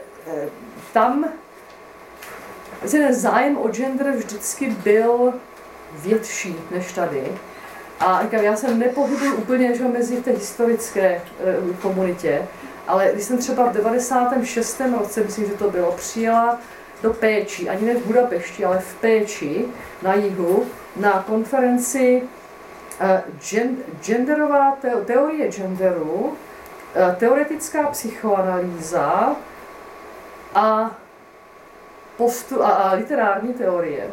[0.92, 1.28] tam
[2.90, 5.32] ten zájem o gender vždycky byl
[5.92, 7.32] větší než tady.
[8.00, 11.22] A říkám, já jsem nepohybuji úplně že mezi té historické e,
[11.82, 12.48] komunitě,
[12.86, 14.80] ale když jsem třeba v 96.
[14.98, 16.58] roce, myslím, že to bylo, přijela
[17.02, 19.64] do Péči, ani ne v Budapešti, ale v Péči
[20.02, 20.66] na jihu,
[20.96, 23.06] na konferenci uh,
[24.02, 29.36] genderová teorie genderu, uh, teoretická psychoanalýza
[30.54, 30.90] a,
[32.16, 34.10] postu, a, a literární teorie,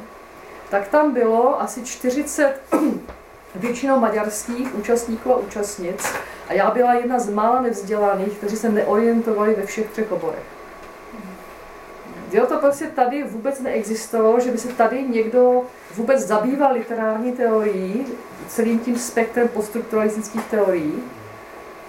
[0.70, 2.62] tak tam bylo asi 40
[3.56, 6.14] většinou maďarských účastníků a účastnic
[6.50, 10.55] a já byla jedna z mála nevzdělaných, kteří se neorientovali ve všech třech oborech.
[12.36, 15.64] Jo, to prostě tady vůbec neexistovalo, že by se tady někdo
[15.96, 18.06] vůbec zabýval literární teorií,
[18.48, 21.04] celým tím spektrem poststrukturalistických teorií.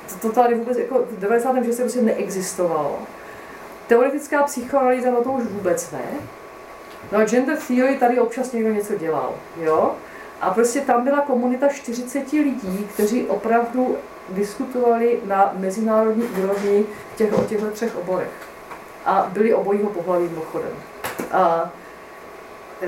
[0.09, 1.81] To, to tady vůbec jako v 96.
[1.81, 2.99] prostě neexistovalo.
[3.87, 6.05] Teoretická psychoanalýza, no to už vůbec ne.
[7.13, 9.95] No a gender theory tady občas někdo něco dělal, jo?
[10.41, 13.97] A prostě tam byla komunita 40 lidí, kteří opravdu
[14.29, 16.87] diskutovali na mezinárodní úrovni
[17.17, 18.46] těch, o těchto třech oborech.
[19.07, 20.73] A byli obojího pohlaví mimochodem.
[21.33, 21.71] A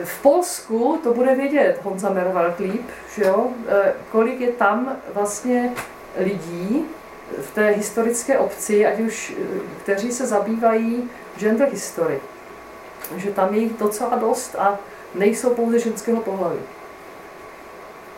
[0.04, 3.48] v Polsku to bude vědět Honza Merwald líp, že jo?
[3.68, 5.72] E, kolik je tam vlastně
[6.16, 6.86] lidí
[7.40, 9.44] v té historické obci, ať už, e,
[9.82, 12.20] kteří se zabývají gender history.
[13.16, 14.78] Že tam je jich docela dost a
[15.14, 16.58] nejsou pouze ženského pohlaví.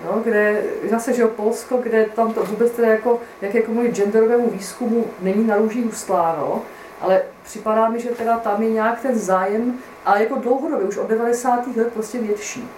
[0.05, 5.07] No, kde zase, že jo, Polsko, kde tam to vůbec teda jako jakékomu genderovému výzkumu
[5.21, 6.63] není na růží ustláno,
[7.01, 11.09] ale připadá mi, že teda tam je nějak ten zájem, a jako dlouhodobě, už od
[11.09, 11.77] 90.
[11.77, 12.69] let prostě větší.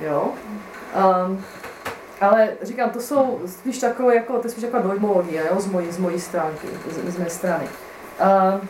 [0.00, 0.32] Jo?
[1.26, 1.44] Um,
[2.20, 5.92] ale říkám, to jsou spíš takové, jako, to je spíš taková dojmologie, jo, z mojí,
[5.92, 7.68] z mojí stránky, z, z mé strany.
[8.54, 8.68] Um,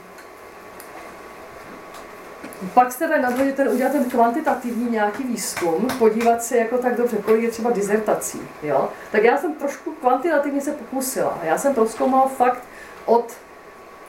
[2.75, 7.17] pak jste tady nadhodili ten, udělat ten kvantitativní nějaký výzkum, podívat se jako tak dobře,
[7.17, 8.89] kolik je třeba dizertací, jo?
[9.13, 11.39] Tak já jsem trošku kvantitativně se pokusila.
[11.43, 12.63] Já jsem proskoumal fakt
[13.05, 13.33] od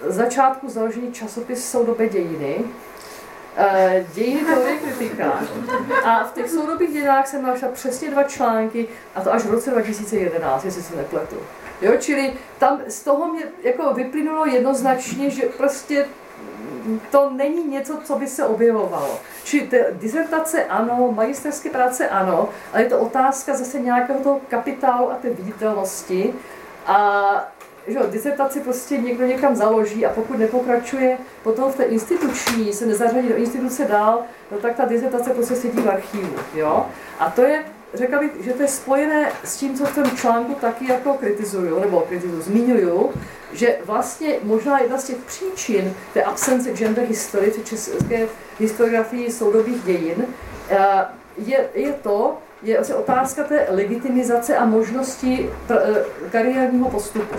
[0.06, 2.60] začátku založení časopis soudobé dějiny,
[3.58, 5.40] eh, dějiny teorie kritika.
[6.04, 9.72] A v těch soudobých dějinách jsem našla přesně dva články, a to až v roce
[9.72, 11.36] 2011, jestli se nepletu.
[11.82, 16.06] Jo, čili tam z toho mě jako vyplynulo jednoznačně, že prostě
[17.12, 19.20] to není něco, co by se objevovalo.
[19.44, 25.12] Čili te, dizertace ano, magisterské práce ano, ale je to otázka zase nějakého toho kapitálu
[25.12, 26.34] a té viditelnosti.
[26.86, 27.53] A
[27.88, 33.30] že disertaci prostě někdo někam založí a pokud nepokračuje potom v té instituční, se nezařadí
[33.30, 36.36] do instituce dál, no tak ta disertace prostě sedí v archivu.
[36.54, 36.86] Jo?
[37.20, 40.54] A to je, řekla bych, že to je spojené s tím, co v tom článku
[40.54, 43.12] taky jako kritizuju, nebo kritizuju, zmiňuju,
[43.54, 48.28] že vlastně možná jedna z těch příčin té absence gender history, v české
[48.60, 50.26] historiografii soudobých dějin,
[50.70, 50.78] eh,
[51.38, 57.36] je, je to, je otázka té legitimizace a možnosti eh, kariérního postupu.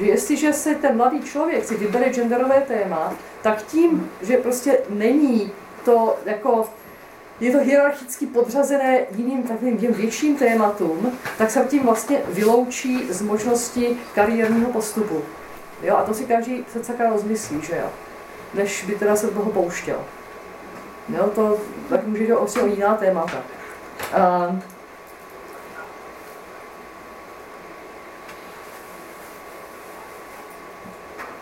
[0.00, 5.52] Že jestliže se ten mladý člověk si vybere genderové téma, tak tím, že prostě není
[5.84, 6.68] to jako
[7.40, 13.22] je to hierarchicky podřazené jiným takovým těm větším tématům, tak se tím vlastně vyloučí z
[13.22, 15.22] možnosti kariérního postupu.
[15.82, 17.90] Jo, a to si každý se celá rozmyslí, že jo,
[18.54, 20.00] než by teda se do toho pouštěl.
[21.16, 21.58] Jo, to
[21.88, 23.42] tak může jít o jiná témata.
[24.16, 24.56] Uh,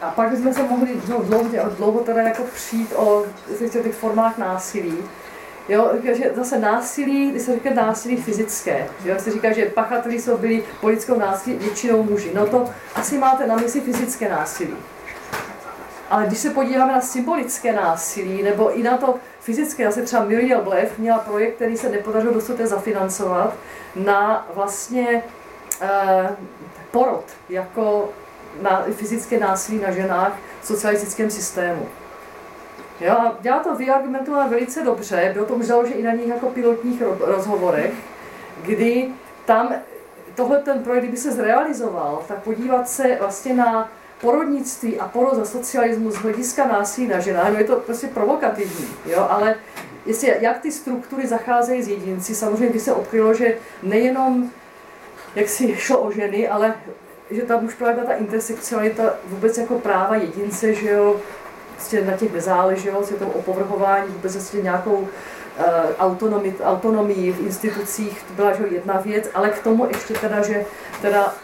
[0.00, 3.26] a pak jsme se mohli dlouho, dlouho teda jako přijít o
[3.82, 4.98] těch formách násilí.
[5.68, 10.36] Jo, že zase násilí, když se říká násilí fyzické, jo, se říká, že pachatelí jsou
[10.36, 12.30] byli politickou násilí většinou muži.
[12.34, 14.76] No to asi máte na mysli fyzické násilí.
[16.10, 20.64] Ale když se podíváme na symbolické násilí, nebo i na to fyzické, zase třeba Miriam
[20.64, 23.54] Blev měla projekt, který se nepodařilo dostatečně zafinancovat,
[23.96, 25.22] na vlastně
[25.80, 26.36] eh,
[26.90, 28.08] porod, jako
[28.62, 31.88] na fyzické násilí na ženách v socialistickém systému.
[33.00, 37.02] Jo, já to vyargumentovala velice dobře, bylo to už založeno i na nich jako pilotních
[37.20, 37.92] rozhovorech,
[38.62, 39.08] kdy
[39.44, 39.74] tam
[40.34, 43.88] tohle ten projekt, kdyby se zrealizoval, tak podívat se vlastně na
[44.20, 48.88] porodnictví a porod za socialismu z hlediska násilí na ženách, no je to prostě provokativní,
[49.06, 49.54] jo, ale
[50.06, 54.50] jestli, jak ty struktury zacházejí s jedinci, samozřejmě by se odkrylo, že nejenom
[55.34, 56.74] jak si šlo o ženy, ale
[57.30, 61.16] že tam už právě ta intersekcionalita vůbec jako práva jedince, že jo,
[61.74, 65.06] prostě na těch nezáleželo, je to opovrhování, vůbec vlastně nějakou uh,
[65.98, 70.64] autonomii, autonomii v institucích, to byla že jedna věc, ale k tomu ještě teda, že
[71.02, 71.34] teda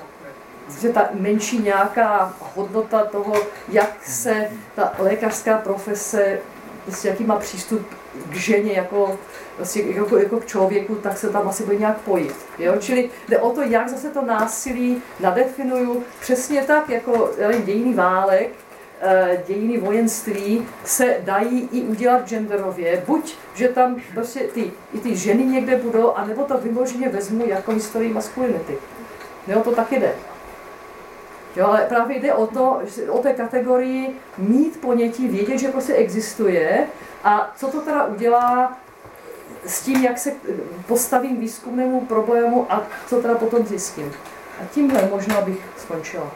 [0.81, 3.35] že ta menší nějaká hodnota toho,
[3.69, 6.39] jak se ta lékařská profese,
[6.85, 7.87] prostě jaký má přístup
[8.31, 9.19] k ženě jako,
[9.57, 12.37] prostě jako, jako k člověku, tak se tam asi bude nějak pojit.
[12.59, 12.75] Jo?
[12.81, 17.31] Čili jde o to, jak zase to násilí nadefinuju, přesně tak, jako
[17.65, 18.51] dějiny válek,
[19.01, 23.03] eh, dějiny vojenství se dají i udělat genderově.
[23.07, 27.73] Buď, že tam prostě ty, i ty ženy někde budou, anebo to vymoženě vezmu jako
[27.73, 28.79] historii maskulinity.
[29.47, 30.13] Jo, to taky jde.
[31.57, 36.87] Jo, ale právě jde o to, o té kategorii mít ponětí, vědět, že prostě existuje
[37.25, 38.79] a co to teda udělá
[39.67, 40.33] s tím, jak se
[40.87, 44.13] postavím výzkumnému problému a co teda potom zjistím.
[44.61, 46.31] A tímhle možná bych skončila.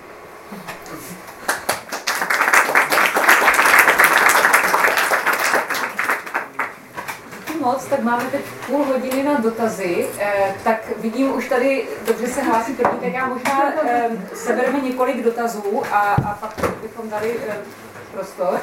[7.68, 12.42] moc, tak máme teď půl hodiny na dotazy, eh, tak vidím už tady, dobře se
[12.42, 17.56] hlásí první, tak já možná eh, sebereme několik dotazů a, a pak bychom dali eh,
[18.14, 18.60] prostor.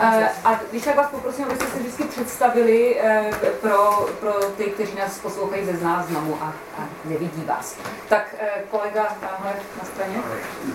[0.00, 3.30] Eh, a když tak vás poprosím, abyste se vždycky představili eh,
[3.60, 7.76] pro, pro ty, kteří nás poslouchají ze záznamu a, a nevidí vás.
[8.08, 10.16] Tak eh, kolega tamhle na straně.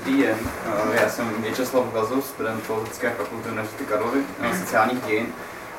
[0.06, 0.38] Den,
[1.02, 4.24] já jsem Věčeslav Gazov, student Politické fakulty Univerzity Karlovy,
[4.60, 5.28] sociálních dějin.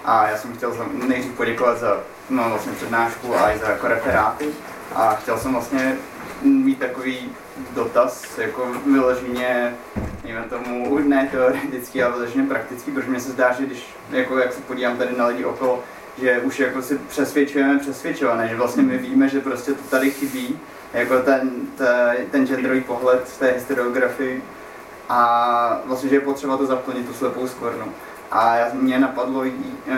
[0.05, 2.01] A já jsem chtěl nejdřív poděkovat za
[2.31, 4.49] no, vlastně přednášku a i za jako referáty.
[4.95, 5.97] A chtěl jsem vlastně
[6.43, 7.33] mít takový
[7.71, 9.75] dotaz, jako vyloženě,
[10.25, 14.53] nejme tomu, ne teoretický, ale vyloženě praktický, protože mně se zdá, že když jako, jak
[14.53, 15.85] se podívám tady na lidi okolo,
[16.23, 20.59] že už jako si přesvědčujeme přesvědčované, že vlastně my víme, že prostě to tady chybí,
[20.93, 24.43] jako ten, ten, ten genderový pohled v té historiografii
[25.09, 27.85] a vlastně, že je potřeba to zaplnit tu slepou skvrnu.
[28.33, 29.45] A mě napadlo,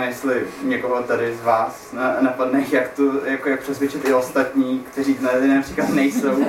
[0.07, 5.49] jestli někoho tady z vás napadne, jak, tu, jako jak přesvědčit i ostatní, kteří tady
[5.49, 6.45] například nejsou,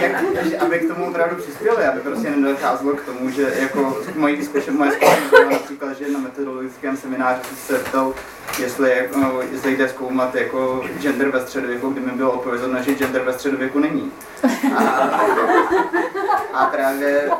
[0.00, 0.24] jak,
[0.60, 4.90] aby k tomu opravdu přispěli, aby prostě nedocházelo k tomu, že jako moje zkušenosti, moje
[4.92, 8.14] zkušenosti bylo například, že na metodologickém semináři se ptal,
[8.58, 13.22] jestli, jako, jestli jde zkoumat jako gender ve středověku, kdy mi bylo odpovězeno, že gender
[13.22, 14.12] ve středověku není.
[14.76, 14.82] A,
[16.52, 17.30] a právě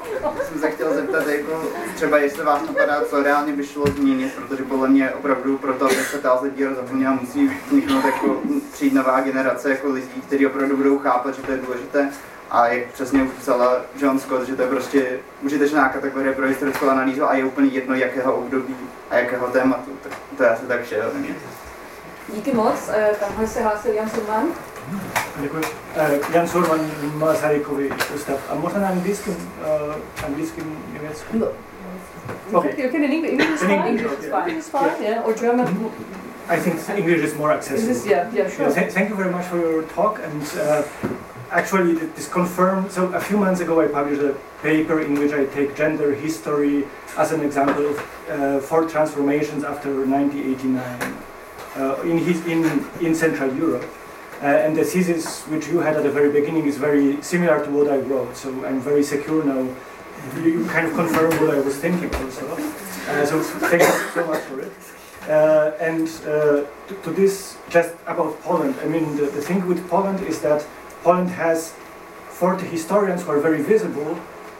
[0.48, 1.62] jsem se chtěl zeptat, jako,
[1.94, 5.84] třeba jestli vás napadá, co reálně by šlo změnit, protože podle mě opravdu pro to,
[5.84, 8.40] aby se ta díl zapomněla, musí vzniknout jako
[8.72, 12.10] přijít nová generace jako lidí, kteří opravdu budou chápat, že to je důležité.
[12.50, 17.24] A jak přesně psala John Scott, že to je prostě užitečná kategorie pro historickou analýzu
[17.24, 18.76] a je úplně jedno, jakého období
[19.10, 19.90] a jakého tématu.
[20.02, 21.02] Tak to je asi tak vše.
[22.34, 22.90] Díky moc.
[22.92, 24.48] Eh, tamhle se hlásil Jan Surman.
[25.40, 25.62] Děkuji.
[25.62, 26.80] Uh, Jan Surman,
[27.14, 28.40] Masarykovi ústav.
[28.50, 31.40] A možná na anglickém, uh, anglickém, německém?
[31.40, 31.46] No.
[32.52, 32.74] Okay.
[32.76, 33.32] You can in English.
[33.32, 33.88] English is fine.
[33.88, 34.38] English is fine.
[34.38, 34.90] English is fine.
[35.00, 35.26] Yeah.
[35.26, 35.90] Or German.
[36.48, 37.90] I think English is more accessible.
[37.90, 38.28] Is, yeah.
[38.32, 38.50] Yeah.
[38.50, 38.66] Sure.
[38.66, 40.20] Yeah, th thank you very much for your talk.
[40.26, 40.82] And uh,
[41.50, 42.90] actually, this confirmed.
[42.90, 46.84] So a few months ago, I published a paper in which I take gender history
[47.16, 47.98] as an example of
[48.28, 51.16] uh, four transformations after 1989
[51.76, 52.64] uh, in his in
[53.00, 53.84] in Central Europe.
[54.42, 57.70] Uh, and the thesis which you had at the very beginning is very similar to
[57.70, 58.36] what I wrote.
[58.36, 59.66] So I'm very secure now
[60.42, 62.46] you kind of confirmed what I was thinking also.
[62.48, 64.72] Uh, so thank you so much for it.
[65.28, 69.88] Uh, and uh, to, to, this, just about Poland, I mean, the, the thing with
[69.88, 70.64] Poland is that
[71.06, 71.72] Poland has
[72.30, 74.18] 40 historians who are very visible,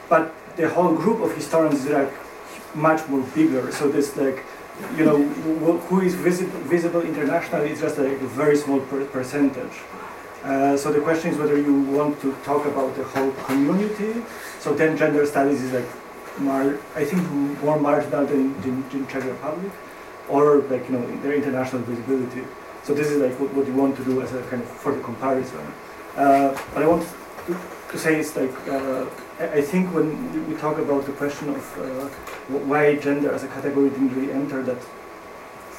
[0.08, 2.12] but the whole group of historians is like
[2.72, 3.72] much more bigger.
[3.72, 4.44] So this like,
[4.96, 5.16] you know,
[5.88, 9.76] who is visible, visible internationally is just like a very small per percentage.
[10.44, 14.12] Uh, so the question is whether you want to talk about the whole community.
[14.60, 15.90] So then gender studies is like,
[16.94, 17.28] I think
[17.64, 19.72] more marginal than in, in Czech Republic,
[20.28, 22.44] or like you know their international visibility.
[22.84, 24.94] So this is like what, what you want to do as a kind of for
[24.94, 25.66] the comparison.
[26.16, 27.06] Uh, but I want
[27.46, 29.06] to, say it's like uh,
[29.38, 30.08] I think when
[30.48, 32.08] we talk about the question of uh,
[32.70, 34.82] why gender as a category didn't really enter that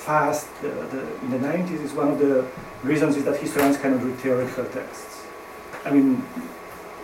[0.08, 2.46] fast the, the, in the 90s is one of the
[2.84, 5.26] reasons is that historians cannot read theoretical texts.
[5.86, 6.26] I mean,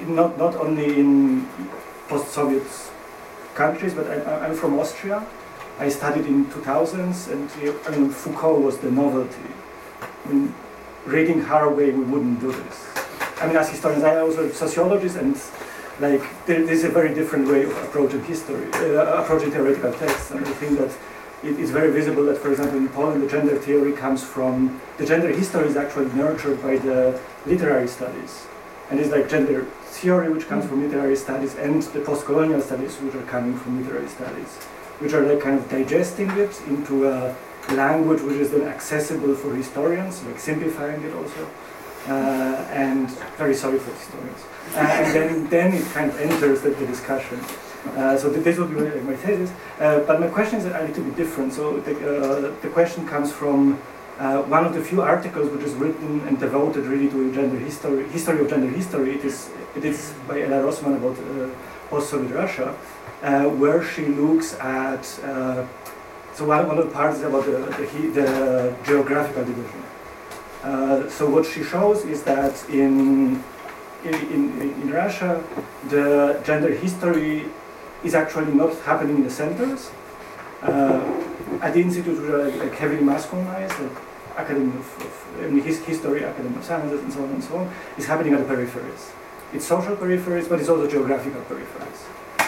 [0.07, 1.47] not, not only in
[2.07, 2.67] post-Soviet
[3.55, 5.25] countries, but I, am from Austria.
[5.79, 7.49] I studied in 2000s, and
[7.87, 9.49] I mean, Foucault was the novelty.
[10.01, 10.55] I mean,
[11.05, 12.77] reading Haraway, we wouldn't do this.
[13.41, 15.35] I mean, as historians, I was a sociologist, and
[15.99, 20.45] like there, there's a very different way of approaching history, uh, approaching theoretical texts, and
[20.45, 20.91] I think that
[21.43, 25.05] it is very visible that, for example, in Poland, the gender theory comes from the
[25.05, 28.45] gender history is actually nurtured by the literary studies,
[28.89, 33.13] and it's like gender theory which comes from literary studies and the post-colonial studies which
[33.15, 34.55] are coming from literary studies,
[34.99, 37.35] which are like kind of digesting it into a
[37.71, 41.49] language which is then accessible for historians, like simplifying it also,
[42.07, 44.43] and very sorry for historians.
[44.75, 47.39] Uh, and then, then it kind of enters the, the discussion.
[47.95, 49.51] Uh, so this would be my, my thesis.
[49.79, 51.53] Uh, but my question is a little bit different.
[51.53, 53.79] So the, uh, the question comes from
[54.19, 58.07] uh, one of the few articles which is written and devoted really to gender history,
[58.09, 59.15] history of gender history.
[59.15, 61.53] It is, it is by Ella Rossman about uh,
[61.89, 62.75] post-Soviet Russia,
[63.21, 68.21] uh, where she looks at, so one, one of the parts is about the, the,
[68.21, 69.83] the geographical division.
[71.09, 73.43] So what she shows is that in
[74.05, 75.41] in, in, Russia,
[75.89, 77.45] the gender history
[78.03, 79.91] is actually not happening in the centers.
[80.61, 80.99] Uh,
[81.61, 83.97] at the institute, which are like, heavily masculinized, like
[84.37, 87.57] Academy of, of I mean, his history, Academy of Sciences, and so on and so
[87.57, 89.11] on, is happening at the peripheries.
[89.53, 92.01] It's social peripheries, but it's also geographical peripheries.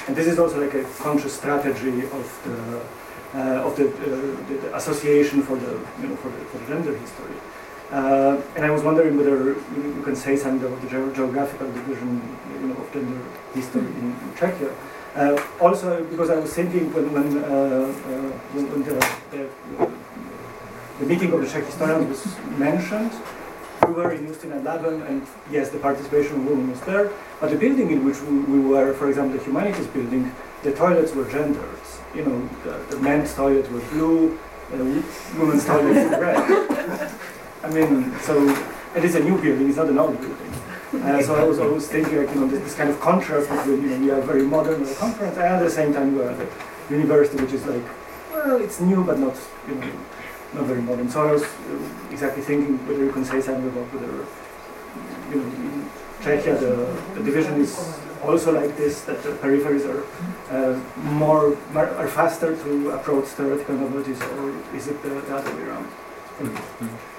[0.07, 2.81] And this is also like a conscious strategy of the
[3.35, 5.71] uh, of the, uh, the, association for the
[6.01, 7.35] you know for the, for the gender history.
[7.91, 12.21] Uh, and I was wondering whether you can say something about the geographical division
[12.51, 13.21] you know, of gender
[13.53, 14.73] history in, Czechia.
[15.15, 18.95] Uh, also, because I was thinking when, when, uh, uh when, the,
[19.31, 19.47] the,
[20.99, 23.11] the, meeting of the Czech historians was mentioned,
[23.87, 27.91] we were in Justin 11, and yes, the participation women was there, but the building
[27.91, 30.33] in which we, we were, for example, the humanities building,
[30.63, 31.79] the toilets were gendered.
[32.15, 34.39] You know, the, the men's toilet was blue,
[34.71, 34.77] the
[35.37, 37.11] women's toilet was red.
[37.65, 38.35] I mean, so
[38.95, 40.51] it is a new building, it's not an old building.
[41.01, 43.81] Uh, so I was always thinking, like, you know, this, this, kind of contrast between,
[43.81, 46.21] you know, we are very modern at a conference, and at the same time we
[46.21, 46.47] are a
[46.91, 47.81] university which is like,
[48.31, 49.35] well, it's new, but not,
[49.67, 49.91] you know,
[50.53, 51.09] not very modern.
[51.09, 51.47] So I was uh,
[52.11, 54.13] exactly thinking whether you can say something about whether,
[55.31, 55.89] you know, in
[56.21, 60.05] Czechia the, the division is also like this, that the peripheries are
[60.53, 65.63] uh, more, are faster to approach theoretical novelties, or is it the, the other way
[65.63, 65.87] around?
[66.39, 67.14] Mm -hmm.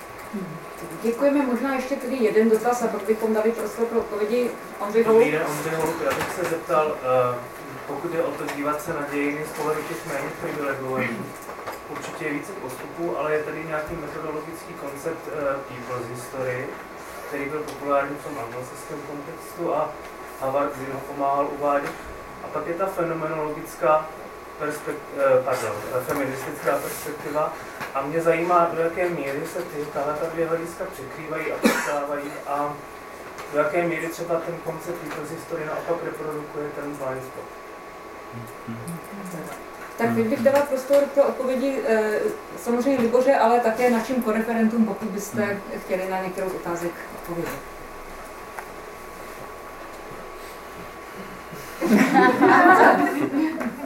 [1.03, 1.47] Děkujeme.
[1.47, 4.51] Možná ještě tedy jeden dotaz a pak bychom dali prostor pro odpovědi.
[4.81, 5.19] Ondřej Holub.
[5.19, 6.01] Dobrý den, Holub.
[6.05, 7.37] Já bych se zeptal, uh,
[7.87, 11.11] pokud je o to dívat se na dějiny z pohledu těch méně privilegovaných,
[11.91, 15.33] určitě je více postupů, ale je tady nějaký metodologický koncept uh,
[15.69, 16.67] People's History,
[17.29, 19.93] který byl populární v tom anglosaském kontextu a
[20.41, 21.93] Harvard ho pomáhal uvádět.
[22.45, 24.26] A pak je ta fenomenologická eh,
[25.45, 25.73] pardon,
[26.07, 27.53] feministická perspektiva
[27.95, 32.31] a mě zajímá, do jaké míry se ty, tahle ta dvě hlediska překrývají a potkávají
[32.47, 32.75] a
[33.53, 37.45] do jaké míry třeba ten koncept z historie naopak reprodukuje ten blind spot.
[39.99, 42.21] Tak teď bych dala prostor pro odpovědi eh,
[42.57, 47.53] samozřejmě Liboře, ale také našim koreferentům, pokud byste chtěli na některou otázek odpovědět.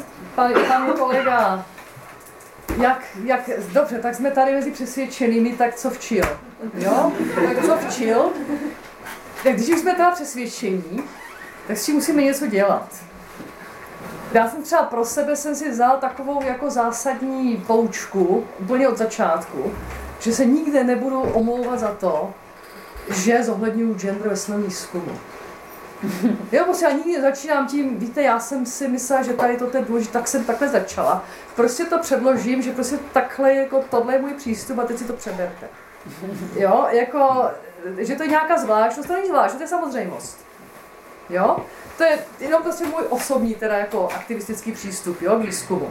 [0.40, 1.64] pan, pan kolega,
[2.78, 6.24] jak, jak, dobře, tak jsme tady mezi přesvědčenými, tak co včil,
[6.74, 7.12] jo?
[7.34, 8.30] Tak co včil?
[9.44, 11.04] Tak když už jsme teda přesvědčení,
[11.66, 12.88] tak si musíme něco dělat.
[14.32, 19.72] Já jsem třeba pro sebe jsem si vzal takovou jako zásadní poučku, úplně od začátku,
[20.20, 22.34] že se nikde nebudu omlouvat za to,
[23.10, 25.18] že zohledňuju gender ve svém výzkumu.
[26.52, 29.84] Jo, prostě já nikdy začínám tím, víte, já jsem si myslela, že tady to je
[29.84, 31.24] důležité, tak jsem takhle začala.
[31.56, 35.12] Prostě to předložím, že prostě takhle, jako tohle je můj přístup a teď si to
[35.12, 35.68] přeberte.
[36.56, 37.50] Jo, jako,
[37.98, 40.38] že to je nějaká zvláštnost, to není zvláštnost, to je samozřejmost.
[41.30, 41.56] Jo,
[41.98, 45.90] to je jenom prostě můj osobní teda jako aktivistický přístup, jo, k výzkumu.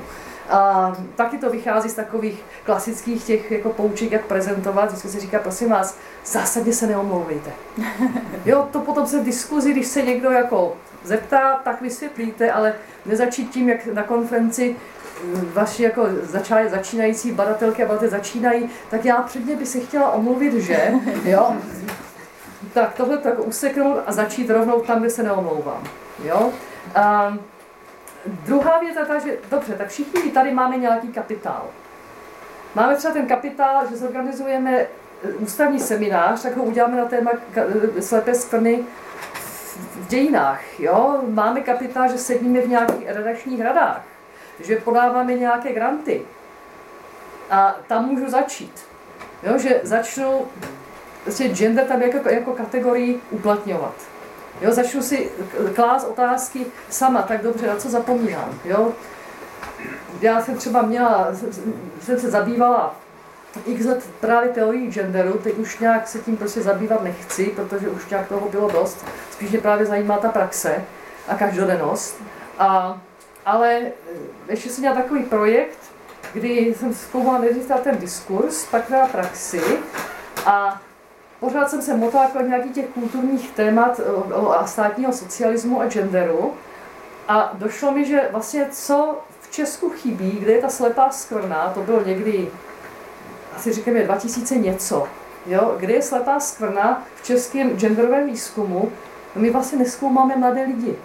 [0.50, 4.86] A taky to vychází z takových klasických těch jako pouček, jak prezentovat.
[4.86, 7.52] Vždycky se říká, prosím vás, zásadně se neomlouvejte.
[8.46, 12.74] Jo, to potom se v diskuzi, když se někdo jako zeptá, tak vysvětlíte, ale
[13.06, 14.76] nezačít tím, jak na konferenci
[15.24, 16.08] mm, vaši jako
[16.68, 20.92] začínající badatelky a badatelé začínají, tak já předně bych se chtěla omluvit, že,
[21.24, 21.56] jo,
[22.74, 25.84] tak tohle tak useknout a začít rovnou tam, kde se neomlouvám,
[26.24, 26.52] jo.
[26.96, 27.34] A,
[28.26, 31.66] Druhá věc je ta, že dobře, tak všichni tady máme nějaký kapitál.
[32.76, 34.88] Máme třeba ten kapitál, že zorganizujeme eh,
[35.40, 38.84] ústavní seminář, tak ho uděláme na téma eh, slepé skvrny
[39.74, 40.80] v dějinách.
[40.80, 41.20] Jo?
[41.28, 44.02] Máme kapitál, že sedíme v nějakých redakčních radách,
[44.60, 46.22] že podáváme nějaké granty.
[47.50, 48.88] A tam můžu začít.
[49.44, 49.58] Jo?
[49.58, 50.48] Že začnu
[51.24, 54.09] prostě gender tam jako, jako kategorii uplatňovat.
[54.62, 55.32] Jo, začnu si
[55.76, 58.60] klást otázky sama, tak dobře, na co zapomínám.
[58.66, 58.92] Jo?
[60.22, 61.28] Já jsem třeba měla,
[62.02, 62.96] jsem se zabývala
[63.66, 68.10] x let právě teorií genderu, teď už nějak se tím prostě zabývat nechci, protože už
[68.10, 69.06] nějak toho bylo dost.
[69.32, 70.84] Spíš mě právě zajímá ta praxe
[71.28, 72.22] a každodennost.
[72.60, 73.02] A,
[73.46, 73.82] ale
[74.50, 75.80] ještě jsem měla takový projekt,
[76.34, 79.62] kdy jsem zkoumala nejdřív ten diskurs, pak teda praxi
[80.46, 80.82] a
[81.40, 84.02] pořád jsem se motala kolem nějakých těch kulturních témat
[84.58, 86.54] a státního socialismu a genderu
[87.28, 91.82] a došlo mi, že vlastně co v Česku chybí, kde je ta slepá skvrna, to
[91.82, 92.50] bylo někdy
[93.56, 95.08] asi říkáme 2000 něco,
[95.46, 98.92] jo, kde je slepá skvrna v českém genderovém výzkumu,
[99.36, 100.96] no my vlastně neskoumáme mladé lidi.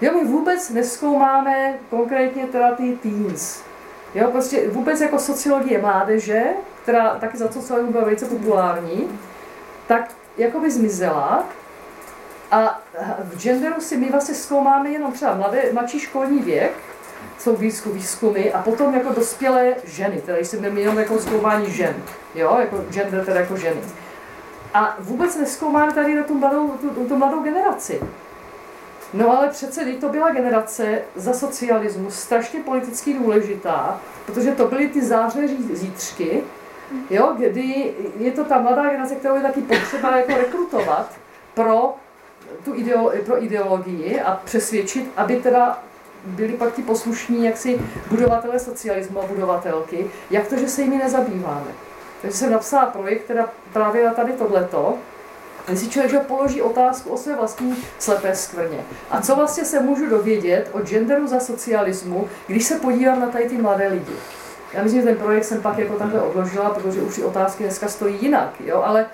[0.00, 3.62] Jo, my vůbec neskoumáme konkrétně teda ty teens.
[4.14, 6.44] Jo, prostě vůbec jako sociologie mládeže,
[6.84, 9.18] která taky za sociologu byla velice populární,
[9.86, 11.44] tak jako by zmizela.
[12.50, 12.82] A
[13.18, 16.72] v genderu si my vlastně zkoumáme jenom třeba mladé, mladší školní věk,
[17.38, 21.94] jsou výzku, výzkumy a potom jako dospělé ženy, teda jsem neměl jenom jako zkoumání žen,
[22.34, 23.80] jo, jako gender teda jako ženy.
[24.74, 28.00] A vůbec neskoumáme tady na tu mladou, tu, tu mladou generaci.
[29.14, 35.04] No ale přece to byla generace za socialismu strašně politicky důležitá, protože to byly ty
[35.04, 36.42] zářné zítřky,
[37.10, 41.12] jo, kdy je to ta mladá generace, kterou je taky potřeba jako rekrutovat
[41.54, 41.94] pro
[42.64, 45.82] tu ideo, pro ideologii a přesvědčit, aby teda
[46.24, 47.80] byli pak ti poslušní jaksi
[48.10, 51.70] budovatelé socialismu a budovatelky, jak to, že se jimi nezabýváme.
[52.22, 54.98] Takže jsem napsala projekt, teda právě na tady tohleto,
[55.66, 58.84] když si člověk že položí otázku o své vlastní slepé skvrně.
[59.10, 63.48] A co vlastně se můžu dovědět o genderu za socialismu, když se podívám na tady
[63.48, 64.12] ty mladé lidi.
[64.74, 67.88] Já myslím, že ten projekt jsem pak jako takhle odložila, protože už ty otázky dneska
[67.88, 68.82] stojí jinak, jo?
[68.82, 69.06] ale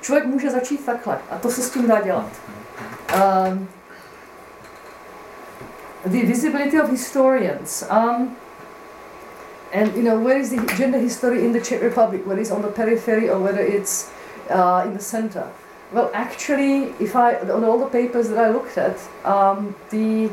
[0.00, 2.28] člověk může začít takhle a to se s tím dá dělat.
[3.14, 3.68] Um,
[6.06, 7.84] the visibility of historians.
[7.90, 8.36] Um,
[9.72, 12.22] and you know, where is the gender history in the Czech Republic?
[12.26, 14.10] Whether it's on the periphery or whether it's
[14.50, 15.44] uh, in the center?
[15.92, 20.30] Well, actually, if I on all the papers that I looked at, um, the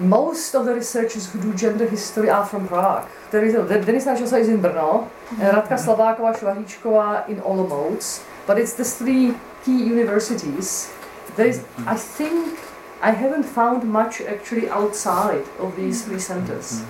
[0.00, 3.06] most of the researchers who do gender history are from Prague.
[3.30, 5.08] There is Denis Načosa is in Brno,
[5.38, 10.90] and Radka Slaváková Švahíčková in Olomouc, but it's the three key universities.
[11.36, 12.58] There is, I think,
[13.02, 16.82] I haven't found much actually outside of these three centers.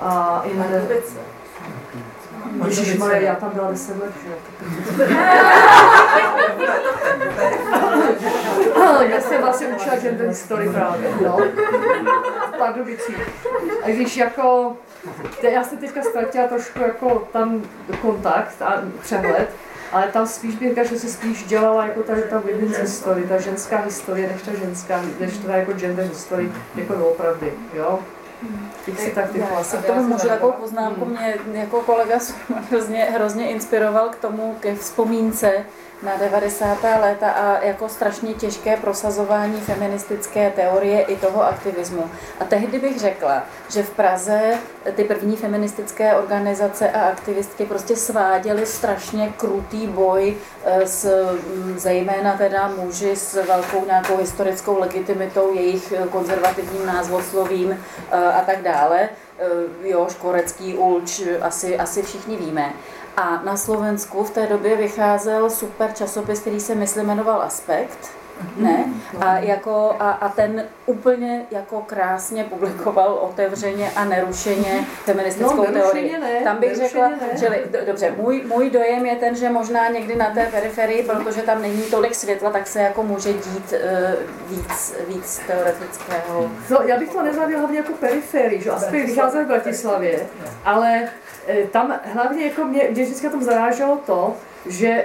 [0.00, 1.02] Uh, in the,
[2.64, 4.36] Ježišmarja, já tam byla 10 let, že?
[9.02, 11.38] já jsem vlastně učila gender history právě, no.
[12.58, 13.14] Pardubicí.
[13.82, 14.76] A když jako,
[15.42, 17.62] já jsem teďka ztratila trošku jako tam
[18.02, 19.50] kontakt a přehled,
[19.92, 23.38] ale tam spíš bych řekla, že se spíš dělala jako tady ta women's history, ta
[23.38, 27.98] ženská historie, než ta ženská, než teda jako gender history, jako doopravdy, jo.
[28.86, 29.24] Bych si tak
[29.62, 32.18] se k tomu můžu takovou poznámku, mě jako kolega
[32.70, 35.52] hrozně, hrozně inspiroval k tomu, ke vzpomínce
[36.02, 36.78] na 90.
[37.00, 42.10] léta a jako strašně těžké prosazování feministické teorie i toho aktivismu.
[42.40, 44.58] A tehdy bych řekla, že v Praze
[44.96, 51.04] ty první feministické organizace a aktivistky prostě sváděly strašně krutý boj eh, s
[51.54, 57.72] mm, zejména teda muži s velkou nějakou historickou legitimitou, jejich konzervativním názvoslovím
[58.10, 59.08] eh, a tak dále.
[59.38, 62.72] Eh, jo, Škorecký, Ulč, asi, asi všichni víme.
[63.16, 68.25] A na Slovensku v té době vycházel super časopis, který se myslím jmenoval Aspekt.
[68.56, 68.84] Ne?
[69.20, 76.18] A, jako, a, a ten úplně jako krásně publikoval otevřeně a nerušeně feministickou no, teorii.
[76.20, 77.16] Ne, tam bych řekla, ne.
[77.38, 81.62] že dobře, můj, můj dojem je ten, že možná někdy na té periferii, protože tam
[81.62, 86.50] není tolik světla, tak se jako může dít uh, víc, víc teoretického.
[86.70, 90.26] No, já bych to nezavila hlavně jako periferii, že Aspekt vycházel v Bratislavě,
[90.64, 91.08] ale
[91.46, 94.36] Eh, tam hlavně jako mě, mě vždycky tom zaráželo to,
[94.66, 95.04] že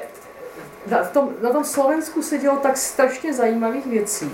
[0.87, 4.31] na tom, na tom Slovensku se dělo tak strašně zajímavých věcí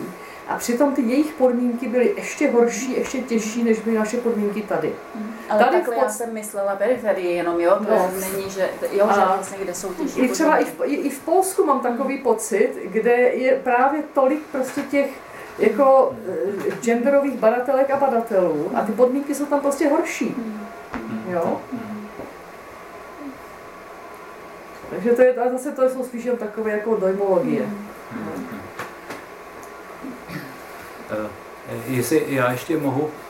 [0.47, 4.93] a přitom ty jejich podmínky byly ještě horší, ještě těžší, než byly naše podmínky tady.
[5.15, 5.33] Hmm.
[5.49, 6.01] Ale tady takhle pod...
[6.01, 7.75] já jsem myslela periferii jenom, jo?
[7.75, 8.11] To no.
[8.19, 11.19] není, že, jo, že vlastně kde jsou těžší I třeba i v, i, i v
[11.19, 12.23] Polsku mám takový hmm.
[12.23, 15.09] pocit, kde je právě tolik prostě těch
[15.59, 20.35] jako uh, genderových badatelek a badatelů a ty podmínky jsou tam prostě horší.
[20.37, 20.67] Hmm.
[21.27, 21.61] Jo?
[24.89, 27.69] Takže to je, a zase to jsou spíš jen takové jako dojmologie.
[31.11, 31.27] Uh,
[31.87, 33.26] jestli já ještě mohu Eh,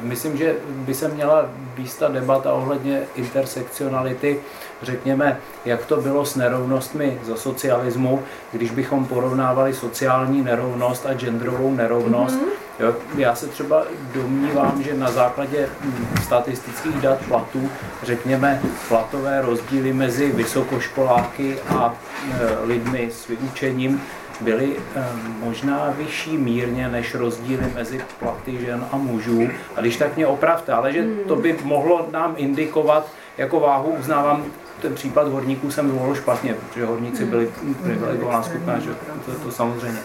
[0.00, 1.46] myslím, že by se měla
[1.76, 4.40] výst ta debata ohledně intersekcionality,
[4.82, 11.74] řekněme, jak to bylo s nerovnostmi za socialismu, když bychom porovnávali sociální nerovnost a genderovou
[11.74, 12.34] nerovnost.
[12.34, 12.64] Mm-hmm.
[12.80, 13.82] Jo, já se třeba
[14.14, 17.70] domnívám, že na základě hm, statistických dat platů,
[18.02, 24.02] řekněme, platové rozdíly mezi vysokoškoláky a e, lidmi s vyučením
[24.40, 25.04] byly eh,
[25.44, 29.48] možná vyšší mírně než rozdíly mezi platy žen a mužů.
[29.76, 33.06] A když tak mě opravte, ale že to by mohlo nám indikovat
[33.38, 34.44] jako váhu, uznávám,
[34.82, 37.50] ten případ horníků jsem zvolil špatně, protože horníci byli
[37.82, 38.90] privilegovaná skupina, že
[39.26, 40.00] to, to samozřejmě.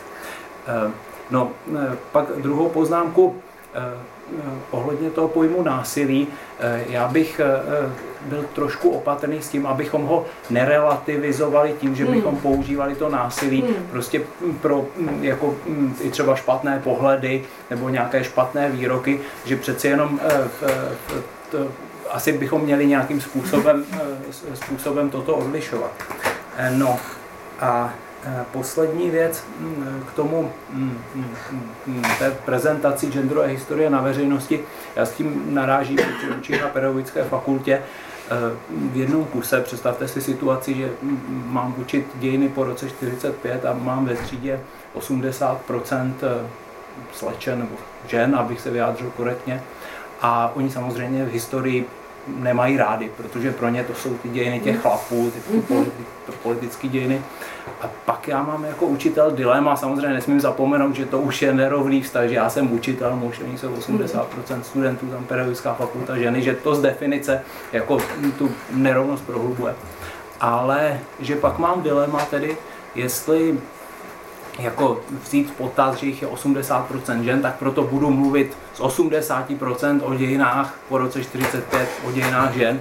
[0.67, 0.91] Eh,
[1.31, 3.41] no, eh, pak druhou poznámku,
[4.71, 6.27] ohledně toho pojmu násilí,
[6.89, 7.41] já bych
[8.21, 12.41] byl trošku opatrný s tím, abychom ho nerelativizovali tím, že bychom hmm.
[12.41, 13.87] používali to násilí hmm.
[13.91, 14.21] prostě
[14.61, 14.85] pro
[15.21, 15.55] jako
[16.01, 20.19] i třeba špatné pohledy nebo nějaké špatné výroky, že přeci jenom
[22.09, 23.85] asi bychom měli nějakým způsobem,
[24.53, 25.91] způsobem toto odlišovat.
[26.69, 26.99] No
[27.59, 28.08] a Eh,
[28.51, 30.97] poslední věc mm, k tomu mm,
[31.87, 34.59] mm, té prezentaci genderové historie na veřejnosti.
[34.95, 35.99] Já s tím narážím,
[36.39, 38.35] učím na pedagogické fakultě eh,
[38.71, 39.61] v jednom kuse.
[39.61, 40.89] Představte si situaci, že
[41.45, 44.59] mám učit dějiny po roce 45 a mám ve třídě
[44.93, 45.61] 80
[46.23, 46.47] eh,
[47.13, 47.75] slečen nebo
[48.07, 49.63] žen, abych se vyjádřil korektně.
[50.21, 51.85] A oni samozřejmě v historii
[52.37, 55.85] nemají rádi, protože pro ně to jsou ty dějiny těch chlapů, ty mm-hmm.
[56.43, 57.21] politické dějiny.
[57.81, 62.01] A pak já mám jako učitel dilema, samozřejmě nesmím zapomenout, že to už je nerovný
[62.01, 66.55] vztah, že já jsem učitel, muž, oni jsou 80% studentů, tam pedagogická fakulta ženy, že
[66.55, 67.41] to z definice
[67.71, 67.97] jako
[68.37, 69.75] tu nerovnost prohlubuje.
[70.41, 72.57] Ale že pak mám dilema tedy,
[72.95, 73.59] jestli
[74.59, 80.13] jako vzít potaz, že jich je 80% žen, tak proto budu mluvit z 80% o
[80.13, 82.79] dějinách po roce 45, o dějinách žen,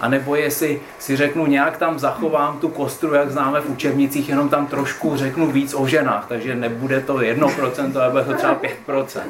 [0.00, 4.48] a nebo jestli si řeknu, nějak tam zachovám tu kostru, jak známe v učebnicích, jenom
[4.48, 9.20] tam trošku řeknu víc o ženách, takže nebude to 1%, ale bude to třeba 5%.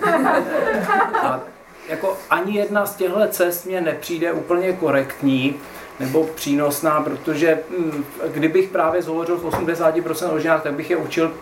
[1.22, 1.40] A
[1.88, 5.54] jako ani jedna z těchto cest mě nepřijde úplně korektní
[6.00, 11.32] nebo přínosná, protože hm, kdybych právě zhovořil v 80% o ženách, tak bych je učil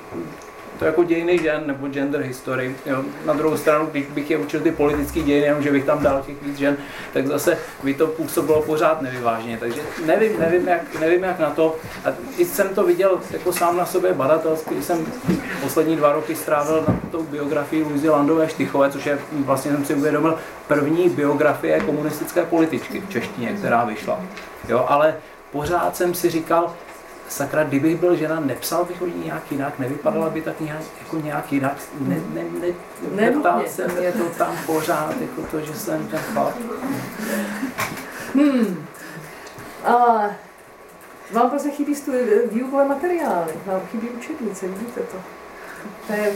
[0.78, 2.76] to jako dějiny žen nebo gender history.
[2.86, 3.02] Jo.
[3.26, 6.22] Na druhou stranu, když bych je učil ty politické dějiny, jenom že bych tam dal
[6.26, 6.76] těch víc žen,
[7.12, 9.56] tak zase by to působilo pořád nevyvážně.
[9.60, 11.76] Takže nevím, nevím, jak, nevím jak na to.
[12.04, 15.06] A i jsem to viděl jako sám na sobě badatelsky, jsem
[15.62, 19.94] poslední dva roky strávil na tou biografii Luizy Landové Štychové, což je vlastně jsem si
[19.94, 20.38] uvědomil
[20.68, 24.20] první biografie komunistické političky v češtině, která vyšla.
[24.68, 25.14] Jo, ale
[25.52, 26.74] pořád jsem si říkal,
[27.28, 31.16] sakra, kdybych byl žena, nepsal bych o ní nějak jinak, nevypadala by tak nějak, jako
[31.16, 32.68] nějak jinak, ne, ne, ne,
[33.10, 36.54] ne neptal se mě to tam pořád, jako to, že jsem ten chlap.
[38.34, 38.86] Hmm.
[39.84, 39.94] A
[41.32, 41.94] vám prostě chybí
[42.52, 45.16] výukové materiály, vám chybí učebnice, vidíte to?
[46.06, 46.32] To je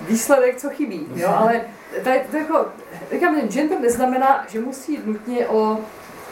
[0.00, 1.60] výsledek, co chybí, jo, ale
[2.02, 2.66] to je, to je jako,
[3.12, 5.78] říkám, gender neznamená, že musí jít nutně o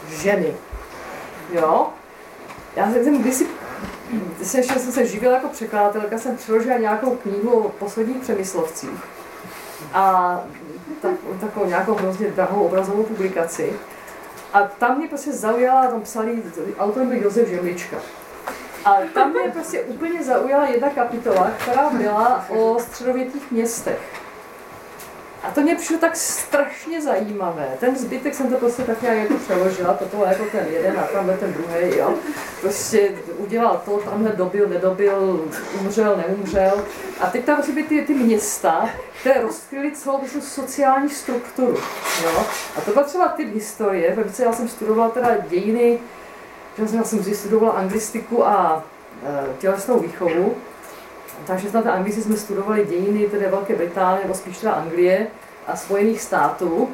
[0.09, 0.55] ženy,
[1.53, 1.89] jo,
[2.77, 3.47] já jsem kdysi,
[4.43, 9.05] se, jsem se živila jako překladatelka, jsem přeložila nějakou knihu o posledních přemyslovcích.
[9.93, 10.41] A
[11.03, 13.73] tak, takovou nějakou hrozně drahou obrazovou publikaci.
[14.53, 16.43] A tam mě prostě zaujala, tam psali,
[16.79, 17.97] autorem byl Josef Žemlička.
[18.85, 24.24] A tam mě prostě úplně zaujala jedna kapitola, která byla o středověkých městech.
[25.45, 27.69] A to mě přišlo tak strašně zajímavé.
[27.81, 31.03] Ten zbytek jsem to prostě tak nějak jako přeložila, to bylo jako ten jeden a
[31.03, 32.15] tamhle ten druhý, jo.
[32.61, 35.49] Prostě udělal to, tamhle dobil, nedobil,
[35.81, 36.85] umřel, neumřel.
[37.21, 38.89] A teď tam prostě ty, ty města,
[39.21, 41.77] které rozkryly celou prostě sociální strukturu,
[42.23, 42.45] jo.
[42.77, 45.99] A to byla třeba typ historie, protože já jsem studovala teda dějiny,
[46.79, 48.85] že jsem, já jsem studovala anglistiku a
[49.27, 50.55] e, tělesnou výchovu,
[51.73, 55.27] na té Anglii jsme studovali dějiny tedy Velké Británie, nebo spíš teda Anglie
[55.67, 56.89] a Spojených států.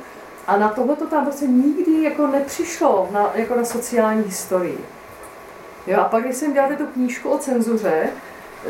[0.46, 4.78] A na tohle to tam prostě nikdy jako nepřišlo na, jako na sociální historii.
[5.86, 8.10] Jo, a pak, když jsem dělala tu knížku o cenzuře,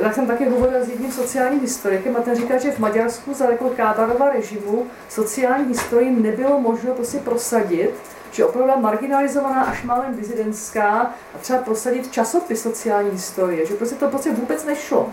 [0.02, 3.50] tak jsem taky hovorila s jedním sociálním historikem a ten říká, že v Maďarsku za
[3.50, 7.90] jako Kádarova režimu sociální historii nebylo možno prostě prosadit,
[8.30, 14.08] že opravdu marginalizovaná až málem dizidentská a třeba prosadit časopis sociální historie, že prostě to
[14.08, 15.12] prostě vůbec nešlo.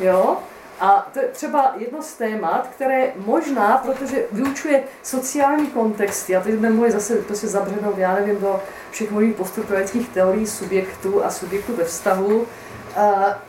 [0.00, 0.36] Jo?
[0.80, 6.60] A to je třeba jedno z témat, které možná, protože vyučuje sociální kontexty, a teď
[6.60, 8.60] mohli zase prostě zabřednout, já nevím, do
[8.90, 12.46] všech možných postupnovických teorií subjektů a subjektů ve vztahu,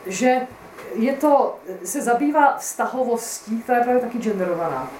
[0.06, 0.46] že
[0.94, 4.90] je to, se zabývá vztahovostí, která je právě taky genderovaná.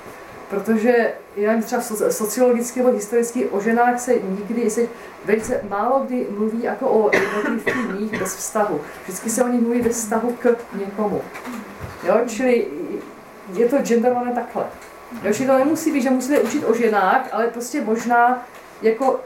[0.54, 4.80] Protože já nevím, třeba sociologicky nebo historicky o ženách se nikdy, se
[5.24, 8.80] velice málo kdy mluví jako o jednotlivých bez vztahu.
[9.02, 11.22] Vždycky se o nich mluví ve vztahu k někomu.
[12.04, 12.20] Jo?
[12.26, 12.66] Čili
[13.52, 14.64] je to genderované takhle.
[15.22, 15.32] Jo?
[15.32, 18.46] Čili to nemusí být, že musíte učit o ženách, ale prostě možná
[18.82, 19.20] jako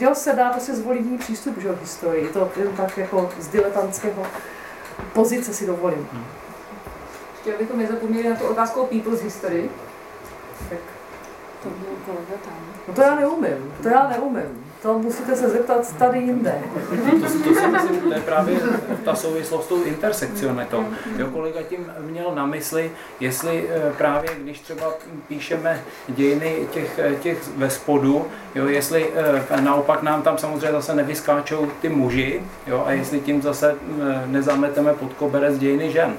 [0.00, 2.24] jo, se dá prostě zvolit jiný přístup že, k historii.
[2.24, 4.26] Je to jen tak jako z diletantského
[5.12, 6.08] pozice si dovolím.
[7.34, 9.70] Ještě abychom nezapomněli na tu otázku o people's history.
[10.68, 10.78] Tak.
[11.62, 12.52] To byl kolega tam.
[12.88, 14.64] No to já neumím, to já neumím.
[14.82, 16.62] To musíte se zeptat tady jinde.
[17.20, 18.60] To, to si myslím, to je právě
[19.04, 20.84] ta souvislost s tou intersekcionitou.
[21.16, 22.90] Jo, kolega tím měl na mysli,
[23.20, 24.94] jestli eh, právě když třeba
[25.28, 29.10] píšeme dějiny těch, eh, těch ve spodu, jo, jestli
[29.50, 33.74] eh, naopak nám tam samozřejmě zase nevyskáčou ty muži, jo, a jestli tím zase
[34.26, 36.14] nezameteme pod koberec dějiny žen.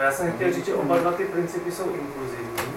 [0.00, 2.69] Já jsem chtěl říct, že oba dva ty principy jsou inkluzivní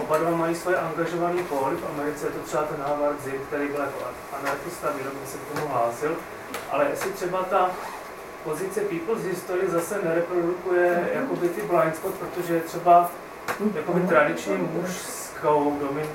[0.00, 3.68] Oba dva mají svoje angažovaný póly, v Americe je to třeba ten Harvard Zinn, který
[3.68, 3.98] byl jako
[4.40, 6.16] anarchista, výrobně se k tomu hlásil,
[6.70, 7.70] ale jestli třeba ta
[8.44, 13.10] pozice People's History zase nereprodukuje jakoby ty blind spot, protože je třeba
[13.74, 16.06] jakoby tradičně mužskou domin,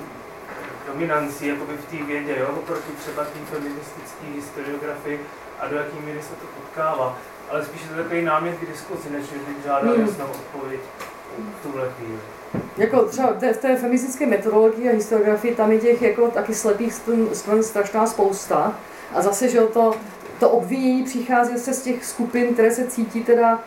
[0.86, 5.20] dominancí jakoby v té vědě, jo, oproti třeba tím feministický historiografii
[5.60, 7.18] a do jaký míry se to potkává.
[7.50, 10.06] Ale spíš je to takový námět k diskuzi, než bych žádal hmm.
[10.06, 10.80] jasnou odpověď
[11.38, 12.18] v tuhle chvíli.
[12.76, 16.94] Jako třeba v té feministické metodologii a historiografii tam je těch jako taky slepých
[17.32, 18.74] stran strašná spousta.
[19.14, 19.94] A zase, že to,
[20.40, 23.64] to obvinění přichází se z těch skupin, které se cítí teda,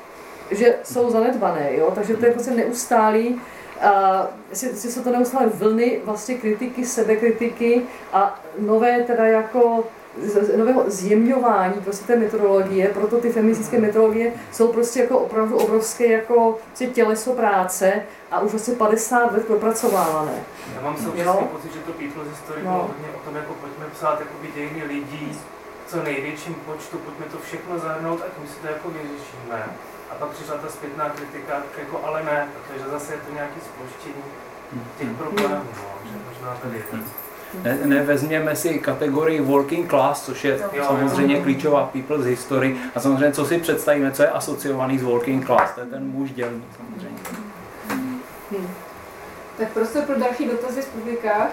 [0.51, 1.91] že jsou zanedbané, jo?
[1.95, 3.41] takže to je prostě neustálý,
[3.81, 7.81] a si, jsou to neustále vlny vlastně kritiky, sebekritiky
[8.13, 9.83] a nové teda jako
[10.57, 16.57] nového zjemňování prostě té metodologie, proto ty feministické metodologie jsou prostě jako opravdu obrovské jako
[16.65, 20.43] prostě těleso práce a už asi 50 let propracovávané.
[20.75, 22.71] Já mám současný pocit, že to People's History no.
[22.71, 25.39] bylo hodně o tom, jako pojďme psát jakoby dějiny lidí,
[25.87, 29.65] co největším počtu, pojďme to všechno zahrnout, ať my si to jako vyřešíme.
[30.11, 34.23] A pak přišla ta zpětná kritika, jako ale ne, protože zase je to nějaký spouštění
[34.99, 36.83] těch problémů, no, že možná tady
[37.63, 41.43] ne, nevezměme si kategorii working class, což je jo, samozřejmě jo.
[41.43, 45.81] klíčová people's history a samozřejmě co si představíme, co je asociovaný s working class, to
[45.81, 47.19] je ten muž dělný samozřejmě.
[48.51, 48.67] Hmm.
[49.57, 51.47] Tak prostor pro další dotazy z publika.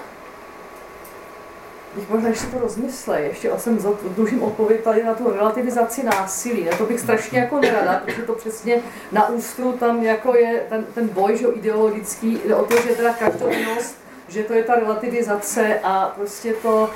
[1.94, 3.78] Bych možná ještě to rozmyslel, ještě jsem
[4.16, 6.64] dlužím odpověď tady na tu relativizaci násilí.
[6.64, 8.82] Na to bych strašně jako nerada, protože to přesně
[9.12, 13.12] na ústru tam jako je ten, ten boj že ideologický, jde o to, že teda
[13.12, 16.90] každodennost že to je ta relativizace a prostě to,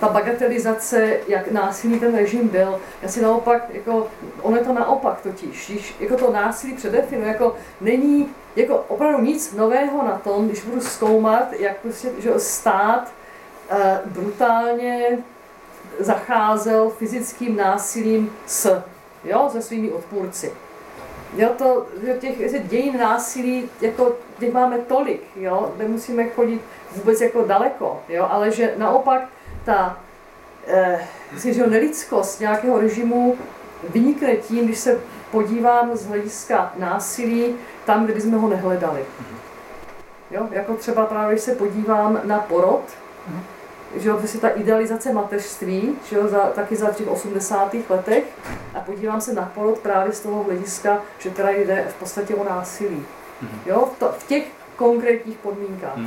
[0.00, 2.80] ta bagatelizace, jak násilný ten režim byl.
[3.02, 4.06] Já si naopak, jako,
[4.42, 9.52] ono je to naopak totiž, když jako to násilí předefinuje, jako není jako opravdu nic
[9.52, 13.12] nového na tom, když budu zkoumat, jak prostě, že stát
[13.70, 15.18] eh, brutálně
[15.98, 18.82] zacházel fyzickým násilím s,
[19.24, 20.52] jo, se svými odpůrci.
[21.36, 21.86] Jo, to,
[22.20, 26.60] těch dějin násilí, jako těch máme tolik, jo, nemusíme chodit
[26.96, 29.28] vůbec jako daleko, jo, ale že naopak
[29.64, 29.98] ta
[30.66, 31.06] eh,
[31.44, 33.38] že nelidskost nějakého režimu
[33.88, 35.00] vynikne tím, když se
[35.30, 37.54] podívám z hlediska násilí
[37.84, 39.04] tam, kde bychom ho nehledali.
[40.30, 42.82] Jo, jako třeba právě, když se podívám na porod,
[43.96, 47.76] že jo, prostě ta idealizace mateřství, že jo, za, taky za těch 80.
[47.88, 48.24] letech.
[48.74, 52.44] A podívám se na porod právě z toho hlediska, že teda jde v podstatě o
[52.44, 53.04] násilí.
[53.66, 54.44] Jo, v, to, v těch
[54.76, 55.98] konkrétních podmínkách.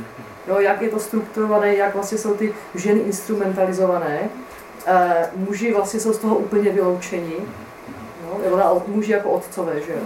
[0.48, 4.20] Jo, jak je to strukturované, jak vlastně jsou ty ženy instrumentalizované.
[4.86, 7.34] E, muži vlastně jsou z toho úplně vyloučeni.
[8.24, 9.98] Jo, nebo muži jako otcové, že jo.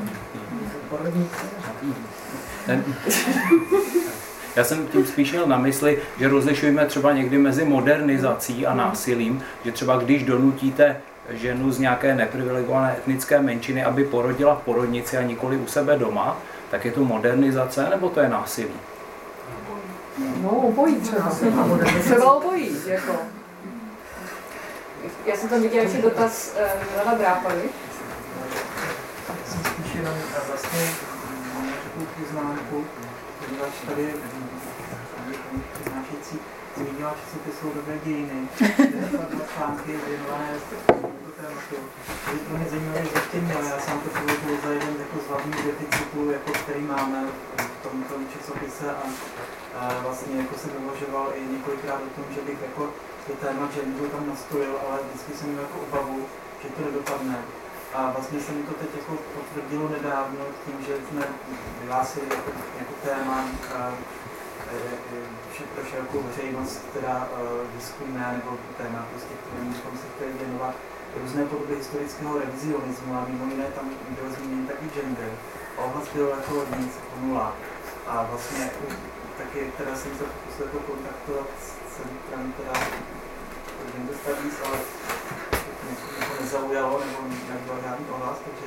[4.57, 9.43] Já jsem tím spíš měl na mysli, že rozlišujeme třeba někdy mezi modernizací a násilím,
[9.65, 10.97] že třeba když donutíte
[11.31, 16.39] ženu z nějaké neprivilegované etnické menšiny, aby porodila v porodnici a nikoli u sebe doma,
[16.75, 18.75] tak je to modernizace nebo to je násilí?
[20.43, 21.31] No, obojí třeba.
[22.01, 23.13] Třeba obojí, jako.
[25.27, 26.57] Já jsem tam viděla ještě dotaz
[27.01, 27.63] uh, na Drápavy.
[29.47, 30.15] Jsem spíš jenom
[30.49, 30.91] vlastně
[31.85, 32.85] takovou poznámku,
[33.47, 34.15] poněvadž tady
[35.73, 36.39] přednášející
[36.77, 40.49] zmínila časopisové dějiny, kde dva články věnované
[41.45, 41.77] tématu.
[42.33, 45.65] Je pro mě zajímavé zjištění, ale já sám to považuji za jeden jako z hlavních
[45.71, 47.19] deficitů, jako který máme
[47.59, 49.05] v tomto časopise a,
[49.79, 52.83] a vlastně jako jsem uvažoval i několikrát o tom, že bych jako
[53.27, 56.19] to téma genderu tam nastolil, ale vždycky jsem měl jako obavu,
[56.63, 57.39] že to nedopadne.
[57.95, 61.23] A vlastně se mi to teď jako potvrdilo nedávno tím, že jsme
[61.81, 63.45] vyhlásili jako, jako téma
[65.53, 67.29] vše, pro širokou veřejnost teda
[67.75, 70.75] výzkumné nebo téma, prostě, kterým bychom se chtěli věnovat,
[71.23, 75.33] různé podoby historického revizionismu a mimo jiné tam byl zmíněn taky gender.
[75.77, 77.53] Ohlas byl jako nic, jako nula.
[78.07, 78.71] A vlastně
[79.39, 82.73] taky teda jsem se pokusil jako kontaktovat s centrem teda
[83.93, 84.79] gender studies, ale
[86.29, 87.19] to nezaujalo nebo
[87.49, 88.67] nebyl žádný ohlas, takže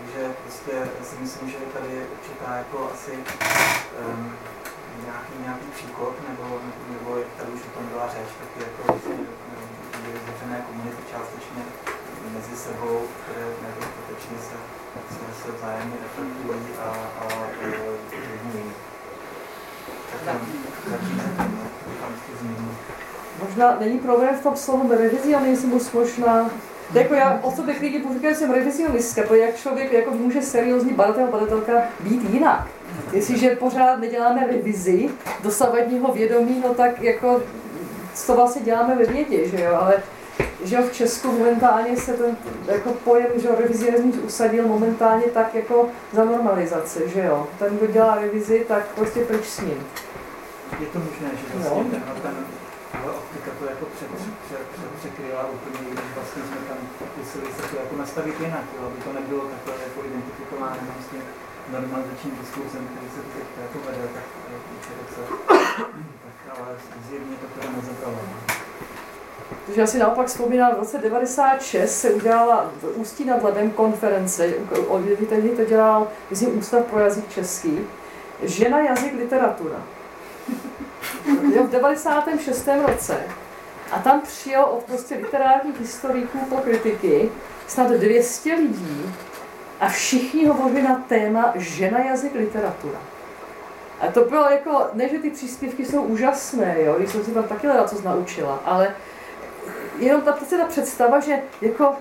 [0.00, 4.32] takže prostě si myslím, že tady je určitá jako asi um,
[5.04, 9.26] nějaký, nějaký příkop, nebo, nebo, nebo tady už o tom byla řeč, tak jako vlastně
[10.06, 11.62] vytvořené komunity částečně
[12.36, 14.56] mezi sebou, které nedostatečně se,
[15.14, 16.88] se, se vzájemně reflektují a,
[17.20, 18.72] a ovlivňují.
[23.42, 26.50] Možná není problém v tom slovu revizionismus, možná
[26.94, 30.92] jako já o sobě lidi říkám, že jsem revizionistka, protože jak člověk jako může seriózní
[30.92, 32.66] badatel, badatelka být jinak.
[33.12, 35.10] Jestliže pořád neděláme revizi
[35.42, 37.42] dosavadního vědomí, no tak jako
[38.26, 40.02] to vlastně děláme ve vědě, že jo, ale
[40.64, 45.54] že jo, v Česku momentálně se ten jako pojem, že jo, revizionismus usadil momentálně tak
[45.54, 47.46] jako za normalizaci, že jo.
[47.58, 49.86] Ten, kdo dělá revizi, tak prostě pryč s ním.
[50.80, 51.90] Je to možné, že vlastně no.
[51.90, 52.34] ten, ten
[53.02, 54.10] ale optika to jako před,
[54.46, 58.80] před, před, překryla úplně, když vlastně jsme tam pokusili se to jako nastavit jinak, jo,
[58.86, 61.20] aby to nebylo takhle jako identifikováno vlastně
[61.72, 64.62] normalizačním diskurzem, který se teď jako vede, tak, tak,
[65.14, 66.19] se, tak
[66.58, 66.76] ale
[67.08, 68.18] zjevně to teda.
[69.66, 74.52] Takže já si naopak vzpomínám, v roce 96 se udělala v Ústí nad Labem konference,
[75.28, 77.78] tehdy to dělal, myslím, Ústav pro jazyk český,
[78.42, 79.82] žena, jazyk, literatura.
[81.66, 82.68] V 96.
[82.86, 83.22] roce.
[83.92, 87.30] A tam přijel od prostě literárních historiků po kritiky
[87.66, 89.14] snad 200 lidí
[89.80, 92.98] a všichni hovořili na téma žena, jazyk, literatura.
[94.00, 97.44] A to bylo jako, ne, že ty příspěvky jsou úžasné, jo, když jsem si tam
[97.44, 98.94] taky leda co naučila, ale
[99.98, 101.94] jenom ta, ta představa, že jako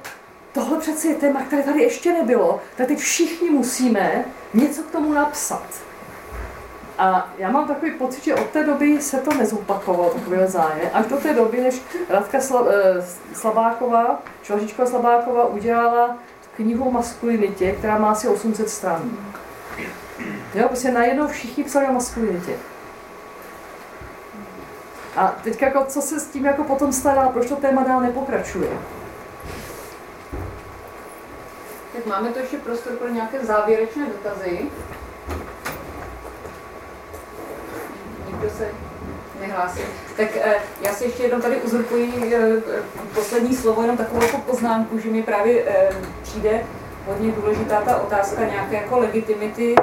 [0.52, 5.14] tohle přece je téma, které tady ještě nebylo, tak teď všichni musíme něco k tomu
[5.14, 5.64] napsat.
[6.98, 11.06] A já mám takový pocit, že od té doby se to nezopakovalo, takový zájem, až
[11.06, 16.18] do té doby, než Radka eh, Slabáková, Čvažička Slabáková udělala
[16.56, 19.12] knihu o maskulinitě, která má asi 800 stran.
[20.54, 22.54] Jo, prostě najednou všichni psali o maskulinitě.
[25.16, 28.70] A teď jako, co se s tím jako potom stará, proč to téma dál nepokračuje?
[31.96, 34.60] Tak máme to ještě prostor pro nějaké závěrečné dotazy.
[38.28, 38.68] Nikdo se
[39.40, 39.82] nehlásí.
[40.18, 42.62] Tak eh, já si ještě jednou tady uzurpuji eh,
[43.14, 45.90] poslední slovo, jenom takovou jako poznámku, že mi právě eh,
[46.22, 46.66] přijde
[47.06, 49.76] hodně důležitá ta otázka nějaké jako legitimity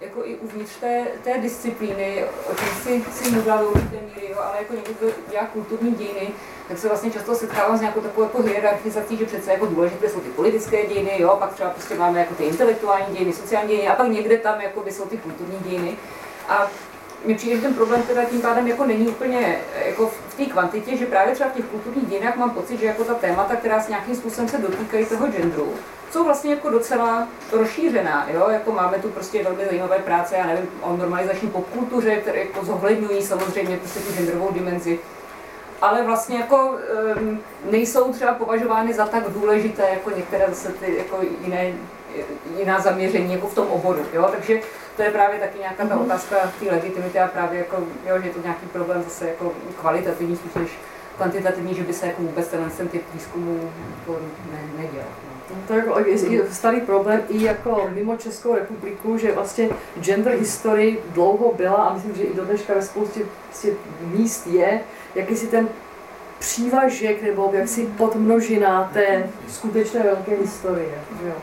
[0.00, 4.38] jako i uvnitř té, té disciplíny, o čem si, si mluvila do určité míry, jo,
[4.38, 6.28] ale jako někdo, kdo dělá kulturní dějiny,
[6.68, 10.20] tak se vlastně často setkávám s nějakou takovou jako hierarchizací, že přece jako důležité jsou
[10.20, 13.94] ty politické dějiny, jo, pak třeba prostě máme jako ty intelektuální dějiny, sociální dějiny a
[13.94, 15.96] pak někde tam jako by jsou ty kulturní dějiny.
[16.48, 16.70] A
[17.24, 20.96] mně přijde, že ten problém teda tím pádem jako není úplně jako v té kvantitě,
[20.96, 23.88] že právě třeba v těch kulturních dějinách mám pocit, že jako ta témata, která s
[23.88, 25.74] nějakým způsobem se dotýkají toho genderu,
[26.10, 28.48] jsou vlastně jako docela rozšířená, jo?
[28.50, 33.22] jako máme tu prostě velmi zajímavé práce, já nevím, o normalizační popkultuře, které jako zohledňují
[33.22, 34.98] samozřejmě prostě tu genderovou dimenzi,
[35.82, 36.78] ale vlastně jako
[37.20, 37.40] um,
[37.70, 41.72] nejsou třeba považovány za tak důležité jako některé zase ty jako jiné,
[42.58, 44.28] jiná zaměření jako v tom oboru, jo?
[44.30, 44.60] takže
[44.96, 47.76] to je právě taky nějaká ta otázka té legitimity a právě jako,
[48.06, 50.70] jo, že je to nějaký problém zase jako kvalitativní spíš než
[51.16, 54.20] kvantitativní, že by se jako vůbec ten, ten typ výzkumu jako
[54.52, 55.08] ne, nedělal.
[55.50, 55.56] No.
[55.68, 59.68] To jako je starý problém i jako mimo Českou republiku, že vlastně
[60.00, 63.20] gender history dlouho byla a myslím, že i do dneška ve spoustě
[64.00, 64.80] míst je,
[65.14, 65.68] jakýsi ten
[66.38, 70.98] přívažek nebo jaksi podmnožina té skutečné velké historie.
[71.22, 71.34] Že jo?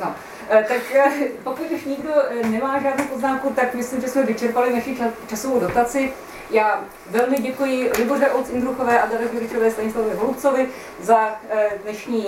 [0.00, 0.14] No.
[0.52, 4.74] Eh, tak eh, pokud už nikdo eh, nemá žádnou poznámku, tak myslím, že jsme vyčerpali
[4.74, 6.12] naši časovou dotaci.
[6.50, 10.68] Já velmi děkuji Liboře Olc Indruchové a Dare Juričové Stanislavovi Holubcovi
[11.00, 11.40] za
[11.82, 12.26] dnešní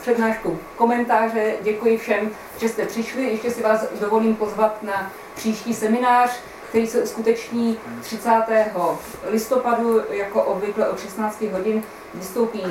[0.00, 1.54] přednášku komentáře.
[1.62, 3.24] Děkuji všem, že jste přišli.
[3.24, 8.30] Ještě si vás dovolím pozvat na příští seminář, který se uskuteční 30.
[9.30, 11.82] listopadu, jako obvykle od 16 hodin.
[12.14, 12.62] Vystoupí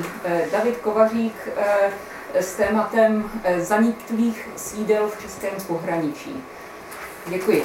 [0.52, 1.34] David Kovařík,
[2.34, 6.36] s tématem eh, zaniklých sídel v českém pohraničí.
[7.28, 7.64] Děkuji.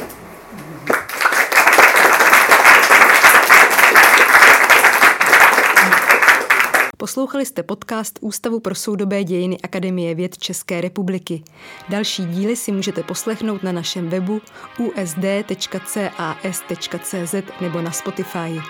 [6.97, 11.43] Poslouchali jste podcast Ústavu pro soudobé dějiny Akademie věd České republiky.
[11.89, 14.41] Další díly si můžete poslechnout na našem webu
[14.77, 15.75] usd.cas.cz
[17.61, 18.61] nebo na Spotify.